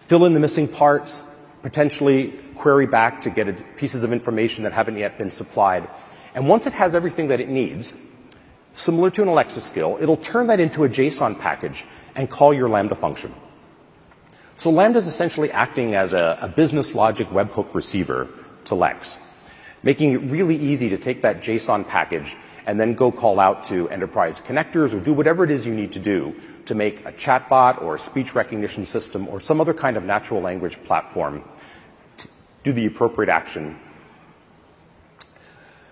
fill 0.00 0.26
in 0.26 0.34
the 0.34 0.40
missing 0.40 0.68
parts, 0.68 1.22
potentially 1.62 2.34
query 2.54 2.86
back 2.86 3.22
to 3.22 3.30
get 3.30 3.76
pieces 3.76 4.04
of 4.04 4.12
information 4.12 4.64
that 4.64 4.72
haven't 4.72 4.98
yet 4.98 5.16
been 5.16 5.30
supplied. 5.30 5.88
And 6.34 6.48
once 6.48 6.66
it 6.66 6.74
has 6.74 6.94
everything 6.94 7.28
that 7.28 7.40
it 7.40 7.48
needs, 7.48 7.94
similar 8.74 9.10
to 9.12 9.22
an 9.22 9.28
Alexa 9.28 9.60
skill, 9.62 9.96
it'll 10.00 10.18
turn 10.18 10.48
that 10.48 10.60
into 10.60 10.84
a 10.84 10.88
JSON 10.88 11.38
package 11.38 11.86
and 12.14 12.28
call 12.28 12.52
your 12.52 12.68
Lambda 12.68 12.94
function. 12.94 13.32
So 14.56 14.70
Lambda 14.70 14.98
is 14.98 15.06
essentially 15.06 15.50
acting 15.50 15.94
as 15.94 16.12
a, 16.12 16.38
a 16.42 16.48
business 16.48 16.94
logic 16.94 17.28
webhook 17.28 17.74
receiver 17.74 18.28
to 18.66 18.74
Lex, 18.74 19.18
making 19.82 20.12
it 20.12 20.22
really 20.22 20.56
easy 20.56 20.90
to 20.90 20.98
take 20.98 21.22
that 21.22 21.40
JSON 21.40 21.88
package 21.88 22.36
and 22.66 22.80
then 22.80 22.94
go 22.94 23.12
call 23.12 23.38
out 23.38 23.64
to 23.64 23.88
enterprise 23.90 24.40
connectors 24.40 24.94
or 24.94 25.00
do 25.00 25.12
whatever 25.12 25.44
it 25.44 25.50
is 25.50 25.66
you 25.66 25.74
need 25.74 25.92
to 25.92 25.98
do 25.98 26.34
to 26.66 26.74
make 26.74 27.04
a 27.04 27.12
chatbot 27.12 27.82
or 27.82 27.94
a 27.94 27.98
speech 27.98 28.34
recognition 28.34 28.86
system 28.86 29.28
or 29.28 29.38
some 29.38 29.60
other 29.60 29.74
kind 29.74 29.96
of 29.96 30.04
natural 30.04 30.40
language 30.40 30.82
platform 30.84 31.42
do 32.62 32.72
the 32.72 32.86
appropriate 32.86 33.28
action. 33.28 33.78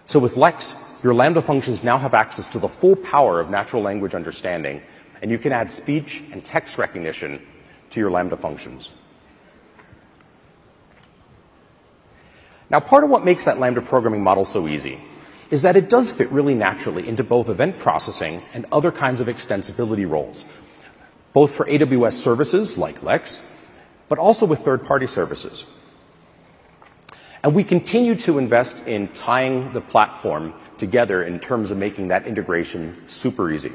So 0.06 0.18
with 0.18 0.36
Lex, 0.36 0.76
your 1.02 1.14
Lambda 1.14 1.42
functions 1.42 1.82
now 1.82 1.98
have 1.98 2.14
access 2.14 2.48
to 2.48 2.58
the 2.58 2.68
full 2.68 2.96
power 2.96 3.40
of 3.40 3.50
natural 3.50 3.82
language 3.82 4.14
understanding, 4.14 4.82
and 5.20 5.30
you 5.30 5.38
can 5.38 5.52
add 5.52 5.70
speech 5.70 6.22
and 6.32 6.44
text 6.44 6.78
recognition 6.78 7.44
to 7.90 8.00
your 8.00 8.10
Lambda 8.10 8.36
functions. 8.36 8.90
Now, 12.70 12.80
part 12.80 13.04
of 13.04 13.10
what 13.10 13.22
makes 13.22 13.44
that 13.44 13.60
Lambda 13.60 13.82
programming 13.82 14.22
model 14.22 14.46
so 14.46 14.66
easy 14.66 14.98
is 15.52 15.62
that 15.62 15.76
it 15.76 15.90
does 15.90 16.10
fit 16.10 16.30
really 16.30 16.54
naturally 16.54 17.06
into 17.06 17.22
both 17.22 17.50
event 17.50 17.78
processing 17.78 18.42
and 18.54 18.64
other 18.72 18.90
kinds 18.90 19.20
of 19.20 19.28
extensibility 19.28 20.08
roles, 20.08 20.46
both 21.34 21.50
for 21.52 21.66
AWS 21.66 22.14
services 22.14 22.78
like 22.78 23.02
Lex, 23.02 23.42
but 24.08 24.18
also 24.18 24.46
with 24.46 24.60
third-party 24.60 25.06
services. 25.06 25.66
And 27.44 27.54
we 27.54 27.64
continue 27.64 28.14
to 28.24 28.38
invest 28.38 28.86
in 28.88 29.08
tying 29.08 29.72
the 29.72 29.82
platform 29.82 30.54
together 30.78 31.22
in 31.22 31.38
terms 31.38 31.70
of 31.70 31.76
making 31.76 32.08
that 32.08 32.26
integration 32.26 33.04
super 33.06 33.50
easy. 33.50 33.72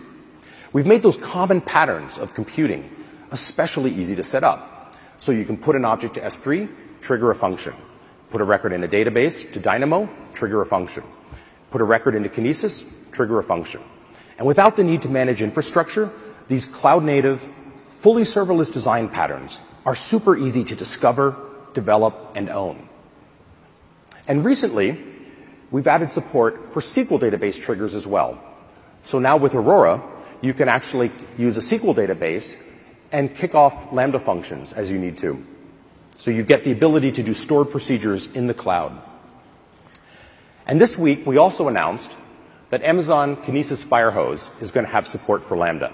We've 0.73 0.87
made 0.87 1.03
those 1.03 1.17
common 1.17 1.61
patterns 1.61 2.17
of 2.17 2.33
computing 2.33 2.89
especially 3.29 3.91
easy 3.91 4.15
to 4.15 4.23
set 4.23 4.43
up. 4.43 4.95
So 5.19 5.31
you 5.31 5.45
can 5.45 5.57
put 5.57 5.75
an 5.75 5.85
object 5.85 6.15
to 6.15 6.21
S3, 6.21 6.69
trigger 7.01 7.29
a 7.29 7.35
function. 7.35 7.73
Put 8.31 8.41
a 8.41 8.45
record 8.45 8.73
in 8.73 8.83
a 8.83 8.87
database 8.87 9.51
to 9.53 9.59
Dynamo, 9.59 10.09
trigger 10.33 10.61
a 10.61 10.65
function. 10.65 11.03
Put 11.71 11.81
a 11.81 11.83
record 11.83 12.15
into 12.15 12.29
Kinesis, 12.29 12.89
trigger 13.11 13.39
a 13.39 13.43
function. 13.43 13.81
And 14.37 14.47
without 14.47 14.75
the 14.75 14.83
need 14.83 15.01
to 15.03 15.09
manage 15.09 15.41
infrastructure, 15.41 16.09
these 16.47 16.65
cloud 16.65 17.03
native, 17.03 17.49
fully 17.89 18.23
serverless 18.23 18.71
design 18.71 19.09
patterns 19.09 19.59
are 19.85 19.95
super 19.95 20.37
easy 20.37 20.63
to 20.65 20.75
discover, 20.75 21.35
develop, 21.73 22.33
and 22.35 22.49
own. 22.49 22.87
And 24.27 24.43
recently, 24.45 25.01
we've 25.71 25.87
added 25.87 26.11
support 26.11 26.73
for 26.73 26.81
SQL 26.81 27.19
database 27.19 27.61
triggers 27.61 27.95
as 27.95 28.05
well. 28.05 28.41
So 29.03 29.19
now 29.19 29.37
with 29.37 29.55
Aurora, 29.55 30.03
you 30.41 30.53
can 30.53 30.67
actually 30.69 31.11
use 31.37 31.57
a 31.57 31.61
SQL 31.61 31.95
database 31.95 32.61
and 33.11 33.33
kick 33.33 33.55
off 33.55 33.91
Lambda 33.93 34.19
functions 34.19 34.73
as 34.73 34.91
you 34.91 34.99
need 34.99 35.17
to. 35.19 35.43
So 36.17 36.31
you 36.31 36.43
get 36.43 36.63
the 36.63 36.71
ability 36.71 37.13
to 37.13 37.23
do 37.23 37.33
stored 37.33 37.71
procedures 37.71 38.33
in 38.35 38.47
the 38.47 38.53
cloud. 38.53 39.01
And 40.67 40.81
this 40.81 40.97
week, 40.97 41.25
we 41.25 41.37
also 41.37 41.69
announced 41.69 42.11
that 42.71 42.83
Amazon 42.83 43.37
Kinesis 43.37 43.85
Firehose 43.85 44.51
is 44.61 44.69
going 44.69 44.85
to 44.85 44.91
have 44.91 45.07
support 45.07 45.41
for 45.41 45.55
Lambda, 45.55 45.93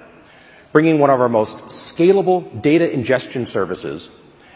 bringing 0.71 0.97
one 0.97 1.11
of 1.11 1.21
our 1.21 1.30
most 1.30 1.59
scalable 1.67 2.59
data 2.59 2.91
ingestion 2.91 3.45
services 3.45 4.09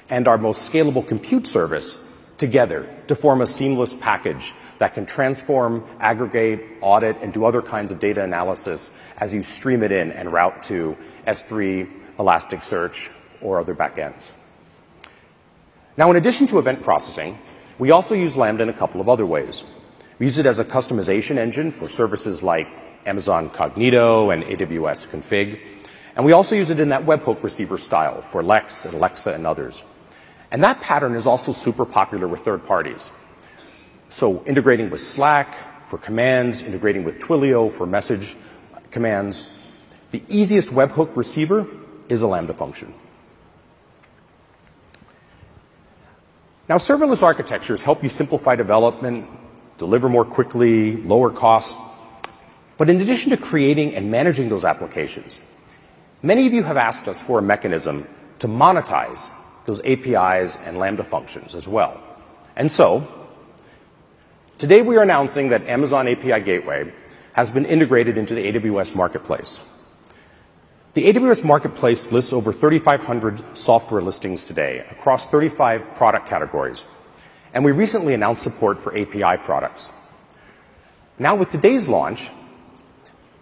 and 0.10 0.28
our 0.28 0.40
most 0.40 0.72
scalable 0.72 1.08
compute 1.08 1.46
service 1.46 2.00
together 2.40 2.90
to 3.08 3.16
form 3.16 3.42
a 3.42 3.48
seamless 3.48 3.94
package 3.94 4.54
that 4.80 4.96
can 4.96 5.06
transform, 5.06 5.84
aggregate, 6.00 6.64
audit, 6.82 7.18
and 7.22 7.32
do 7.32 7.46
other 7.46 7.62
kinds 7.62 7.92
of 7.92 8.00
data 8.00 8.24
analysis 8.24 8.94
as 9.18 9.36
you 9.36 9.44
stream 9.44 9.84
it 9.84 9.92
in 9.92 10.12
and 10.12 10.34
route 10.34 10.64
to 10.64 10.98
S3, 11.28 11.92
Elasticsearch, 12.18 13.10
or 13.42 13.60
other 13.60 13.76
backends. 13.76 14.32
Now, 15.96 16.10
in 16.10 16.16
addition 16.16 16.48
to 16.48 16.58
event 16.58 16.82
processing, 16.82 17.38
we 17.78 17.92
also 17.92 18.16
use 18.16 18.36
Lambda 18.36 18.64
in 18.64 18.70
a 18.70 18.74
couple 18.74 19.00
of 19.00 19.10
other 19.10 19.26
ways. 19.26 19.64
We 20.20 20.26
use 20.26 20.40
it 20.40 20.46
as 20.46 20.60
a 20.60 20.66
customization 20.66 21.38
engine 21.38 21.72
for 21.72 21.88
services 21.88 22.42
like 22.42 22.68
Amazon 23.06 23.50
Cognito 23.50 24.34
and 24.34 24.44
AWS 24.44 25.08
Config. 25.08 25.60
And 26.16 26.26
we 26.26 26.32
also 26.32 26.56
use 26.56 26.72
it 26.72 26.80
in 26.80 26.90
that 26.90 27.06
webhook 27.06 27.44
receiver 27.44 27.78
style 27.78 28.22
for 28.22 28.42
Lex 28.42 28.86
and 28.86 28.96
Alexa 28.96 29.34
and 29.34 29.46
others. 29.46 29.84
And 30.52 30.64
that 30.64 30.82
pattern 30.82 31.14
is 31.14 31.28
also 31.28 31.52
super 31.52 31.86
popular 31.86 32.28
with 32.28 32.42
third 32.42 32.66
parties. 32.66 33.12
So 34.10 34.44
integrating 34.46 34.90
with 34.90 35.02
Slack 35.02 35.56
for 35.88 35.98
commands, 35.98 36.64
integrating 36.64 37.04
with 37.04 37.20
Twilio 37.20 37.72
for 37.72 37.86
message 37.86 38.36
commands. 38.90 39.50
The 40.12 40.24
easiest 40.28 40.70
webhook 40.70 41.16
receiver 41.16 41.68
is 42.10 42.24
a 42.24 42.28
Lambda 42.28 42.54
function. 42.54 42.94
Now, 46.70 46.76
serverless 46.78 47.24
architectures 47.24 47.84
help 47.84 48.04
you 48.04 48.10
simplify 48.10 48.56
development, 48.56 49.30
deliver 49.78 50.10
more 50.10 50.26
quickly, 50.26 50.98
lower 50.98 51.30
costs. 51.30 51.80
But 52.78 52.90
in 52.90 53.02
addition 53.02 53.32
to 53.32 53.38
creating 53.38 53.96
and 53.96 54.12
managing 54.12 54.50
those 54.50 54.66
applications, 54.66 55.42
many 56.22 56.48
of 56.48 56.54
you 56.54 56.64
have 56.64 56.78
asked 56.78 57.08
us 57.08 57.22
for 57.24 57.40
a 57.40 57.42
mechanism 57.42 58.08
to 58.40 58.48
monetize 58.48 59.30
those 59.66 59.82
APIs 59.84 60.58
and 60.66 60.78
Lambda 60.78 61.04
functions 61.04 61.56
as 61.56 61.68
well. 61.68 62.02
And 62.56 62.72
so, 62.72 63.08
today 64.58 64.82
we 64.82 64.96
are 64.98 65.04
announcing 65.04 65.50
that 65.50 65.68
Amazon 65.68 66.08
API 66.08 66.40
Gateway 66.42 66.92
has 67.34 67.52
been 67.52 67.66
integrated 67.66 68.18
into 68.18 68.34
the 68.34 68.52
AWS 68.52 68.96
Marketplace. 68.96 69.60
The 70.94 71.14
AWS 71.14 71.44
Marketplace 71.44 72.12
lists 72.12 72.34
over 72.34 72.52
3,500 72.52 73.56
software 73.56 74.02
listings 74.02 74.44
today 74.44 74.80
across 74.90 75.28
35 75.28 75.94
product 75.94 76.28
categories, 76.28 76.86
and 77.58 77.66
we 77.66 77.72
recently 77.72 78.14
announced 78.14 78.44
support 78.44 78.80
for 78.80 78.96
API 78.96 79.42
products. 79.44 79.92
Now, 81.18 81.34
with 81.34 81.50
today's 81.50 81.90
launch, 81.90 82.30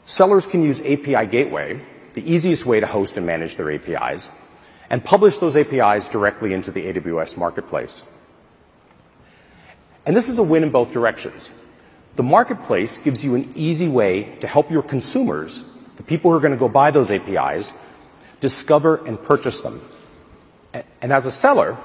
sellers 0.05 0.45
can 0.45 0.63
use 0.63 0.80
API 0.80 1.26
Gateway, 1.26 1.82
the 2.13 2.24
easiest 2.24 2.66
way 2.66 2.80
to 2.80 2.88
host 2.88 3.18
and 3.18 3.26
manage 3.26 3.57
their 3.57 3.70
APIs, 3.70 4.32
and 4.89 5.03
publish 5.03 5.39
those 5.39 5.57
APIs 5.57 6.07
directly 6.07 6.53
into 6.53 6.72
the 6.72 6.93
AWS 6.93 7.38
Marketplace. 7.38 8.05
And 10.05 10.16
this 10.16 10.30
is 10.30 10.38
a 10.38 10.43
win 10.43 10.63
in 10.63 10.70
both 10.70 10.93
directions. 10.93 11.49
The 12.16 12.24
marketplace 12.24 12.97
gives 12.97 13.26
you 13.26 13.36
an 13.36 13.51
easy 13.53 13.89
way 13.89 14.38
to 14.39 14.47
help 14.47 14.72
your 14.72 14.84
consumers 14.84 15.70
the 15.97 16.03
people 16.03 16.32
who 16.32 16.38
are 16.38 16.39
going 16.39 16.53
to 16.53 16.57
go 16.57 16.70
buy 16.70 16.89
those 16.89 17.11
APIs, 17.11 17.74
discover 18.39 19.05
and 19.05 19.22
purchase 19.22 19.59
them. 19.59 19.82
And 21.01 21.11
as 21.11 21.26
a 21.26 21.32
seller, 21.32 21.78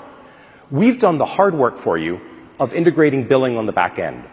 we've 0.71 0.99
done 0.99 1.19
the 1.19 1.27
hard 1.27 1.55
work 1.55 1.79
for 1.79 1.99
you 1.99 2.21
of 2.59 2.75
integrating 2.75 3.25
billing 3.25 3.57
on 3.57 3.67
the 3.67 3.73
back 3.73 3.99
end. 3.99 4.25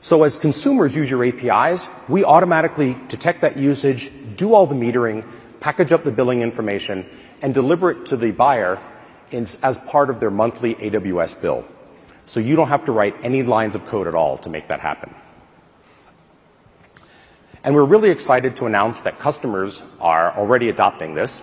So 0.00 0.22
as 0.22 0.36
consumers 0.36 0.96
use 0.96 1.10
your 1.10 1.24
APIs, 1.24 1.88
we 2.08 2.24
automatically 2.24 2.96
detect 3.08 3.42
that 3.42 3.58
usage, 3.58 4.10
do 4.36 4.54
all 4.54 4.66
the 4.66 4.74
metering, 4.74 5.26
package 5.60 5.92
up 5.92 6.04
the 6.04 6.12
billing 6.12 6.40
information, 6.40 7.04
and 7.42 7.52
deliver 7.52 7.90
it 7.90 8.06
to 8.06 8.16
the 8.16 8.30
buyer 8.30 8.80
as 9.30 9.78
part 9.86 10.10
of 10.10 10.18
their 10.18 10.30
monthly 10.30 10.74
AWS 10.74 11.40
bill. 11.42 11.64
So 12.26 12.40
you 12.40 12.56
don't 12.56 12.68
have 12.68 12.86
to 12.86 12.92
write 12.92 13.16
any 13.22 13.42
lines 13.42 13.74
of 13.74 13.84
code 13.86 14.06
at 14.06 14.14
all 14.14 14.38
to 14.38 14.48
make 14.48 14.68
that 14.68 14.80
happen. 14.80 15.14
And 17.62 17.74
we're 17.74 17.84
really 17.84 18.10
excited 18.10 18.56
to 18.56 18.66
announce 18.66 19.00
that 19.00 19.18
customers 19.18 19.82
are 20.00 20.34
already 20.34 20.70
adopting 20.70 21.14
this. 21.14 21.42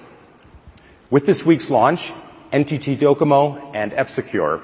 With 1.12 1.26
this 1.26 1.46
week's 1.46 1.70
launch, 1.70 2.12
NTT 2.52 2.98
Docomo 2.98 3.72
and 3.76 3.94
F-Secure 3.94 4.62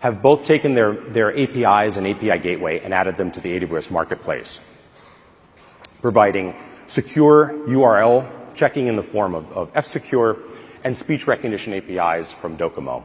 have 0.00 0.22
both 0.22 0.44
taken 0.44 0.74
their, 0.74 0.92
their 0.92 1.36
APIs 1.36 1.96
and 1.96 2.06
API 2.06 2.38
gateway 2.38 2.80
and 2.80 2.94
added 2.94 3.16
them 3.16 3.30
to 3.32 3.40
the 3.40 3.58
AWS 3.58 3.90
Marketplace, 3.90 4.60
providing 6.00 6.54
secure 6.86 7.52
URL 7.66 8.30
checking 8.54 8.86
in 8.86 8.96
the 8.96 9.02
form 9.02 9.34
of, 9.34 9.50
of 9.52 9.72
F-Secure 9.74 10.38
and 10.84 10.96
speech 10.96 11.26
recognition 11.26 11.72
APIs 11.72 12.32
from 12.32 12.56
Docomo. 12.56 13.02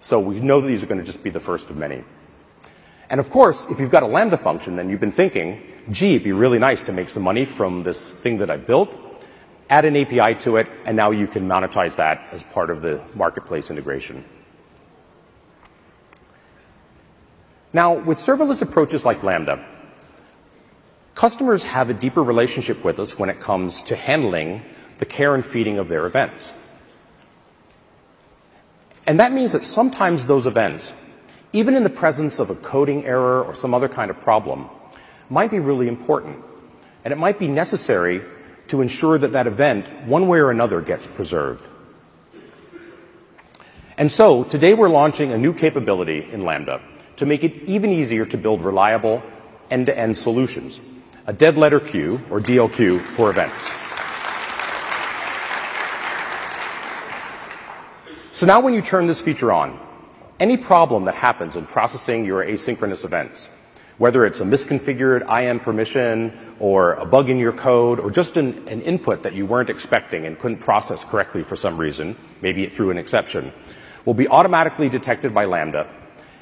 So 0.00 0.20
we 0.20 0.38
know 0.40 0.60
that 0.60 0.68
these 0.68 0.84
are 0.84 0.86
going 0.86 1.00
to 1.00 1.06
just 1.06 1.24
be 1.24 1.30
the 1.30 1.40
first 1.40 1.70
of 1.70 1.76
many. 1.76 2.04
And 3.10 3.20
of 3.20 3.30
course, 3.30 3.66
if 3.70 3.80
you've 3.80 3.90
got 3.90 4.02
a 4.02 4.06
Lambda 4.06 4.36
function, 4.36 4.76
then 4.76 4.90
you've 4.90 5.00
been 5.00 5.10
thinking, 5.10 5.62
gee, 5.90 6.14
it'd 6.14 6.24
be 6.24 6.32
really 6.32 6.58
nice 6.58 6.82
to 6.82 6.92
make 6.92 7.08
some 7.08 7.22
money 7.22 7.44
from 7.44 7.82
this 7.82 8.12
thing 8.12 8.38
that 8.38 8.50
I 8.50 8.56
built, 8.56 8.90
add 9.70 9.84
an 9.84 9.96
API 9.96 10.34
to 10.40 10.56
it, 10.56 10.68
and 10.84 10.96
now 10.96 11.10
you 11.10 11.26
can 11.26 11.46
monetize 11.46 11.96
that 11.96 12.28
as 12.32 12.42
part 12.42 12.70
of 12.70 12.82
the 12.82 13.02
marketplace 13.14 13.70
integration. 13.70 14.24
Now, 17.72 17.94
with 17.94 18.18
serverless 18.18 18.62
approaches 18.62 19.04
like 19.04 19.22
Lambda, 19.22 19.64
customers 21.14 21.64
have 21.64 21.90
a 21.90 21.94
deeper 21.94 22.22
relationship 22.22 22.82
with 22.82 22.98
us 22.98 23.18
when 23.18 23.28
it 23.28 23.40
comes 23.40 23.82
to 23.82 23.96
handling 23.96 24.62
the 24.98 25.04
care 25.04 25.34
and 25.34 25.44
feeding 25.44 25.78
of 25.78 25.88
their 25.88 26.06
events. 26.06 26.54
And 29.06 29.20
that 29.20 29.32
means 29.32 29.52
that 29.52 29.64
sometimes 29.64 30.26
those 30.26 30.46
events, 30.46 30.94
even 31.52 31.76
in 31.76 31.82
the 31.82 31.90
presence 31.90 32.40
of 32.40 32.50
a 32.50 32.54
coding 32.54 33.04
error 33.04 33.42
or 33.42 33.54
some 33.54 33.74
other 33.74 33.88
kind 33.88 34.10
of 34.10 34.18
problem, 34.20 34.68
might 35.30 35.50
be 35.50 35.58
really 35.58 35.88
important. 35.88 36.42
And 37.04 37.12
it 37.12 37.16
might 37.16 37.38
be 37.38 37.48
necessary 37.48 38.22
to 38.68 38.80
ensure 38.80 39.18
that 39.18 39.32
that 39.32 39.46
event, 39.46 40.04
one 40.06 40.28
way 40.28 40.38
or 40.38 40.50
another, 40.50 40.80
gets 40.80 41.06
preserved. 41.06 41.66
And 43.96 44.12
so, 44.12 44.44
today 44.44 44.74
we're 44.74 44.88
launching 44.88 45.32
a 45.32 45.38
new 45.38 45.52
capability 45.52 46.30
in 46.30 46.44
Lambda 46.44 46.80
to 47.16 47.26
make 47.26 47.42
it 47.42 47.68
even 47.68 47.90
easier 47.90 48.24
to 48.26 48.38
build 48.38 48.60
reliable 48.60 49.22
end-to-end 49.70 50.16
solutions, 50.16 50.80
a 51.26 51.32
dead 51.32 51.58
letter 51.58 51.80
queue, 51.80 52.20
or 52.30 52.40
DLQ, 52.40 53.00
for 53.00 53.30
events. 53.30 53.72
So 58.38 58.46
now 58.46 58.60
when 58.60 58.72
you 58.72 58.82
turn 58.82 59.06
this 59.06 59.20
feature 59.20 59.50
on, 59.50 59.76
any 60.38 60.56
problem 60.56 61.06
that 61.06 61.16
happens 61.16 61.56
in 61.56 61.66
processing 61.66 62.24
your 62.24 62.44
asynchronous 62.44 63.04
events, 63.04 63.50
whether 63.98 64.24
it's 64.24 64.40
a 64.40 64.44
misconfigured 64.44 65.28
IAM 65.28 65.60
permission 65.60 66.32
or 66.60 66.94
a 66.94 67.04
bug 67.04 67.28
in 67.28 67.38
your 67.38 67.52
code 67.52 67.98
or 67.98 68.10
just 68.10 68.36
an, 68.36 68.66
an, 68.68 68.80
input 68.82 69.24
that 69.24 69.34
you 69.34 69.44
weren't 69.44 69.70
expecting 69.70 70.24
and 70.24 70.38
couldn't 70.38 70.58
process 70.58 71.04
correctly 71.04 71.42
for 71.42 71.56
some 71.56 71.76
reason, 71.76 72.16
maybe 72.40 72.62
it 72.62 72.72
threw 72.72 72.90
an 72.90 72.98
exception, 72.98 73.52
will 74.04 74.14
be 74.14 74.28
automatically 74.28 74.88
detected 74.88 75.34
by 75.34 75.44
Lambda. 75.44 75.88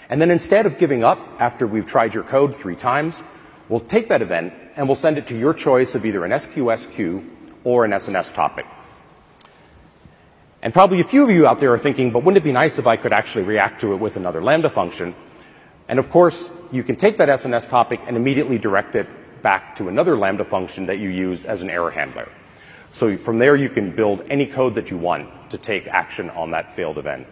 And 0.08 0.20
then 0.20 0.30
instead 0.30 0.66
of 0.66 0.78
giving 0.78 1.02
up 1.02 1.18
after 1.40 1.66
we've 1.66 1.88
tried 1.88 2.14
your 2.14 2.24
code 2.24 2.54
three 2.54 2.76
times, 2.76 3.24
we'll 3.68 3.80
take 3.80 4.08
that 4.08 4.22
event 4.22 4.52
and 4.76 4.86
we'll 4.86 4.94
send 4.94 5.16
it 5.18 5.26
to 5.28 5.36
your 5.36 5.54
choice 5.54 5.94
of 5.94 6.04
either 6.04 6.24
an 6.24 6.30
SQS 6.32 6.92
queue 6.92 7.28
or 7.64 7.84
an 7.84 7.90
SNS 7.90 8.34
topic. 8.34 8.66
And 10.62 10.72
probably 10.72 11.00
a 11.00 11.04
few 11.04 11.24
of 11.24 11.30
you 11.30 11.46
out 11.46 11.60
there 11.60 11.72
are 11.72 11.78
thinking, 11.78 12.10
but 12.12 12.22
wouldn't 12.22 12.38
it 12.38 12.44
be 12.44 12.52
nice 12.52 12.78
if 12.78 12.86
I 12.86 12.96
could 12.96 13.12
actually 13.12 13.44
react 13.44 13.80
to 13.80 13.94
it 13.94 13.96
with 13.96 14.16
another 14.16 14.42
Lambda 14.42 14.68
function? 14.68 15.14
And 15.88 15.98
of 15.98 16.10
course, 16.10 16.50
you 16.72 16.82
can 16.82 16.96
take 16.96 17.18
that 17.18 17.28
SNS 17.28 17.68
topic 17.68 18.00
and 18.06 18.16
immediately 18.16 18.58
direct 18.58 18.96
it 18.96 19.06
back 19.42 19.76
to 19.76 19.88
another 19.88 20.16
Lambda 20.16 20.44
function 20.44 20.86
that 20.86 20.98
you 20.98 21.08
use 21.08 21.46
as 21.46 21.62
an 21.62 21.70
error 21.70 21.90
handler. 21.90 22.28
So 22.92 23.16
from 23.16 23.38
there, 23.38 23.54
you 23.54 23.68
can 23.68 23.90
build 23.90 24.24
any 24.28 24.46
code 24.46 24.74
that 24.74 24.90
you 24.90 24.96
want 24.96 25.50
to 25.50 25.58
take 25.58 25.86
action 25.86 26.30
on 26.30 26.50
that 26.52 26.74
failed 26.74 26.98
event. 26.98 27.26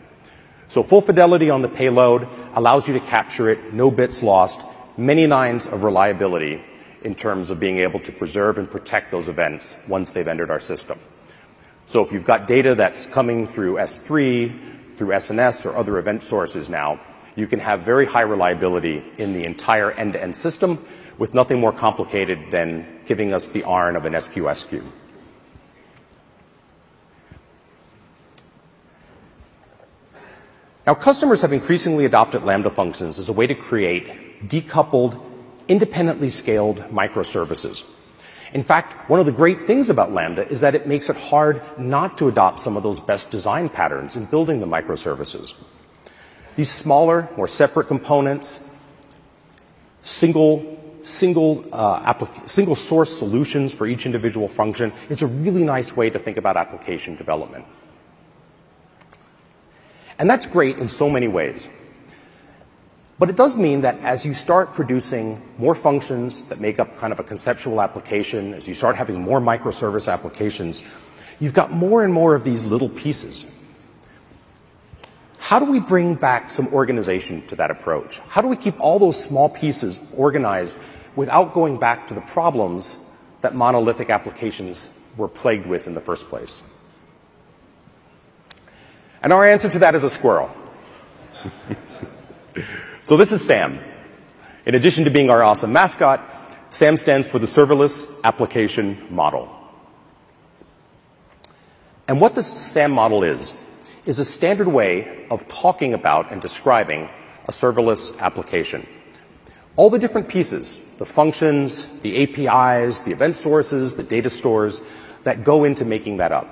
So 0.68 0.82
full 0.82 1.00
fidelity 1.00 1.50
on 1.50 1.62
the 1.62 1.68
payload 1.68 2.28
allows 2.54 2.86
you 2.86 2.94
to 2.94 3.00
capture 3.00 3.50
it, 3.50 3.72
no 3.72 3.90
bits 3.90 4.22
lost, 4.22 4.60
many 4.96 5.26
nines 5.26 5.66
of 5.66 5.84
reliability 5.84 6.62
in 7.02 7.14
terms 7.14 7.50
of 7.50 7.60
being 7.60 7.78
able 7.78 8.00
to 8.00 8.12
preserve 8.12 8.58
and 8.58 8.70
protect 8.70 9.10
those 9.10 9.28
events 9.28 9.76
once 9.88 10.12
they've 10.12 10.28
entered 10.28 10.50
our 10.50 10.60
system. 10.60 10.98
So 11.86 12.02
if 12.02 12.12
you've 12.12 12.24
got 12.24 12.46
data 12.46 12.74
that's 12.74 13.06
coming 13.06 13.46
through 13.46 13.74
S3, 13.74 14.92
through 14.92 15.08
SNS 15.08 15.66
or 15.66 15.76
other 15.76 15.98
event 15.98 16.22
sources 16.22 16.70
now, 16.70 17.00
you 17.36 17.46
can 17.46 17.58
have 17.60 17.82
very 17.82 18.06
high 18.06 18.22
reliability 18.22 19.04
in 19.18 19.32
the 19.32 19.44
entire 19.44 19.90
end-to-end 19.90 20.36
system 20.36 20.84
with 21.18 21.34
nothing 21.34 21.60
more 21.60 21.72
complicated 21.72 22.50
than 22.50 23.00
giving 23.06 23.32
us 23.32 23.48
the 23.48 23.62
ARN 23.64 23.96
of 23.96 24.04
an 24.04 24.12
SQS 24.14 24.68
queue. 24.68 24.84
Now, 30.86 30.94
customers 30.94 31.40
have 31.40 31.52
increasingly 31.52 32.04
adopted 32.04 32.42
Lambda 32.42 32.68
functions 32.68 33.18
as 33.18 33.30
a 33.30 33.32
way 33.32 33.46
to 33.46 33.54
create 33.54 34.48
decoupled, 34.48 35.18
independently 35.66 36.28
scaled 36.28 36.78
microservices. 36.90 37.84
In 38.52 38.62
fact, 38.62 39.08
one 39.08 39.18
of 39.18 39.24
the 39.26 39.32
great 39.32 39.60
things 39.60 39.88
about 39.88 40.12
Lambda 40.12 40.46
is 40.48 40.60
that 40.60 40.74
it 40.74 40.86
makes 40.86 41.08
it 41.08 41.16
hard 41.16 41.62
not 41.78 42.18
to 42.18 42.28
adopt 42.28 42.60
some 42.60 42.76
of 42.76 42.82
those 42.82 43.00
best 43.00 43.30
design 43.30 43.70
patterns 43.70 44.14
in 44.14 44.26
building 44.26 44.60
the 44.60 44.66
microservices. 44.66 45.54
These 46.56 46.70
smaller, 46.70 47.28
more 47.36 47.48
separate 47.48 47.86
components, 47.86 48.68
single 50.02 50.74
single 51.02 51.64
uh, 51.72 52.24
single 52.46 52.74
source 52.74 53.16
solutions 53.16 53.74
for 53.74 53.86
each 53.86 54.06
individual 54.06 54.48
function 54.48 54.92
is 55.08 55.22
a 55.22 55.26
really 55.26 55.64
nice 55.64 55.94
way 55.94 56.08
to 56.08 56.18
think 56.18 56.36
about 56.36 56.56
application 56.56 57.16
development. 57.16 57.64
And 60.18 60.30
that's 60.30 60.46
great 60.46 60.78
in 60.78 60.88
so 60.88 61.10
many 61.10 61.28
ways. 61.28 61.68
But 63.18 63.30
it 63.30 63.36
does 63.36 63.56
mean 63.56 63.82
that 63.82 63.98
as 64.00 64.26
you 64.26 64.34
start 64.34 64.74
producing 64.74 65.40
more 65.58 65.74
functions 65.74 66.44
that 66.44 66.60
make 66.60 66.80
up 66.80 66.96
kind 66.96 67.12
of 67.12 67.20
a 67.20 67.22
conceptual 67.22 67.80
application, 67.80 68.54
as 68.54 68.66
you 68.66 68.74
start 68.74 68.96
having 68.96 69.20
more 69.20 69.40
microservice 69.40 70.12
applications, 70.12 70.82
you've 71.38 71.54
got 71.54 71.70
more 71.70 72.04
and 72.04 72.12
more 72.12 72.34
of 72.34 72.42
these 72.42 72.64
little 72.64 72.88
pieces. 72.88 73.46
How 75.44 75.58
do 75.58 75.66
we 75.66 75.78
bring 75.78 76.14
back 76.14 76.50
some 76.50 76.68
organization 76.72 77.46
to 77.48 77.56
that 77.56 77.70
approach? 77.70 78.18
How 78.20 78.40
do 78.40 78.48
we 78.48 78.56
keep 78.56 78.80
all 78.80 78.98
those 78.98 79.22
small 79.22 79.50
pieces 79.50 80.00
organized 80.16 80.78
without 81.16 81.52
going 81.52 81.76
back 81.78 82.06
to 82.06 82.14
the 82.14 82.22
problems 82.22 82.96
that 83.42 83.54
monolithic 83.54 84.08
applications 84.08 84.90
were 85.18 85.28
plagued 85.28 85.66
with 85.66 85.86
in 85.86 85.92
the 85.92 86.00
first 86.00 86.30
place? 86.30 86.62
And 89.22 89.34
our 89.34 89.44
answer 89.44 89.68
to 89.68 89.80
that 89.80 89.94
is 89.94 90.02
a 90.02 90.08
squirrel. 90.08 90.50
So 93.04 93.18
this 93.18 93.32
is 93.32 93.44
SAM. 93.44 93.80
In 94.64 94.74
addition 94.74 95.04
to 95.04 95.10
being 95.10 95.28
our 95.28 95.42
awesome 95.42 95.74
mascot, 95.74 96.22
SAM 96.70 96.96
stands 96.96 97.28
for 97.28 97.38
the 97.38 97.44
Serverless 97.44 98.10
Application 98.24 99.08
Model. 99.10 99.54
And 102.08 102.18
what 102.18 102.34
the 102.34 102.42
SAM 102.42 102.92
model 102.92 103.22
is, 103.22 103.52
is 104.06 104.18
a 104.18 104.24
standard 104.24 104.68
way 104.68 105.26
of 105.30 105.48
talking 105.48 105.94
about 105.94 106.30
and 106.30 106.40
describing 106.40 107.08
a 107.46 107.50
serverless 107.50 108.18
application. 108.18 108.86
All 109.76 109.90
the 109.90 109.98
different 109.98 110.28
pieces, 110.28 110.78
the 110.98 111.04
functions, 111.04 111.86
the 112.00 112.22
APIs, 112.22 113.00
the 113.00 113.12
event 113.12 113.36
sources, 113.36 113.96
the 113.96 114.02
data 114.02 114.30
stores 114.30 114.82
that 115.24 115.42
go 115.42 115.64
into 115.64 115.84
making 115.84 116.18
that 116.18 116.32
up. 116.32 116.46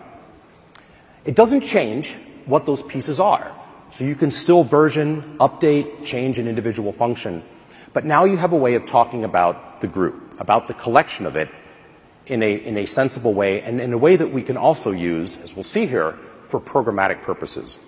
It 1.24 1.36
doesn't 1.36 1.60
change 1.60 2.16
what 2.46 2.66
those 2.66 2.82
pieces 2.82 3.20
are. 3.20 3.54
So 3.90 4.04
you 4.04 4.14
can 4.14 4.30
still 4.30 4.64
version, 4.64 5.36
update, 5.38 6.04
change 6.04 6.38
an 6.38 6.48
individual 6.48 6.92
function. 6.92 7.44
But 7.92 8.06
now 8.06 8.24
you 8.24 8.38
have 8.38 8.52
a 8.52 8.56
way 8.56 8.74
of 8.74 8.86
talking 8.86 9.22
about 9.24 9.82
the 9.82 9.86
group, 9.86 10.40
about 10.40 10.66
the 10.66 10.74
collection 10.74 11.26
of 11.26 11.36
it 11.36 11.50
in 12.26 12.42
a, 12.42 12.54
in 12.54 12.78
a 12.78 12.86
sensible 12.86 13.34
way 13.34 13.60
and 13.60 13.80
in 13.80 13.92
a 13.92 13.98
way 13.98 14.16
that 14.16 14.32
we 14.32 14.42
can 14.42 14.56
also 14.56 14.90
use, 14.92 15.38
as 15.42 15.54
we'll 15.54 15.64
see 15.64 15.86
here, 15.86 16.18
for 16.52 16.60
programmatic 16.60 17.22
purposes. 17.22 17.80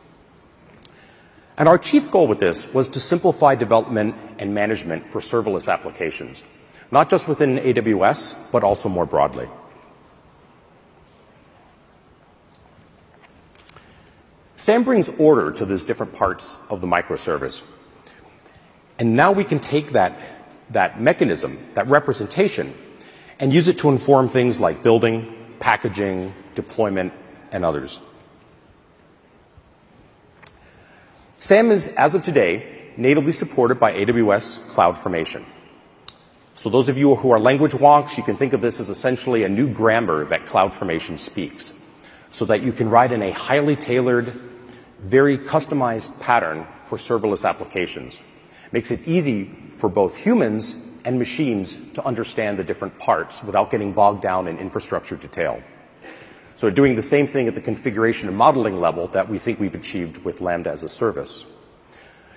And 1.58 1.68
our 1.68 1.76
chief 1.76 2.10
goal 2.10 2.26
with 2.26 2.38
this 2.38 2.72
was 2.72 2.88
to 2.90 3.00
simplify 3.00 3.54
development 3.54 4.16
and 4.38 4.54
management 4.54 5.06
for 5.06 5.20
serverless 5.20 5.70
applications, 5.70 6.42
not 6.90 7.10
just 7.10 7.28
within 7.28 7.58
AWS, 7.58 8.36
but 8.50 8.64
also 8.64 8.88
more 8.88 9.04
broadly. 9.04 9.48
SAM 14.56 14.82
brings 14.82 15.10
order 15.10 15.52
to 15.52 15.66
these 15.66 15.84
different 15.84 16.14
parts 16.14 16.58
of 16.70 16.80
the 16.80 16.86
microservice. 16.86 17.62
And 18.98 19.14
now 19.14 19.30
we 19.30 19.44
can 19.44 19.58
take 19.58 19.92
that, 19.92 20.18
that 20.70 20.98
mechanism, 21.02 21.58
that 21.74 21.86
representation, 21.86 22.72
and 23.38 23.52
use 23.52 23.68
it 23.68 23.76
to 23.78 23.90
inform 23.90 24.28
things 24.28 24.58
like 24.58 24.82
building, 24.82 25.36
packaging, 25.60 26.32
deployment, 26.54 27.12
and 27.52 27.62
others. 27.62 28.00
SAM 31.44 31.70
is, 31.72 31.90
as 31.90 32.14
of 32.14 32.22
today, 32.22 32.64
natively 32.96 33.32
supported 33.32 33.78
by 33.78 33.92
AWS 33.92 34.60
CloudFormation. 34.72 35.44
So 36.54 36.70
those 36.70 36.88
of 36.88 36.96
you 36.96 37.16
who 37.16 37.32
are 37.32 37.38
language 37.38 37.72
wonks, 37.72 38.16
you 38.16 38.22
can 38.22 38.34
think 38.34 38.54
of 38.54 38.62
this 38.62 38.80
as 38.80 38.88
essentially 38.88 39.44
a 39.44 39.48
new 39.50 39.68
grammar 39.68 40.24
that 40.24 40.46
CloudFormation 40.46 41.18
speaks, 41.18 41.74
so 42.30 42.46
that 42.46 42.62
you 42.62 42.72
can 42.72 42.88
write 42.88 43.12
in 43.12 43.20
a 43.22 43.30
highly 43.30 43.76
tailored 43.76 44.32
very 45.00 45.36
customized 45.36 46.18
pattern 46.18 46.66
for 46.84 46.96
serverless 46.96 47.46
applications. 47.46 48.22
Makes 48.72 48.90
it 48.92 49.06
easy 49.06 49.54
for 49.74 49.90
both 49.90 50.16
humans 50.16 50.82
and 51.04 51.18
machines 51.18 51.76
to 51.92 52.06
understand 52.06 52.56
the 52.56 52.64
different 52.64 52.96
parts 52.98 53.44
without 53.44 53.70
getting 53.70 53.92
bogged 53.92 54.22
down 54.22 54.48
in 54.48 54.56
infrastructure 54.56 55.16
detail. 55.16 55.62
So 56.56 56.70
doing 56.70 56.94
the 56.94 57.02
same 57.02 57.26
thing 57.26 57.48
at 57.48 57.54
the 57.54 57.60
configuration 57.60 58.28
and 58.28 58.36
modeling 58.36 58.80
level 58.80 59.08
that 59.08 59.28
we 59.28 59.38
think 59.38 59.58
we've 59.58 59.74
achieved 59.74 60.24
with 60.24 60.40
Lambda 60.40 60.70
as 60.70 60.84
a 60.84 60.88
service. 60.88 61.44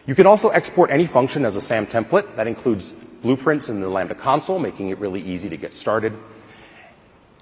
You 0.07 0.15
can 0.15 0.26
also 0.26 0.49
export 0.49 0.89
any 0.89 1.05
function 1.05 1.45
as 1.45 1.55
a 1.55 1.61
SAM 1.61 1.86
template. 1.86 2.36
That 2.36 2.47
includes 2.47 2.93
blueprints 3.22 3.70
in 3.70 3.82
the 3.82 3.89
Lambda 3.89 4.15
console, 4.15 4.57
making 4.57 4.89
it 4.89 4.97
really 4.99 5.22
easy 5.22 5.49
to 5.49 5.57
get 5.57 5.76
started. 5.76 6.13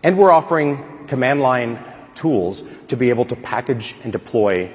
And 0.04 0.18
we're 0.18 0.32
offering 0.32 1.06
command 1.08 1.42
line 1.42 1.80
tools 2.16 2.64
to 2.88 2.98
be 2.98 3.10
able 3.10 3.26
to 3.26 3.36
package 3.36 3.96
and 4.04 4.12
deploy 4.12 4.72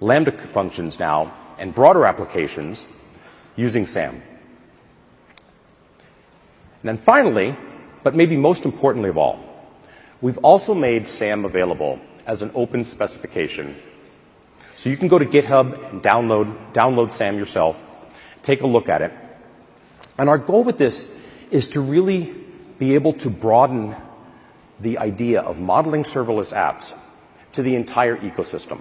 Lambda 0.00 0.32
functions 0.32 0.98
now 0.98 1.32
and 1.58 1.74
broader 1.74 2.04
applications 2.04 2.86
using 3.56 3.86
SAM. 3.86 4.14
And 6.82 6.88
then 6.88 6.96
finally, 6.96 7.56
but 8.02 8.16
maybe 8.16 8.36
most 8.36 8.64
importantly 8.64 9.10
of 9.10 9.16
all, 9.16 9.51
we've 10.22 10.38
also 10.38 10.72
made 10.72 11.06
SAM 11.08 11.44
available 11.44 12.00
as 12.26 12.40
an 12.40 12.50
open 12.54 12.84
specification. 12.84 13.76
So 14.76 14.88
you 14.88 14.96
can 14.96 15.08
go 15.08 15.18
to 15.18 15.26
GitHub 15.26 15.90
and 15.90 16.02
download, 16.02 16.72
download 16.72 17.12
SAM 17.12 17.36
yourself, 17.36 17.84
take 18.42 18.62
a 18.62 18.66
look 18.66 18.88
at 18.88 19.02
it. 19.02 19.12
And 20.16 20.30
our 20.30 20.38
goal 20.38 20.64
with 20.64 20.78
this 20.78 21.18
is 21.50 21.68
to 21.70 21.80
really 21.80 22.32
be 22.78 22.94
able 22.94 23.12
to 23.14 23.28
broaden 23.28 23.94
the 24.80 24.98
idea 24.98 25.42
of 25.42 25.60
modeling 25.60 26.02
serverless 26.02 26.54
apps 26.54 26.96
to 27.52 27.62
the 27.62 27.74
entire 27.74 28.16
ecosystem. 28.16 28.80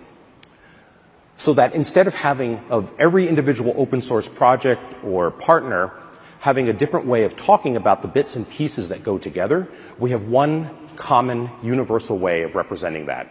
So 1.38 1.54
that 1.54 1.74
instead 1.74 2.08
of 2.08 2.14
having 2.14 2.60
of 2.70 2.94
every 3.00 3.28
individual 3.28 3.74
open 3.76 4.02
source 4.02 4.28
project 4.28 5.04
or 5.04 5.32
partner 5.32 5.92
having 6.40 6.70
a 6.70 6.74
different 6.74 7.06
way 7.06 7.24
of 7.24 7.36
talking 7.36 7.76
about 7.76 8.02
the 8.02 8.08
bits 8.08 8.36
and 8.36 8.50
pieces 8.50 8.90
that 8.90 9.04
go 9.04 9.18
together, 9.18 9.68
we 10.00 10.12
have 10.12 10.28
one 10.28 10.70
common 11.02 11.50
universal 11.64 12.18
way 12.20 12.44
of 12.44 12.54
representing 12.54 13.08
that. 13.08 13.28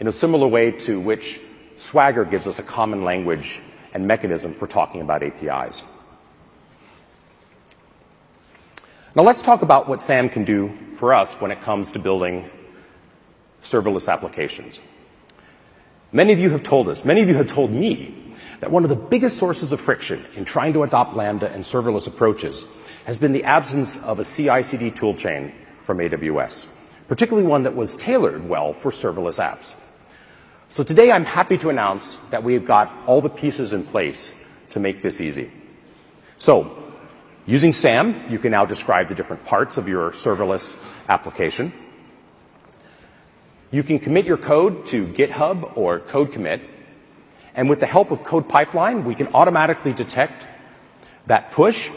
In 0.00 0.06
a 0.06 0.12
similar 0.12 0.48
way 0.48 0.70
to 0.70 0.98
which 0.98 1.38
Swagger 1.76 2.24
gives 2.24 2.48
us 2.48 2.58
a 2.58 2.62
common 2.62 3.04
language 3.04 3.60
and 3.92 4.08
mechanism 4.08 4.54
for 4.54 4.66
talking 4.66 5.02
about 5.02 5.22
APIs. 5.22 5.84
Now 9.14 9.22
let's 9.22 9.42
talk 9.42 9.60
about 9.60 9.86
what 9.86 10.00
SAM 10.00 10.30
can 10.30 10.44
do 10.44 10.72
for 10.94 11.12
us 11.12 11.38
when 11.38 11.50
it 11.50 11.60
comes 11.60 11.92
to 11.92 11.98
building 11.98 12.48
serverless 13.62 14.10
applications. 14.10 14.80
Many 16.10 16.32
of 16.32 16.38
you 16.38 16.48
have 16.50 16.62
told 16.62 16.88
us, 16.88 17.04
many 17.04 17.20
of 17.20 17.28
you 17.28 17.34
have 17.34 17.48
told 17.48 17.70
me 17.70 18.34
that 18.60 18.70
one 18.70 18.84
of 18.84 18.88
the 18.88 18.96
biggest 18.96 19.36
sources 19.36 19.72
of 19.72 19.80
friction 19.80 20.24
in 20.36 20.46
trying 20.46 20.72
to 20.72 20.84
adopt 20.84 21.14
Lambda 21.14 21.52
and 21.52 21.64
serverless 21.64 22.06
approaches 22.06 22.64
has 23.04 23.18
been 23.18 23.32
the 23.32 23.44
absence 23.44 24.02
of 24.02 24.18
a 24.18 24.24
CI/CD 24.24 24.90
toolchain 24.92 25.52
from 25.82 25.98
AWS, 25.98 26.68
particularly 27.08 27.46
one 27.46 27.64
that 27.64 27.76
was 27.76 27.96
tailored 27.96 28.48
well 28.48 28.72
for 28.72 28.90
serverless 28.90 29.38
apps. 29.42 29.74
So 30.68 30.82
today 30.82 31.12
I'm 31.12 31.26
happy 31.26 31.58
to 31.58 31.68
announce 31.68 32.16
that 32.30 32.42
we've 32.42 32.64
got 32.64 32.90
all 33.06 33.20
the 33.20 33.28
pieces 33.28 33.72
in 33.72 33.84
place 33.84 34.32
to 34.70 34.80
make 34.80 35.02
this 35.02 35.20
easy. 35.20 35.50
So 36.38 36.82
Using 37.44 37.72
SAM, 37.72 38.30
you 38.30 38.38
can 38.38 38.52
now 38.52 38.64
describe 38.64 39.08
the 39.08 39.16
different 39.16 39.44
parts 39.44 39.76
of 39.76 39.88
your 39.88 40.12
serverless 40.12 40.80
application. 41.08 41.72
You 43.72 43.82
can 43.82 43.98
commit 43.98 44.26
your 44.26 44.36
code 44.36 44.86
to 44.86 45.08
GitHub 45.08 45.76
or 45.76 45.98
CodeCommit. 45.98 46.60
And 47.56 47.68
with 47.68 47.80
the 47.80 47.86
help 47.86 48.12
of 48.12 48.22
CodePipeline, 48.22 49.02
we 49.02 49.16
can 49.16 49.26
automatically 49.34 49.92
detect 49.92 50.46
that 51.26 51.50
push 51.50 51.90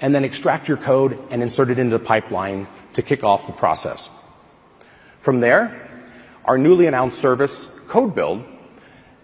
and 0.00 0.12
then 0.12 0.24
extract 0.24 0.66
your 0.66 0.78
code 0.78 1.16
and 1.30 1.44
insert 1.44 1.70
it 1.70 1.78
into 1.78 1.96
the 1.96 2.04
pipeline 2.04 2.66
to 2.98 3.02
kick 3.02 3.22
off 3.22 3.46
the 3.46 3.52
process. 3.52 4.10
From 5.20 5.38
there, 5.38 5.88
our 6.44 6.58
newly 6.58 6.86
announced 6.86 7.20
service, 7.20 7.70
Code 7.86 8.12
Build, 8.12 8.42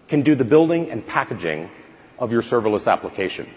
can 0.07 0.23
do 0.23 0.37
the 0.37 0.45
building 0.45 0.93
and 0.93 1.05
packaging 1.05 1.69
of 2.17 2.31
your 2.31 2.41
serverless 2.41 2.91
application. 2.91 3.51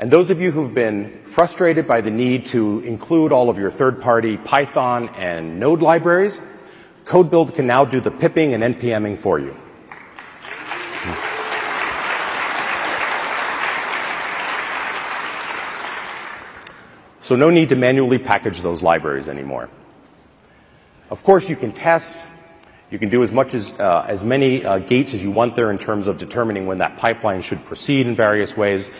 And 0.00 0.10
those 0.10 0.30
of 0.30 0.40
you 0.40 0.50
who've 0.50 0.74
been 0.74 1.22
frustrated 1.26 1.86
by 1.86 2.00
the 2.00 2.10
need 2.10 2.46
to 2.46 2.80
include 2.80 3.30
all 3.30 3.50
of 3.50 3.56
your 3.56 3.70
third-party 3.70 4.38
Python 4.38 5.10
and 5.10 5.60
Node 5.60 5.80
libraries, 5.80 6.40
CodeBuild 7.04 7.54
can 7.54 7.68
now 7.68 7.84
do 7.84 8.00
the 8.00 8.10
pipping 8.10 8.52
and 8.52 8.64
NPMing 8.64 9.16
for 9.16 9.38
you. 9.38 9.54
So 17.30 17.36
no 17.36 17.48
need 17.48 17.68
to 17.68 17.76
manually 17.76 18.18
package 18.18 18.60
those 18.60 18.82
libraries 18.82 19.28
anymore. 19.28 19.68
Of 21.10 21.22
course, 21.22 21.48
you 21.48 21.54
can 21.54 21.70
test. 21.70 22.26
You 22.90 22.98
can 22.98 23.08
do 23.08 23.22
as 23.22 23.30
much 23.30 23.54
as, 23.54 23.70
uh, 23.78 24.04
as 24.08 24.24
many 24.24 24.64
uh, 24.64 24.80
gates 24.80 25.14
as 25.14 25.22
you 25.22 25.30
want 25.30 25.54
there 25.54 25.70
in 25.70 25.78
terms 25.78 26.08
of 26.08 26.18
determining 26.18 26.66
when 26.66 26.78
that 26.78 26.98
pipeline 26.98 27.40
should 27.42 27.64
proceed 27.64 28.08
in 28.08 28.16
various 28.16 28.56
ways. 28.56 28.90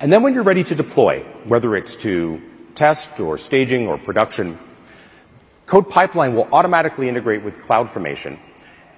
And 0.00 0.12
then 0.12 0.22
when 0.22 0.34
you're 0.34 0.42
ready 0.42 0.64
to 0.64 0.74
deploy, 0.74 1.22
whether 1.46 1.74
it's 1.74 1.96
to 2.04 2.42
test 2.74 3.20
or 3.20 3.38
staging 3.38 3.88
or 3.88 3.96
production, 3.96 4.58
Code 5.64 5.88
Pipeline 5.88 6.34
will 6.34 6.50
automatically 6.52 7.08
integrate 7.08 7.42
with 7.42 7.56
CloudFormation, 7.58 8.38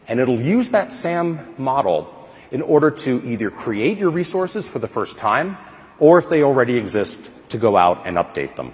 and 0.09 0.19
it'll 0.19 0.41
use 0.41 0.71
that 0.71 0.93
SAM 0.93 1.55
model 1.59 2.29
in 2.51 2.61
order 2.61 2.91
to 2.91 3.23
either 3.25 3.53
create 3.53 3.99
your 3.99 4.11
resources 4.11 4.69
for 4.69 4.81
the 4.81 4.89
first 4.89 5.17
time, 5.17 5.59
or 6.01 6.19
if 6.19 6.29
they 6.29 6.43
already 6.43 6.77
exist, 6.77 7.31
to 7.51 7.57
go 7.57 7.77
out 7.77 8.05
and 8.05 8.17
update 8.17 8.57
them. 8.57 8.73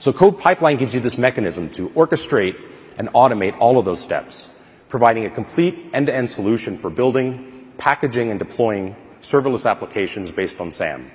So 0.00 0.14
Code 0.14 0.40
Pipeline 0.40 0.78
gives 0.78 0.94
you 0.94 1.00
this 1.00 1.18
mechanism 1.18 1.68
to 1.72 1.90
orchestrate 1.90 2.58
and 2.96 3.08
automate 3.08 3.58
all 3.58 3.78
of 3.78 3.84
those 3.84 4.00
steps, 4.00 4.48
providing 4.88 5.26
a 5.26 5.30
complete 5.30 5.90
end-to-end 5.92 6.30
solution 6.30 6.78
for 6.78 6.88
building, 6.88 7.70
packaging, 7.76 8.30
and 8.30 8.38
deploying 8.38 8.96
serverless 9.20 9.70
applications 9.70 10.32
based 10.32 10.58
on 10.58 10.72
SAM. 10.72 11.10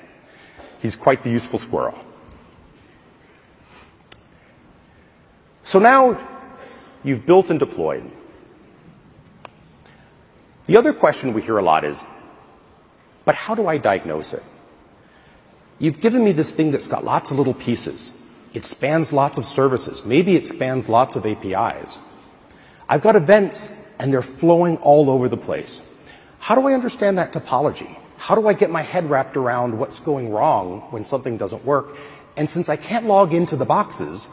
He's 0.78 0.96
quite 0.96 1.24
the 1.24 1.32
useful 1.32 1.58
squirrel. 1.58 1.98
So 5.64 5.80
now 5.80 6.16
you've 7.04 7.26
built 7.26 7.50
and 7.50 7.60
deployed. 7.60 8.04
The 10.68 10.78
other 10.78 10.94
question 10.94 11.34
we 11.34 11.42
hear 11.42 11.58
a 11.58 11.64
lot 11.64 11.86
is, 11.86 12.06
but 13.26 13.34
how 13.34 13.56
do 13.56 13.66
I 13.66 13.80
diagnose 13.80 14.36
it? 14.36 14.44
You've 15.80 16.00
given 16.00 16.24
me 16.24 16.34
this 16.34 16.52
thing 16.52 16.70
that's 16.70 16.88
got 16.88 17.04
lots 17.04 17.32
of 17.32 17.40
little 17.40 17.56
pieces. 17.56 18.14
It 18.56 18.64
spans 18.64 19.12
lots 19.12 19.38
of 19.38 19.46
services. 19.46 20.06
Maybe 20.06 20.38
it 20.38 20.48
spans 20.48 20.88
lots 20.88 21.18
of 21.18 21.26
APIs. 21.26 22.00
I've 22.88 23.02
got 23.02 23.18
events 23.18 23.70
and 24.00 24.14
they're 24.14 24.22
flowing 24.22 24.78
all 24.78 25.10
over 25.10 25.28
the 25.28 25.38
place. 25.38 25.82
How 26.40 26.56
do 26.56 26.66
I 26.66 26.74
understand 26.74 27.18
that 27.18 27.34
topology? 27.34 27.98
How 28.18 28.34
do 28.34 28.48
I 28.48 28.54
get 28.54 28.72
my 28.72 28.82
head 28.82 29.10
wrapped 29.10 29.36
around 29.36 29.78
what's 29.78 30.00
going 30.00 30.32
wrong 30.32 30.82
when 30.92 31.04
something 31.04 31.36
doesn't 31.36 31.66
work? 31.66 31.98
And 32.38 32.50
since 32.50 32.70
I 32.70 32.78
can't 32.78 33.08
log 33.08 33.34
into 33.34 33.58
the 33.58 33.66
boxes, 33.66 34.30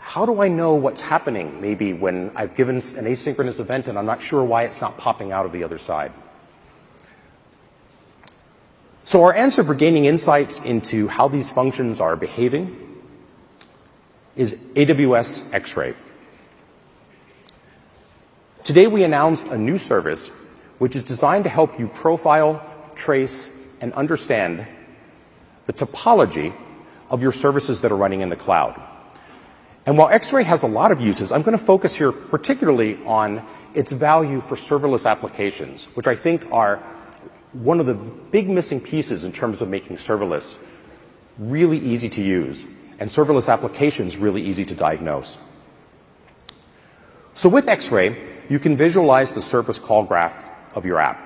how 0.00 0.26
do 0.26 0.42
I 0.42 0.48
know 0.48 0.74
what's 0.74 1.00
happening 1.00 1.60
maybe 1.60 1.92
when 1.92 2.32
I've 2.34 2.56
given 2.56 2.76
an 2.76 3.04
asynchronous 3.06 3.60
event 3.60 3.86
and 3.86 3.96
I'm 3.96 4.06
not 4.06 4.20
sure 4.20 4.42
why 4.42 4.64
it's 4.64 4.80
not 4.80 4.98
popping 4.98 5.30
out 5.30 5.46
of 5.46 5.52
the 5.52 5.62
other 5.62 5.78
side? 5.78 6.12
So 9.04 9.22
our 9.22 9.34
answer 9.34 9.62
for 9.62 9.74
gaining 9.74 10.06
insights 10.06 10.60
into 10.60 11.06
how 11.06 11.28
these 11.28 11.52
functions 11.52 12.00
are 12.00 12.16
behaving 12.16 12.93
is 14.36 14.72
AWS 14.74 15.52
X-Ray. 15.52 15.94
Today 18.64 18.86
we 18.86 19.04
announced 19.04 19.46
a 19.48 19.58
new 19.58 19.78
service 19.78 20.30
which 20.78 20.96
is 20.96 21.02
designed 21.02 21.44
to 21.44 21.50
help 21.50 21.78
you 21.78 21.86
profile, 21.88 22.64
trace, 22.94 23.52
and 23.80 23.92
understand 23.92 24.66
the 25.66 25.72
topology 25.72 26.54
of 27.10 27.22
your 27.22 27.32
services 27.32 27.80
that 27.82 27.92
are 27.92 27.96
running 27.96 28.22
in 28.22 28.28
the 28.28 28.36
cloud. 28.36 28.80
And 29.86 29.98
while 29.98 30.08
X-Ray 30.08 30.44
has 30.44 30.62
a 30.62 30.66
lot 30.66 30.90
of 30.90 31.00
uses, 31.00 31.30
I'm 31.30 31.42
going 31.42 31.56
to 31.56 31.62
focus 31.62 31.94
here 31.94 32.10
particularly 32.10 32.98
on 33.04 33.44
its 33.74 33.92
value 33.92 34.40
for 34.40 34.56
serverless 34.56 35.08
applications, 35.08 35.84
which 35.94 36.06
I 36.06 36.14
think 36.14 36.50
are 36.50 36.82
one 37.52 37.80
of 37.80 37.86
the 37.86 37.94
big 37.94 38.48
missing 38.48 38.80
pieces 38.80 39.24
in 39.24 39.32
terms 39.32 39.62
of 39.62 39.68
making 39.68 39.96
serverless 39.96 40.58
really 41.38 41.78
easy 41.78 42.08
to 42.08 42.22
use 42.22 42.66
and 42.98 43.10
serverless 43.10 43.52
applications 43.52 44.16
really 44.16 44.42
easy 44.42 44.64
to 44.64 44.74
diagnose. 44.74 45.38
So 47.34 47.48
with 47.48 47.68
X-Ray, 47.68 48.16
you 48.48 48.58
can 48.58 48.76
visualize 48.76 49.32
the 49.32 49.42
service 49.42 49.78
call 49.78 50.04
graph 50.04 50.48
of 50.76 50.84
your 50.84 51.00
app. 51.00 51.20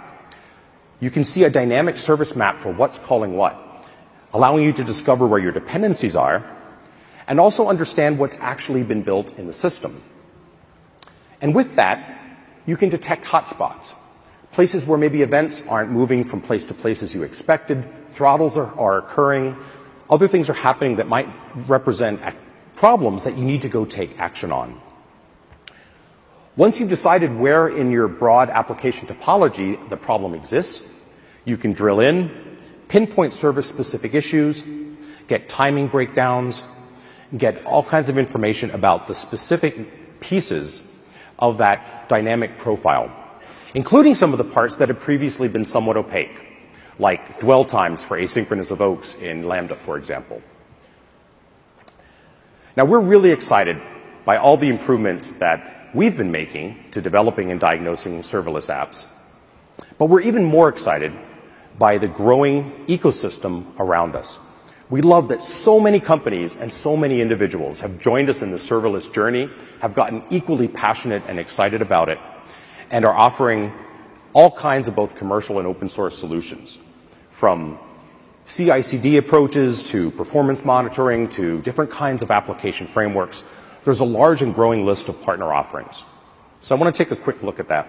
You 1.00 1.10
can 1.10 1.24
see 1.24 1.44
a 1.44 1.50
dynamic 1.50 1.98
service 1.98 2.34
map 2.34 2.56
for 2.56 2.72
what's 2.72 2.98
calling 2.98 3.36
what, 3.36 3.56
allowing 4.32 4.64
you 4.64 4.72
to 4.72 4.84
discover 4.84 5.26
where 5.26 5.38
your 5.38 5.52
dependencies 5.52 6.16
are 6.16 6.44
and 7.28 7.38
also 7.38 7.68
understand 7.68 8.18
what's 8.18 8.38
actually 8.40 8.82
been 8.82 9.02
built 9.02 9.38
in 9.38 9.46
the 9.46 9.52
system. 9.52 10.02
And 11.40 11.54
with 11.54 11.76
that, 11.76 12.18
you 12.66 12.76
can 12.76 12.88
detect 12.88 13.24
hotspots, 13.24 13.94
places 14.52 14.86
where 14.86 14.98
maybe 14.98 15.22
events 15.22 15.62
aren't 15.68 15.90
moving 15.90 16.24
from 16.24 16.40
place 16.40 16.64
to 16.66 16.74
place 16.74 17.02
as 17.02 17.14
you 17.14 17.22
expected, 17.22 17.86
throttles 18.08 18.56
are, 18.56 18.72
are 18.78 18.98
occurring, 18.98 19.56
other 20.10 20.28
things 20.28 20.48
are 20.50 20.54
happening 20.54 20.96
that 20.96 21.08
might 21.08 21.28
represent 21.68 22.20
problems 22.74 23.24
that 23.24 23.36
you 23.36 23.44
need 23.44 23.62
to 23.62 23.68
go 23.68 23.84
take 23.84 24.18
action 24.18 24.52
on. 24.52 24.80
Once 26.56 26.80
you've 26.80 26.88
decided 26.88 27.36
where 27.36 27.68
in 27.68 27.90
your 27.90 28.08
broad 28.08 28.50
application 28.50 29.06
topology 29.06 29.76
the 29.88 29.96
problem 29.96 30.34
exists, 30.34 30.88
you 31.44 31.56
can 31.56 31.72
drill 31.72 32.00
in, 32.00 32.30
pinpoint 32.88 33.32
service 33.32 33.68
specific 33.68 34.14
issues, 34.14 34.64
get 35.28 35.48
timing 35.48 35.86
breakdowns, 35.86 36.64
get 37.36 37.64
all 37.64 37.82
kinds 37.82 38.08
of 38.08 38.18
information 38.18 38.70
about 38.70 39.06
the 39.06 39.14
specific 39.14 40.20
pieces 40.20 40.82
of 41.38 41.58
that 41.58 42.08
dynamic 42.08 42.58
profile, 42.58 43.12
including 43.74 44.14
some 44.14 44.32
of 44.32 44.38
the 44.38 44.44
parts 44.44 44.78
that 44.78 44.88
have 44.88 44.98
previously 44.98 45.46
been 45.46 45.64
somewhat 45.64 45.96
opaque, 45.96 46.47
like 46.98 47.40
dwell 47.40 47.64
times 47.64 48.04
for 48.04 48.18
asynchronous 48.18 48.70
invokes 48.70 49.14
in 49.14 49.46
Lambda, 49.46 49.76
for 49.76 49.96
example. 49.96 50.42
Now, 52.76 52.84
we're 52.84 53.00
really 53.00 53.30
excited 53.30 53.80
by 54.24 54.36
all 54.36 54.56
the 54.56 54.68
improvements 54.68 55.32
that 55.32 55.90
we've 55.94 56.16
been 56.16 56.30
making 56.30 56.90
to 56.92 57.00
developing 57.00 57.50
and 57.50 57.58
diagnosing 57.58 58.22
serverless 58.22 58.72
apps. 58.72 59.06
But 59.96 60.06
we're 60.06 60.20
even 60.22 60.44
more 60.44 60.68
excited 60.68 61.12
by 61.78 61.98
the 61.98 62.08
growing 62.08 62.86
ecosystem 62.86 63.78
around 63.78 64.16
us. 64.16 64.38
We 64.90 65.02
love 65.02 65.28
that 65.28 65.42
so 65.42 65.78
many 65.78 66.00
companies 66.00 66.56
and 66.56 66.72
so 66.72 66.96
many 66.96 67.20
individuals 67.20 67.80
have 67.80 68.00
joined 68.00 68.30
us 68.30 68.42
in 68.42 68.50
the 68.50 68.56
serverless 68.56 69.12
journey, 69.12 69.50
have 69.80 69.94
gotten 69.94 70.24
equally 70.30 70.66
passionate 70.66 71.22
and 71.28 71.38
excited 71.38 71.82
about 71.82 72.08
it, 72.08 72.18
and 72.90 73.04
are 73.04 73.14
offering 73.14 73.72
all 74.32 74.50
kinds 74.50 74.88
of 74.88 74.94
both 74.94 75.16
commercial 75.16 75.58
and 75.58 75.66
open 75.66 75.88
source 75.88 76.16
solutions, 76.16 76.78
from 77.38 77.78
CI/CD 78.46 79.16
approaches 79.16 79.84
to 79.90 80.10
performance 80.10 80.64
monitoring 80.64 81.28
to 81.28 81.62
different 81.62 81.88
kinds 81.88 82.20
of 82.20 82.32
application 82.32 82.88
frameworks 82.88 83.44
there's 83.84 84.00
a 84.00 84.04
large 84.04 84.42
and 84.42 84.56
growing 84.56 84.84
list 84.84 85.08
of 85.08 85.22
partner 85.22 85.52
offerings. 85.52 86.04
So 86.62 86.74
I 86.74 86.78
want 86.80 86.94
to 86.94 87.04
take 87.04 87.12
a 87.12 87.16
quick 87.16 87.44
look 87.44 87.60
at 87.60 87.68
that. 87.68 87.86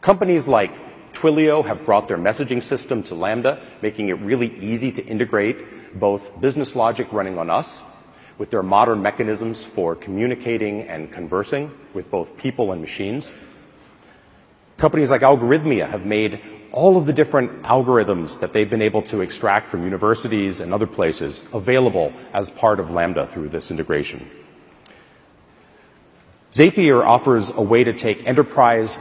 Companies 0.00 0.48
like 0.48 0.72
Twilio 1.12 1.62
have 1.66 1.84
brought 1.84 2.08
their 2.08 2.16
messaging 2.16 2.62
system 2.62 3.02
to 3.04 3.14
Lambda, 3.14 3.60
making 3.82 4.08
it 4.08 4.18
really 4.20 4.48
easy 4.58 4.90
to 4.92 5.04
integrate 5.04 6.00
both 6.00 6.40
business 6.40 6.74
logic 6.74 7.12
running 7.12 7.38
on 7.38 7.50
us 7.50 7.84
with 8.38 8.50
their 8.50 8.62
modern 8.62 9.02
mechanisms 9.02 9.66
for 9.66 9.94
communicating 9.94 10.88
and 10.88 11.12
conversing 11.12 11.70
with 11.92 12.10
both 12.10 12.38
people 12.38 12.72
and 12.72 12.80
machines. 12.80 13.34
Companies 14.80 15.10
like 15.10 15.20
Algorithmia 15.20 15.86
have 15.86 16.06
made 16.06 16.40
all 16.72 16.96
of 16.96 17.06
the 17.06 17.12
different 17.12 17.62
algorithms 17.62 18.40
that 18.40 18.52
they've 18.52 18.70
been 18.70 18.82
able 18.82 19.02
to 19.02 19.20
extract 19.20 19.70
from 19.70 19.84
universities 19.84 20.60
and 20.60 20.72
other 20.72 20.86
places 20.86 21.46
available 21.52 22.12
as 22.32 22.50
part 22.50 22.80
of 22.80 22.90
Lambda 22.90 23.26
through 23.26 23.48
this 23.48 23.70
integration. 23.70 24.28
Zapier 26.52 27.04
offers 27.04 27.50
a 27.50 27.62
way 27.62 27.84
to 27.84 27.92
take 27.92 28.26
enterprise 28.26 28.98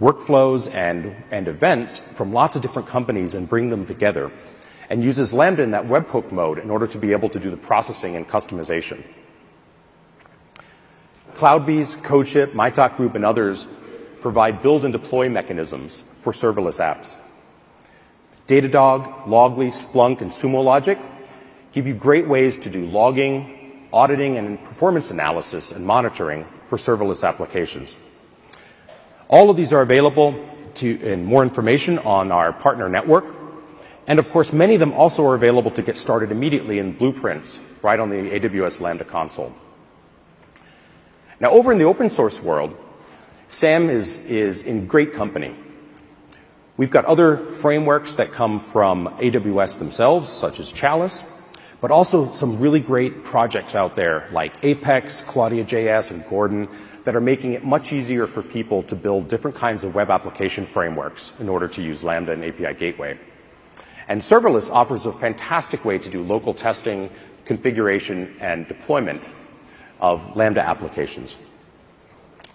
workflows 0.00 0.72
and, 0.74 1.14
and 1.30 1.46
events 1.46 1.98
from 1.98 2.32
lots 2.32 2.56
of 2.56 2.62
different 2.62 2.88
companies 2.88 3.34
and 3.34 3.48
bring 3.48 3.68
them 3.68 3.84
together 3.84 4.30
and 4.88 5.04
uses 5.04 5.32
Lambda 5.32 5.62
in 5.62 5.70
that 5.70 5.84
webhook 5.84 6.32
mode 6.32 6.58
in 6.58 6.70
order 6.70 6.86
to 6.86 6.98
be 6.98 7.12
able 7.12 7.28
to 7.28 7.38
do 7.38 7.50
the 7.50 7.56
processing 7.56 8.16
and 8.16 8.26
customization. 8.26 9.02
CloudBees, 11.34 11.98
CodeShip, 11.98 12.52
Mitoc 12.52 12.96
Group, 12.96 13.14
and 13.14 13.24
others 13.24 13.68
provide 14.20 14.60
build 14.62 14.84
and 14.84 14.92
deploy 14.92 15.28
mechanisms 15.28 16.04
for 16.20 16.32
serverless 16.32 16.80
apps. 16.80 17.16
Datadog, 18.46 19.24
Loggly, 19.24 19.68
Splunk, 19.68 20.20
and 20.20 20.30
Sumo 20.30 20.62
Logic 20.62 20.98
give 21.72 21.86
you 21.86 21.94
great 21.94 22.26
ways 22.26 22.56
to 22.58 22.70
do 22.70 22.86
logging, 22.86 23.88
auditing, 23.92 24.36
and 24.36 24.62
performance 24.64 25.10
analysis 25.10 25.72
and 25.72 25.86
monitoring 25.86 26.44
for 26.66 26.76
serverless 26.76 27.26
applications. 27.26 27.94
All 29.28 29.50
of 29.50 29.56
these 29.56 29.72
are 29.72 29.82
available 29.82 30.34
to, 30.76 31.00
in 31.00 31.24
more 31.24 31.42
information 31.42 31.98
on 32.00 32.32
our 32.32 32.52
partner 32.52 32.88
network. 32.88 33.24
And 34.06 34.18
of 34.18 34.28
course, 34.30 34.52
many 34.52 34.74
of 34.74 34.80
them 34.80 34.92
also 34.92 35.24
are 35.26 35.34
available 35.34 35.70
to 35.72 35.82
get 35.82 35.96
started 35.96 36.32
immediately 36.32 36.78
in 36.78 36.92
blueprints 36.92 37.60
right 37.82 38.00
on 38.00 38.08
the 38.08 38.16
AWS 38.16 38.80
Lambda 38.80 39.04
console. 39.04 39.54
Now, 41.38 41.50
over 41.50 41.72
in 41.72 41.78
the 41.78 41.84
open 41.84 42.08
source 42.08 42.42
world, 42.42 42.76
SAM 43.48 43.88
is, 43.88 44.24
is 44.26 44.62
in 44.62 44.86
great 44.86 45.12
company. 45.12 45.54
We've 46.80 46.90
got 46.90 47.04
other 47.04 47.36
frameworks 47.36 48.14
that 48.14 48.32
come 48.32 48.58
from 48.58 49.08
AWS 49.18 49.80
themselves, 49.80 50.30
such 50.30 50.60
as 50.60 50.72
Chalice, 50.72 51.26
but 51.82 51.90
also 51.90 52.32
some 52.32 52.58
really 52.58 52.80
great 52.80 53.22
projects 53.22 53.76
out 53.76 53.96
there 53.96 54.30
like 54.32 54.54
Apex, 54.64 55.22
Claudia.js, 55.24 56.10
and 56.10 56.26
Gordon 56.26 56.68
that 57.04 57.14
are 57.14 57.20
making 57.20 57.52
it 57.52 57.66
much 57.66 57.92
easier 57.92 58.26
for 58.26 58.42
people 58.42 58.82
to 58.84 58.96
build 58.96 59.28
different 59.28 59.58
kinds 59.58 59.84
of 59.84 59.94
web 59.94 60.08
application 60.08 60.64
frameworks 60.64 61.34
in 61.38 61.50
order 61.50 61.68
to 61.68 61.82
use 61.82 62.02
Lambda 62.02 62.32
and 62.32 62.42
API 62.42 62.72
Gateway. 62.72 63.18
And 64.08 64.22
serverless 64.22 64.72
offers 64.72 65.04
a 65.04 65.12
fantastic 65.12 65.84
way 65.84 65.98
to 65.98 66.08
do 66.08 66.22
local 66.22 66.54
testing, 66.54 67.10
configuration, 67.44 68.34
and 68.40 68.66
deployment 68.66 69.20
of 70.00 70.34
Lambda 70.34 70.62
applications. 70.62 71.36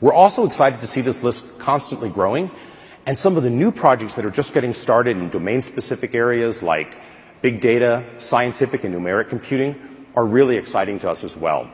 We're 0.01 0.13
also 0.13 0.47
excited 0.47 0.81
to 0.81 0.87
see 0.87 1.01
this 1.01 1.21
list 1.21 1.59
constantly 1.59 2.09
growing 2.09 2.49
and 3.05 3.17
some 3.17 3.37
of 3.37 3.43
the 3.43 3.49
new 3.49 3.71
projects 3.71 4.15
that 4.15 4.25
are 4.25 4.31
just 4.31 4.53
getting 4.53 4.73
started 4.73 5.17
in 5.17 5.29
domain 5.29 5.61
specific 5.61 6.15
areas 6.15 6.63
like 6.63 6.97
big 7.41 7.61
data, 7.61 8.03
scientific, 8.17 8.83
and 8.83 8.95
numeric 8.95 9.29
computing 9.29 9.75
are 10.15 10.25
really 10.25 10.57
exciting 10.57 10.97
to 10.99 11.09
us 11.09 11.23
as 11.23 11.37
well. 11.37 11.69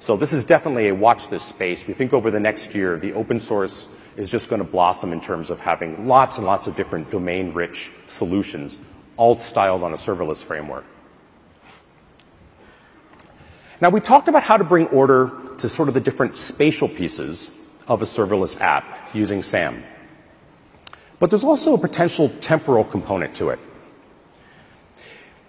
So 0.00 0.16
this 0.16 0.32
is 0.32 0.44
definitely 0.44 0.88
a 0.88 0.94
watch 0.94 1.28
this 1.28 1.42
space. 1.42 1.86
We 1.86 1.94
think 1.94 2.12
over 2.12 2.30
the 2.30 2.40
next 2.40 2.74
year, 2.74 2.98
the 2.98 3.12
open 3.14 3.40
source 3.40 3.88
is 4.16 4.30
just 4.30 4.48
going 4.48 4.62
to 4.62 4.68
blossom 4.68 5.12
in 5.12 5.20
terms 5.20 5.50
of 5.50 5.60
having 5.60 6.06
lots 6.06 6.38
and 6.38 6.46
lots 6.46 6.66
of 6.66 6.76
different 6.76 7.10
domain 7.10 7.52
rich 7.52 7.90
solutions, 8.06 8.78
all 9.16 9.36
styled 9.36 9.82
on 9.82 9.92
a 9.92 9.96
serverless 9.96 10.44
framework. 10.44 10.84
Now, 13.80 13.90
we 13.90 14.00
talked 14.00 14.28
about 14.28 14.42
how 14.42 14.56
to 14.56 14.64
bring 14.64 14.86
order 14.88 15.32
to 15.58 15.68
sort 15.68 15.88
of 15.88 15.94
the 15.94 16.00
different 16.00 16.38
spatial 16.38 16.88
pieces 16.88 17.56
of 17.88 18.00
a 18.00 18.04
serverless 18.04 18.60
app 18.60 18.84
using 19.14 19.42
SAM. 19.42 19.82
But 21.24 21.30
there's 21.30 21.42
also 21.42 21.72
a 21.72 21.78
potential 21.78 22.28
temporal 22.42 22.84
component 22.84 23.34
to 23.36 23.48
it. 23.48 23.58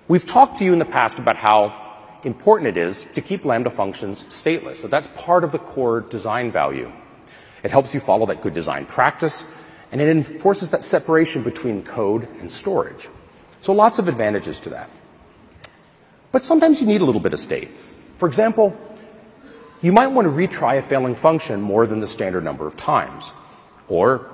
We've 0.07 0.25
talked 0.25 0.59
to 0.59 0.63
you 0.63 0.71
in 0.71 0.79
the 0.79 0.85
past 0.85 1.19
about 1.19 1.35
how 1.35 1.73
important 2.23 2.69
it 2.69 2.77
is 2.77 3.03
to 3.15 3.19
keep 3.19 3.43
Lambda 3.43 3.69
functions 3.69 4.23
stateless. 4.29 4.77
So 4.77 4.87
that's 4.87 5.07
part 5.17 5.43
of 5.43 5.51
the 5.51 5.59
core 5.59 5.99
design 5.99 6.49
value. 6.49 6.89
It 7.61 7.71
helps 7.71 7.93
you 7.93 7.99
follow 7.99 8.25
that 8.27 8.39
good 8.39 8.53
design 8.53 8.85
practice, 8.85 9.53
and 9.91 9.99
it 9.99 10.07
enforces 10.07 10.69
that 10.69 10.81
separation 10.85 11.43
between 11.43 11.83
code 11.83 12.25
and 12.39 12.49
storage. 12.49 13.09
So 13.59 13.73
lots 13.73 13.99
of 13.99 14.07
advantages 14.07 14.61
to 14.61 14.69
that. 14.69 14.89
But 16.31 16.41
sometimes 16.41 16.79
you 16.79 16.87
need 16.87 17.01
a 17.01 17.05
little 17.05 17.19
bit 17.19 17.33
of 17.33 17.39
state. 17.41 17.67
For 18.15 18.27
example, 18.29 18.73
you 19.81 19.91
might 19.91 20.07
want 20.07 20.25
to 20.25 20.31
retry 20.31 20.77
a 20.77 20.81
failing 20.81 21.15
function 21.15 21.59
more 21.59 21.85
than 21.85 21.99
the 21.99 22.07
standard 22.07 22.45
number 22.45 22.65
of 22.65 22.77
times. 22.77 23.33
Or 23.89 24.29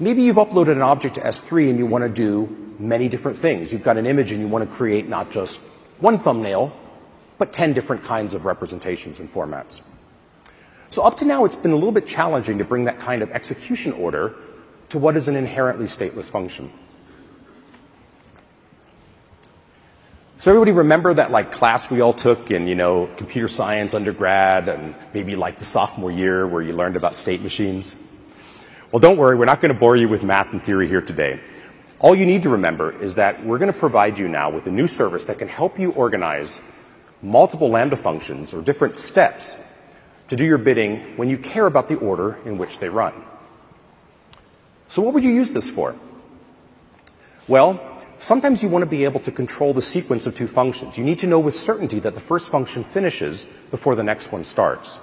Maybe 0.00 0.22
you've 0.22 0.36
uploaded 0.36 0.72
an 0.72 0.82
object 0.82 1.16
to 1.16 1.20
S3 1.20 1.70
and 1.70 1.78
you 1.78 1.86
want 1.86 2.02
to 2.02 2.08
do 2.08 2.74
many 2.78 3.08
different 3.08 3.36
things. 3.36 3.72
You've 3.72 3.82
got 3.82 3.96
an 3.96 4.06
image 4.06 4.30
and 4.30 4.40
you 4.40 4.46
want 4.46 4.68
to 4.68 4.74
create 4.74 5.08
not 5.08 5.30
just 5.30 5.60
one 5.98 6.18
thumbnail, 6.18 6.72
but 7.38 7.52
10 7.52 7.72
different 7.72 8.04
kinds 8.04 8.34
of 8.34 8.44
representations 8.44 9.18
and 9.18 9.28
formats. 9.28 9.82
So 10.90 11.02
up 11.02 11.18
to 11.18 11.24
now, 11.24 11.44
it's 11.44 11.56
been 11.56 11.72
a 11.72 11.76
little 11.76 11.92
bit 11.92 12.06
challenging 12.06 12.58
to 12.58 12.64
bring 12.64 12.84
that 12.84 12.98
kind 12.98 13.22
of 13.22 13.30
execution 13.32 13.92
order 13.92 14.36
to 14.90 14.98
what 14.98 15.16
is 15.16 15.28
an 15.28 15.36
inherently 15.36 15.86
stateless 15.86 16.30
function. 16.30 16.72
So 20.38 20.52
everybody 20.52 20.70
remember 20.70 21.12
that 21.14 21.32
like 21.32 21.50
class 21.50 21.90
we 21.90 22.00
all 22.00 22.12
took 22.12 22.52
in, 22.52 22.68
you 22.68 22.76
know, 22.76 23.10
computer 23.16 23.48
science 23.48 23.92
undergrad 23.92 24.68
and 24.68 24.94
maybe 25.12 25.34
like 25.34 25.58
the 25.58 25.64
sophomore 25.64 26.12
year 26.12 26.46
where 26.46 26.62
you 26.62 26.72
learned 26.72 26.94
about 26.94 27.16
state 27.16 27.42
machines? 27.42 27.96
Well, 28.90 29.00
don't 29.00 29.18
worry, 29.18 29.36
we're 29.36 29.44
not 29.44 29.60
going 29.60 29.72
to 29.72 29.78
bore 29.78 29.96
you 29.96 30.08
with 30.08 30.22
math 30.22 30.50
and 30.52 30.62
theory 30.62 30.88
here 30.88 31.02
today. 31.02 31.40
All 31.98 32.14
you 32.14 32.24
need 32.24 32.44
to 32.44 32.48
remember 32.48 32.98
is 33.02 33.16
that 33.16 33.44
we're 33.44 33.58
going 33.58 33.70
to 33.70 33.78
provide 33.78 34.18
you 34.18 34.28
now 34.28 34.48
with 34.48 34.66
a 34.66 34.70
new 34.70 34.86
service 34.86 35.26
that 35.26 35.38
can 35.38 35.48
help 35.48 35.78
you 35.78 35.92
organize 35.92 36.62
multiple 37.20 37.68
Lambda 37.68 37.96
functions 37.96 38.54
or 38.54 38.62
different 38.62 38.96
steps 38.96 39.58
to 40.28 40.36
do 40.36 40.44
your 40.46 40.56
bidding 40.56 41.18
when 41.18 41.28
you 41.28 41.36
care 41.36 41.66
about 41.66 41.88
the 41.88 41.96
order 41.96 42.38
in 42.46 42.56
which 42.56 42.78
they 42.78 42.88
run. 42.88 43.12
So 44.88 45.02
what 45.02 45.12
would 45.12 45.24
you 45.24 45.34
use 45.34 45.52
this 45.52 45.70
for? 45.70 45.94
Well, 47.46 47.78
sometimes 48.18 48.62
you 48.62 48.70
want 48.70 48.84
to 48.84 48.90
be 48.90 49.04
able 49.04 49.20
to 49.20 49.32
control 49.32 49.74
the 49.74 49.82
sequence 49.82 50.26
of 50.26 50.34
two 50.34 50.46
functions. 50.46 50.96
You 50.96 51.04
need 51.04 51.18
to 51.18 51.26
know 51.26 51.40
with 51.40 51.54
certainty 51.54 51.98
that 52.00 52.14
the 52.14 52.20
first 52.20 52.50
function 52.50 52.84
finishes 52.84 53.46
before 53.70 53.96
the 53.96 54.02
next 54.02 54.32
one 54.32 54.44
starts. 54.44 54.98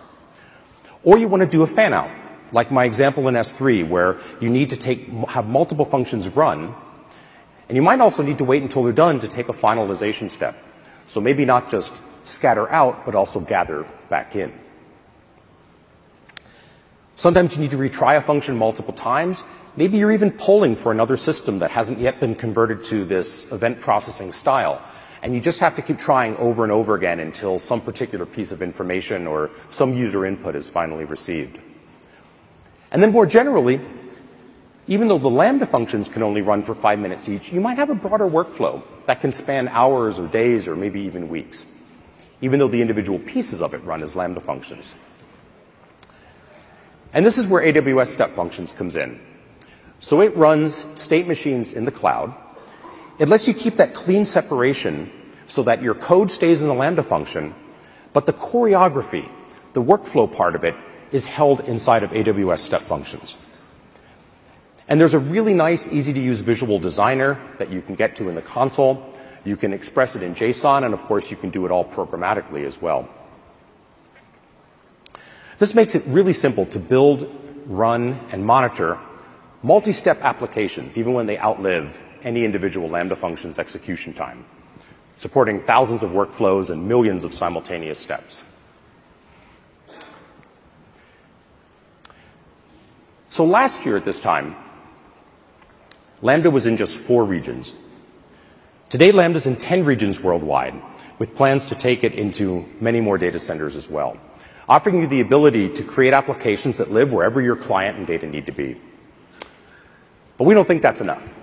Or 1.03 1.19
you 1.19 1.27
want 1.27 1.41
to 1.41 1.47
do 1.47 1.61
a 1.61 1.67
fan 1.67 1.93
out 1.93 2.09
like 2.51 2.71
my 2.71 2.85
example 2.85 3.27
in 3.27 3.35
S3, 3.35 3.87
where 3.87 4.17
you 4.39 4.49
need 4.49 4.69
to 4.71 4.77
take, 4.77 5.07
have 5.29 5.47
multiple 5.47 5.85
functions 5.85 6.27
run, 6.29 6.73
and 7.67 7.75
you 7.75 7.81
might 7.81 7.99
also 7.99 8.23
need 8.23 8.37
to 8.37 8.43
wait 8.43 8.61
until 8.61 8.83
they're 8.83 8.93
done 8.93 9.19
to 9.19 9.27
take 9.27 9.49
a 9.49 9.53
finalization 9.53 10.29
step. 10.29 10.55
So 11.07 11.19
maybe 11.21 11.45
not 11.45 11.69
just 11.69 11.95
scatter 12.27 12.69
out, 12.71 13.05
but 13.05 13.15
also 13.15 13.39
gather 13.39 13.85
back 14.09 14.35
in. 14.35 14.53
Sometimes 17.15 17.55
you 17.55 17.61
need 17.61 17.71
to 17.71 17.77
retry 17.77 18.17
a 18.17 18.21
function 18.21 18.57
multiple 18.57 18.93
times. 18.93 19.43
Maybe 19.77 19.97
you're 19.97 20.11
even 20.11 20.31
polling 20.31 20.75
for 20.75 20.91
another 20.91 21.17
system 21.17 21.59
that 21.59 21.71
hasn't 21.71 21.99
yet 21.99 22.19
been 22.19 22.35
converted 22.35 22.83
to 22.85 23.05
this 23.05 23.51
event 23.51 23.79
processing 23.79 24.33
style. 24.33 24.81
And 25.21 25.33
you 25.33 25.39
just 25.39 25.59
have 25.61 25.75
to 25.77 25.81
keep 25.81 25.97
trying 25.97 26.35
over 26.37 26.63
and 26.63 26.71
over 26.71 26.93
again 26.93 27.19
until 27.19 27.57
some 27.57 27.81
particular 27.81 28.25
piece 28.25 28.51
of 28.51 28.61
information 28.61 29.27
or 29.27 29.49
some 29.69 29.93
user 29.93 30.25
input 30.25 30.55
is 30.55 30.69
finally 30.69 31.05
received. 31.05 31.59
And 32.95 33.03
then 33.03 33.11
more 33.11 33.25
generally, 33.25 33.81
even 34.87 35.09
though 35.09 35.17
the 35.17 35.29
Lambda 35.29 35.65
functions 35.65 36.07
can 36.07 36.23
only 36.23 36.41
run 36.41 36.61
for 36.61 36.73
five 36.73 36.97
minutes 36.97 37.27
each, 37.27 37.51
you 37.51 37.59
might 37.59 37.75
have 37.77 37.89
a 37.89 37.93
broader 37.93 38.25
workflow 38.25 38.81
that 39.05 39.19
can 39.19 39.33
span 39.33 39.67
hours 39.67 40.17
or 40.17 40.27
days 40.27 40.65
or 40.65 40.77
maybe 40.77 41.01
even 41.01 41.27
weeks, 41.27 41.67
even 42.39 42.57
though 42.57 42.69
the 42.69 42.81
individual 42.81 43.19
pieces 43.19 43.61
of 43.61 43.73
it 43.73 43.83
run 43.83 44.01
as 44.01 44.15
Lambda 44.15 44.39
functions. 44.39 44.95
And 47.11 47.25
this 47.25 47.37
is 47.37 47.47
where 47.47 47.61
AWS 47.61 48.07
Step 48.07 48.31
Functions 48.31 48.71
comes 48.71 48.95
in. 48.95 49.19
So 49.99 50.21
it 50.21 50.33
runs 50.37 50.87
state 50.95 51.27
machines 51.27 51.73
in 51.73 51.83
the 51.83 51.91
cloud. 51.91 52.33
It 53.19 53.27
lets 53.27 53.45
you 53.45 53.53
keep 53.53 53.75
that 53.75 53.93
clean 53.93 54.23
separation 54.25 55.11
so 55.47 55.63
that 55.63 55.83
your 55.83 55.95
code 55.95 56.31
stays 56.31 56.61
in 56.61 56.69
the 56.69 56.73
Lambda 56.73 57.03
function, 57.03 57.55
but 58.13 58.25
the 58.25 58.31
choreography, 58.31 59.29
the 59.73 59.83
workflow 59.83 60.33
part 60.33 60.55
of 60.55 60.63
it, 60.63 60.75
is 61.15 61.25
held 61.25 61.61
inside 61.61 62.03
of 62.03 62.11
AWS 62.11 62.59
Step 62.59 62.81
Functions. 62.81 63.37
And 64.89 64.99
there's 64.99 65.13
a 65.13 65.19
really 65.19 65.53
nice, 65.53 65.89
easy 65.89 66.11
to 66.11 66.19
use 66.19 66.41
visual 66.41 66.77
designer 66.77 67.39
that 67.57 67.69
you 67.69 67.81
can 67.81 67.95
get 67.95 68.17
to 68.17 68.27
in 68.27 68.35
the 68.35 68.41
console. 68.41 69.13
You 69.45 69.55
can 69.55 69.71
express 69.71 70.17
it 70.17 70.23
in 70.23 70.35
JSON, 70.35 70.83
and 70.83 70.93
of 70.93 71.01
course, 71.03 71.31
you 71.31 71.37
can 71.37 71.51
do 71.51 71.65
it 71.65 71.71
all 71.71 71.85
programmatically 71.85 72.65
as 72.65 72.81
well. 72.81 73.07
This 75.57 75.73
makes 75.73 75.95
it 75.95 76.03
really 76.05 76.33
simple 76.33 76.65
to 76.67 76.79
build, 76.79 77.31
run, 77.65 78.19
and 78.33 78.45
monitor 78.45 78.99
multi-step 79.63 80.21
applications, 80.21 80.97
even 80.97 81.13
when 81.13 81.27
they 81.27 81.39
outlive 81.39 82.03
any 82.23 82.43
individual 82.43 82.89
Lambda 82.89 83.15
function's 83.15 83.57
execution 83.57 84.13
time, 84.13 84.45
supporting 85.15 85.59
thousands 85.59 86.03
of 86.03 86.11
workflows 86.11 86.69
and 86.69 86.87
millions 86.87 87.23
of 87.23 87.33
simultaneous 87.33 87.99
steps. 87.99 88.43
So 93.35 93.43
last 93.43 93.85
year 93.85 93.97
at 93.97 94.05
this 94.05 94.21
time, 94.21 94.55
Lambda 96.21 96.49
was 96.49 96.65
in 96.65 96.77
just 96.77 96.97
four 96.97 97.25
regions. 97.25 97.75
Today, 98.87 99.11
Lambda 99.11 99.35
is 99.35 99.45
in 99.45 99.57
10 99.57 99.83
regions 99.83 100.21
worldwide, 100.21 100.73
with 101.19 101.35
plans 101.35 101.65
to 101.65 101.75
take 101.75 102.05
it 102.05 102.13
into 102.13 102.65
many 102.79 103.01
more 103.01 103.17
data 103.17 103.37
centers 103.37 103.75
as 103.75 103.89
well 103.89 104.17
offering 104.69 105.01
you 105.01 105.07
the 105.07 105.19
ability 105.19 105.67
to 105.67 105.83
create 105.83 106.13
applications 106.13 106.77
that 106.77 106.91
live 106.91 107.11
wherever 107.11 107.41
your 107.41 107.57
client 107.57 107.97
and 107.97 108.07
data 108.07 108.25
need 108.25 108.45
to 108.45 108.53
be. 108.53 108.79
But 110.37 110.45
we 110.45 110.53
don't 110.53 110.65
think 110.65 110.81
that's 110.81 111.01
enough. 111.01 111.37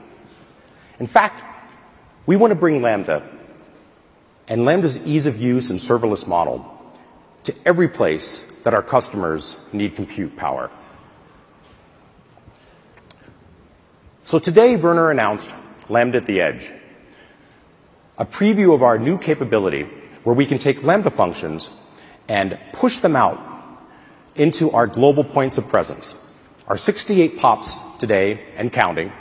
In 0.99 1.07
fact, 1.07 1.45
we 2.25 2.37
want 2.37 2.53
to 2.53 2.57
bring 2.57 2.81
Lambda 2.81 3.23
and 4.49 4.65
Lambda's 4.65 5.07
ease 5.07 5.27
of 5.27 5.37
use 5.37 5.69
and 5.69 5.79
serverless 5.79 6.27
model 6.27 6.65
to 7.45 7.55
every 7.67 7.87
place 7.87 8.39
that 8.63 8.73
our 8.73 8.83
customers 8.83 9.59
need 9.75 9.95
compute 9.95 10.37
power. 10.37 10.71
So 14.25 14.39
today, 14.39 14.77
Werner 14.77 15.11
announced 15.11 15.53
Lambda 15.89 16.19
at 16.19 16.27
the 16.27 16.41
Edge, 16.41 16.71
a 18.17 18.25
preview 18.25 18.73
of 18.73 18.83
our 18.83 18.97
new 18.97 19.19
capability 19.19 19.83
where 20.23 20.35
we 20.35 20.47
can 20.47 20.59
take 20.59 20.85
Lambda 20.85 21.11
functions 21.11 21.71
and 22.29 22.57
push 22.73 22.99
them 22.99 23.17
out 23.17 23.41
into 24.37 24.71
our 24.71 24.87
global 24.87 25.25
points 25.25 25.59
of 25.59 25.67
presence. 25.69 26.15
Our 26.69 26.77
68 26.77 27.37
POPs 27.37 27.77
today 27.99 28.41
and 28.57 28.73
counting, 28.73 29.13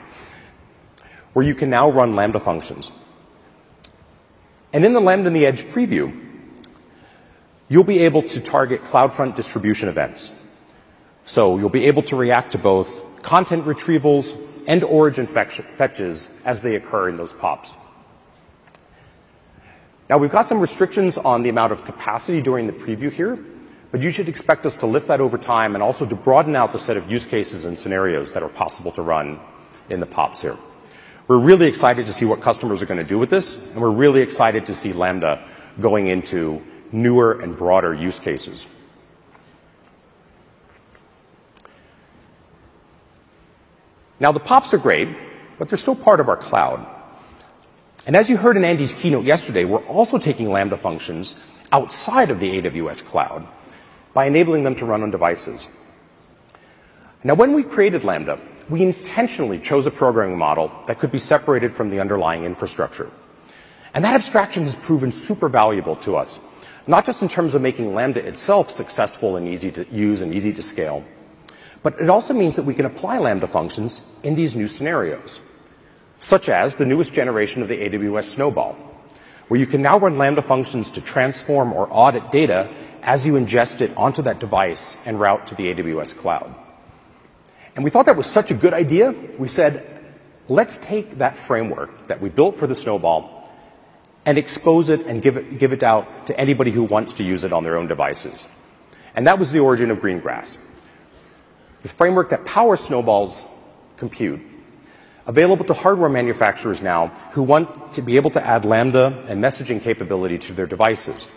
where 1.34 1.43
you 1.43 1.56
can 1.56 1.72
now 1.72 1.89
run 1.89 2.16
Lambda 2.16 2.39
functions. 2.39 2.91
And 4.72 4.86
in 4.86 4.93
the 4.93 5.02
Lambda 5.02 5.28
and 5.28 5.36
the 5.36 5.47
Edge 5.47 5.64
preview, 5.64 6.16
you'll 7.70 7.84
be 7.84 8.06
able 8.06 8.22
to 8.22 8.39
target 8.39 8.84
CloudFront 8.84 9.36
distribution 9.36 9.89
events. 9.89 10.32
So 11.26 11.58
you'll 11.58 11.70
be 11.70 11.86
able 11.86 12.04
to 12.04 12.16
react 12.16 12.52
to 12.52 12.60
both 12.60 13.04
content 13.24 13.66
retrievals 13.66 14.39
and 14.68 14.84
origin 14.84 15.26
fetches 15.26 16.30
as 16.45 16.62
they 16.62 16.76
occur 16.76 17.09
in 17.09 17.16
those 17.16 17.34
POPs. 17.34 17.76
Now, 20.09 20.18
we've 20.18 20.32
got 20.32 20.45
some 20.45 20.59
restrictions 20.59 21.18
on 21.18 21.41
the 21.41 21.49
amount 21.49 21.72
of 21.72 21.86
capacity 21.86 22.41
during 22.41 22.68
the 22.68 22.74
preview 22.74 23.12
here, 23.12 23.39
but 23.91 24.01
you 24.01 24.12
should 24.12 24.28
expect 24.28 24.66
us 24.66 24.76
to 24.78 24.86
lift 24.86 25.07
that 25.07 25.22
over 25.22 25.38
time 25.38 25.74
and 25.74 25.82
also 25.82 26.05
to 26.05 26.16
broaden 26.16 26.55
out 26.55 26.74
the 26.74 26.80
set 26.80 26.97
of 26.97 27.09
use 27.09 27.26
cases 27.26 27.66
and 27.66 27.80
scenarios 27.80 28.34
that 28.34 28.43
are 28.43 28.49
possible 28.49 28.91
to 28.91 29.01
run 29.01 29.39
in 29.89 29.99
the 29.99 30.05
POPs 30.05 30.41
here. 30.41 30.57
We're 31.28 31.39
really 31.39 31.68
excited 31.68 32.07
to 32.07 32.14
see 32.14 32.26
what 32.26 32.41
customers 32.41 32.84
are 32.84 32.88
going 32.88 32.99
to 32.99 33.07
do 33.07 33.18
with 33.18 33.30
this, 33.30 33.66
and 33.68 33.82
we're 33.82 33.89
really 33.89 34.22
excited 34.22 34.66
to 34.66 34.74
see 34.74 34.91
Lambda 34.91 35.47
going 35.80 36.07
into 36.07 36.62
newer 36.91 37.39
and 37.39 37.55
broader 37.55 37.93
use 37.93 38.20
cases. 38.20 38.68
Now, 44.22 44.32
the 44.32 44.39
POPs 44.39 44.72
are 44.76 44.78
great, 44.78 45.09
but 45.57 45.67
they're 45.67 45.80
still 45.80 45.95
part 45.95 46.19
of 46.19 46.30
our 46.30 46.38
cloud. 46.38 46.86
And 48.05 48.15
as 48.15 48.30
you 48.30 48.38
heard 48.38 48.55
in 48.55 48.63
Andy's 48.63 48.93
keynote 48.93 49.26
yesterday, 49.26 49.65
we're 49.65 49.84
also 49.88 50.19
taking 50.19 50.51
Lambda 50.51 50.78
functions 50.78 51.36
outside 51.72 52.30
of 52.30 52.39
the 52.39 52.61
AWS 52.61 53.03
cloud 53.03 53.47
by 54.13 54.26
enabling 54.26 54.63
them 54.63 54.76
to 54.76 54.86
run 54.86 55.01
on 55.01 55.09
devices. 55.09 55.67
Now, 57.24 57.34
when 57.34 57.53
we 57.53 57.63
created 57.63 58.03
Lambda, 58.03 58.39
we 58.69 58.84
intentionally 58.84 59.57
chose 59.57 59.88
a 59.88 59.91
programming 59.91 60.38
model 60.38 60.72
that 60.86 60.99
could 60.99 61.11
be 61.11 61.17
separated 61.19 61.74
from 61.74 61.89
the 61.89 61.99
underlying 61.99 62.43
infrastructure. 62.43 63.09
And 63.95 64.05
that 64.05 64.13
abstraction 64.13 64.63
has 64.63 64.76
proven 64.76 65.11
super 65.11 65.49
valuable 65.49 65.95
to 65.97 66.15
us, 66.15 66.39
not 66.86 67.07
just 67.07 67.24
in 67.24 67.28
terms 67.28 67.55
of 67.55 67.63
making 67.63 67.95
Lambda 67.95 68.24
itself 68.24 68.69
successful 68.69 69.36
and 69.36 69.47
easy 69.47 69.72
to 69.72 69.86
use 69.91 70.22
and 70.22 70.32
easy 70.32 70.53
to 70.53 70.61
scale, 70.61 71.03
but 71.84 71.99
it 71.99 72.09
also 72.09 72.34
means 72.34 72.55
that 72.55 72.63
we 72.63 72.73
can 72.73 72.86
apply 72.86 73.17
Lambda 73.17 73.47
functions 73.47 74.01
in 74.23 74.36
these 74.36 74.55
new 74.55 74.67
scenarios 74.67 75.41
such 76.21 76.49
as 76.49 76.75
the 76.75 76.86
newest 76.86 77.13
generation 77.13 77.61
of 77.61 77.67
the 77.67 77.77
AWS 77.77 78.23
Snowball, 78.23 78.73
where 79.47 79.59
you 79.59 79.65
can 79.65 79.82
now 79.82 79.97
run 79.97 80.17
Lambda 80.17 80.41
functions 80.41 80.89
to 80.91 81.01
transform 81.01 81.73
or 81.73 81.88
audit 81.91 82.32
data 82.32 82.69
as 83.01 83.25
you 83.25 83.34
ingest 83.34 83.82
it 83.82 83.91
onto 83.97 84.21
that 84.21 84.39
device 84.39 84.97
and 85.05 85.19
route 85.19 85.47
to 85.47 85.55
the 85.55 85.73
AWS 85.73 86.17
cloud. 86.17 86.55
And 87.75 87.84
we 87.84 87.89
thought 87.89 88.05
that 88.05 88.15
was 88.15 88.27
such 88.27 88.51
a 88.51 88.53
good 88.53 88.73
idea, 88.73 89.11
we 89.39 89.47
said, 89.47 90.03
let's 90.47 90.77
take 90.77 91.17
that 91.17 91.36
framework 91.36 92.07
that 92.07 92.21
we 92.21 92.29
built 92.29 92.55
for 92.55 92.67
the 92.67 92.75
Snowball 92.75 93.49
and 94.25 94.38
expose 94.38 94.89
it 94.89 95.01
and 95.07 95.21
give 95.21 95.38
it, 95.38 95.57
give 95.57 95.73
it 95.73 95.82
out 95.82 96.27
to 96.27 96.39
anybody 96.39 96.69
who 96.69 96.84
wants 96.84 97.15
to 97.15 97.23
use 97.23 97.43
it 97.43 97.51
on 97.51 97.63
their 97.63 97.77
own 97.77 97.88
devices. 97.88 98.47
And 99.15 99.25
that 99.25 99.39
was 99.39 99.51
the 99.51 99.59
origin 99.59 99.89
of 99.89 99.97
Greengrass. 99.97 100.59
This 101.82 101.91
framework 101.91 102.29
that 102.29 102.45
powers 102.45 102.82
Snowball's 102.82 103.45
compute 103.97 104.41
available 105.27 105.65
to 105.65 105.73
hardware 105.73 106.09
manufacturers 106.09 106.82
now 106.82 107.07
who 107.32 107.43
want 107.43 107.93
to 107.93 108.01
be 108.01 108.15
able 108.15 108.32
to 108.32 108.45
add 108.45 108.65
Lambda 108.65 109.23
and 109.27 109.43
messaging 109.43 109.82
capability 109.82 110.38
to 110.38 110.53
their 110.53 110.65
devices. 110.65 111.27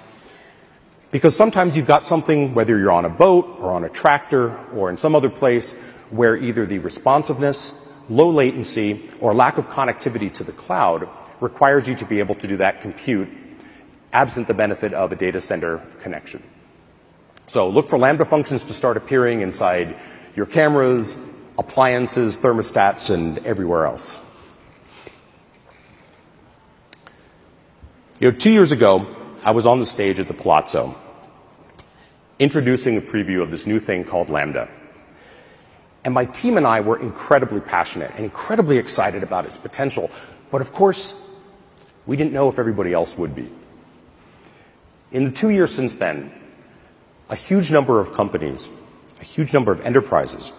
Because 1.11 1.36
sometimes 1.36 1.76
you've 1.76 1.86
got 1.86 2.05
something, 2.05 2.55
whether 2.55 2.78
you're 2.78 2.90
on 2.90 3.05
a 3.05 3.11
boat 3.11 3.59
or 3.61 3.70
on 3.70 3.84
a 3.84 3.88
tractor 3.88 4.57
or 4.74 4.90
in 4.90 4.99
some 4.99 5.14
other 5.14 5.30
place, 5.30 5.74
where 6.11 6.36
either 6.36 6.66
the 6.66 6.78
responsiveness, 6.78 7.92
low 8.09 8.30
latency, 8.30 9.09
or 9.20 9.34
lack 9.34 9.59
of 9.59 9.68
connectivity 9.68 10.32
to 10.32 10.45
the 10.45 10.53
cloud 10.53 11.09
requires 11.40 11.88
you 11.88 11.95
to 11.95 12.05
be 12.05 12.18
able 12.18 12.34
to 12.34 12.47
do 12.47 12.57
that 12.57 12.80
compute 12.80 13.28
absent 14.12 14.47
the 14.47 14.55
benefit 14.55 14.95
of 14.95 15.12
a 15.12 15.16
data 15.16 15.40
center 15.40 15.78
connection. 15.99 16.42
So 17.49 17.68
look 17.68 17.88
for 17.88 17.99
Lambda 17.99 18.24
functions 18.24 18.64
to 18.64 18.72
start 18.72 18.97
appearing 18.97 19.42
inside 19.42 19.99
your 20.35 20.47
cameras, 20.47 21.16
appliances, 21.59 22.37
thermostats, 22.39 23.12
and 23.12 23.39
everywhere 23.47 23.87
else. 23.87 24.18
You 28.20 28.30
know, 28.30 28.37
two 28.37 28.51
years 28.51 28.72
ago, 28.72 29.07
I 29.45 29.51
was 29.51 29.66
on 29.66 29.80
the 29.80 29.87
stage 29.87 30.18
at 30.18 30.28
the 30.28 30.35
Palazzo 30.35 30.97
introducing 32.39 32.97
a 32.97 33.01
preview 33.01 33.43
of 33.43 33.51
this 33.51 33.66
new 33.66 33.78
thing 33.78 34.05
called 34.05 34.28
Lambda. 34.28 34.68
And 36.05 36.12
my 36.12 36.24
team 36.26 36.57
and 36.57 36.66
I 36.66 36.80
were 36.80 36.99
incredibly 36.99 37.61
passionate 37.61 38.11
and 38.16 38.24
incredibly 38.24 38.78
excited 38.78 39.22
about 39.22 39.47
its 39.47 39.57
potential. 39.57 40.11
But 40.51 40.61
of 40.61 40.72
course, 40.72 41.20
we 42.07 42.16
didn't 42.16 42.32
know 42.32 42.49
if 42.49 42.59
everybody 42.59 42.93
else 42.93 43.16
would 43.16 43.35
be. 43.35 43.49
In 45.12 45.24
the 45.24 45.30
two 45.30 45.51
years 45.51 45.72
since 45.72 45.97
then, 45.97 46.32
a 47.30 47.37
huge 47.37 47.70
number 47.70 48.01
of 48.01 48.12
companies 48.12 48.68
a 49.25 49.27
huge 49.27 49.55
number 49.55 49.72
of 49.72 49.81
enterprises 49.81 50.53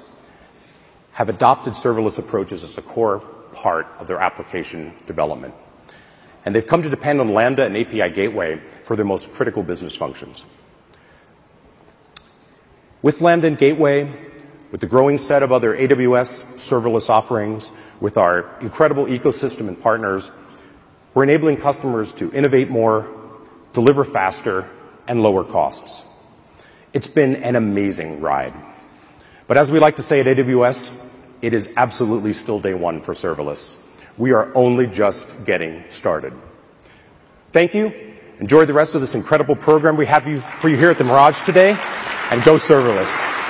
have 1.11 1.29
adopted 1.29 1.73
serverless 1.73 2.17
approaches 2.17 2.63
as 2.63 2.79
a 2.79 2.81
core 2.81 3.19
part 3.53 3.85
of 3.99 4.07
their 4.07 4.19
application 4.19 4.91
development. 5.05 5.53
And 6.43 6.55
they've 6.55 6.65
come 6.65 6.81
to 6.81 6.89
depend 6.89 7.21
on 7.21 7.31
Lambda 7.33 7.63
and 7.63 7.77
API 7.77 8.09
Gateway 8.09 8.59
for 8.83 8.95
their 8.95 9.05
most 9.05 9.31
critical 9.33 9.61
business 9.61 9.95
functions. 9.95 10.43
With 13.03 13.21
Lambda 13.21 13.45
and 13.45 13.57
Gateway, 13.57 14.11
with 14.71 14.81
the 14.81 14.87
growing 14.87 15.19
set 15.19 15.43
of 15.43 15.51
other 15.51 15.77
AWS 15.77 16.55
serverless 16.57 17.07
offerings, 17.07 17.71
with 18.01 18.17
our 18.17 18.49
incredible 18.61 19.05
ecosystem 19.05 19.67
and 19.67 19.79
partners, 19.79 20.31
we're 21.13 21.23
enabling 21.23 21.57
customers 21.57 22.13
to 22.13 22.31
innovate 22.31 22.69
more, 22.71 23.07
deliver 23.73 24.03
faster, 24.03 24.67
and 25.07 25.21
lower 25.21 25.43
costs. 25.43 26.03
It's 26.95 27.09
been 27.09 27.35
an 27.43 27.57
amazing 27.57 28.21
ride. 28.21 28.53
But 29.47 29.57
as 29.57 29.69
we 29.69 29.79
like 29.79 29.97
to 29.97 30.01
say 30.01 30.21
at 30.21 30.27
AWS, 30.27 30.97
it 31.41 31.53
is 31.53 31.73
absolutely 31.75 32.31
still 32.31 32.61
day 32.61 32.73
one 32.73 33.01
for 33.01 33.13
serverless. 33.13 33.85
We 34.17 34.31
are 34.31 34.49
only 34.55 34.87
just 34.87 35.43
getting 35.43 35.83
started. 35.89 36.31
Thank 37.51 37.73
you. 37.73 37.93
Enjoy 38.39 38.63
the 38.63 38.71
rest 38.71 38.95
of 38.95 39.01
this 39.01 39.13
incredible 39.13 39.57
program 39.57 39.97
we 39.97 40.05
have 40.05 40.23
for 40.59 40.69
you 40.69 40.77
here 40.77 40.89
at 40.89 40.97
the 40.97 41.03
Mirage 41.03 41.41
today, 41.41 41.77
and 42.31 42.41
go 42.45 42.55
serverless. 42.55 43.44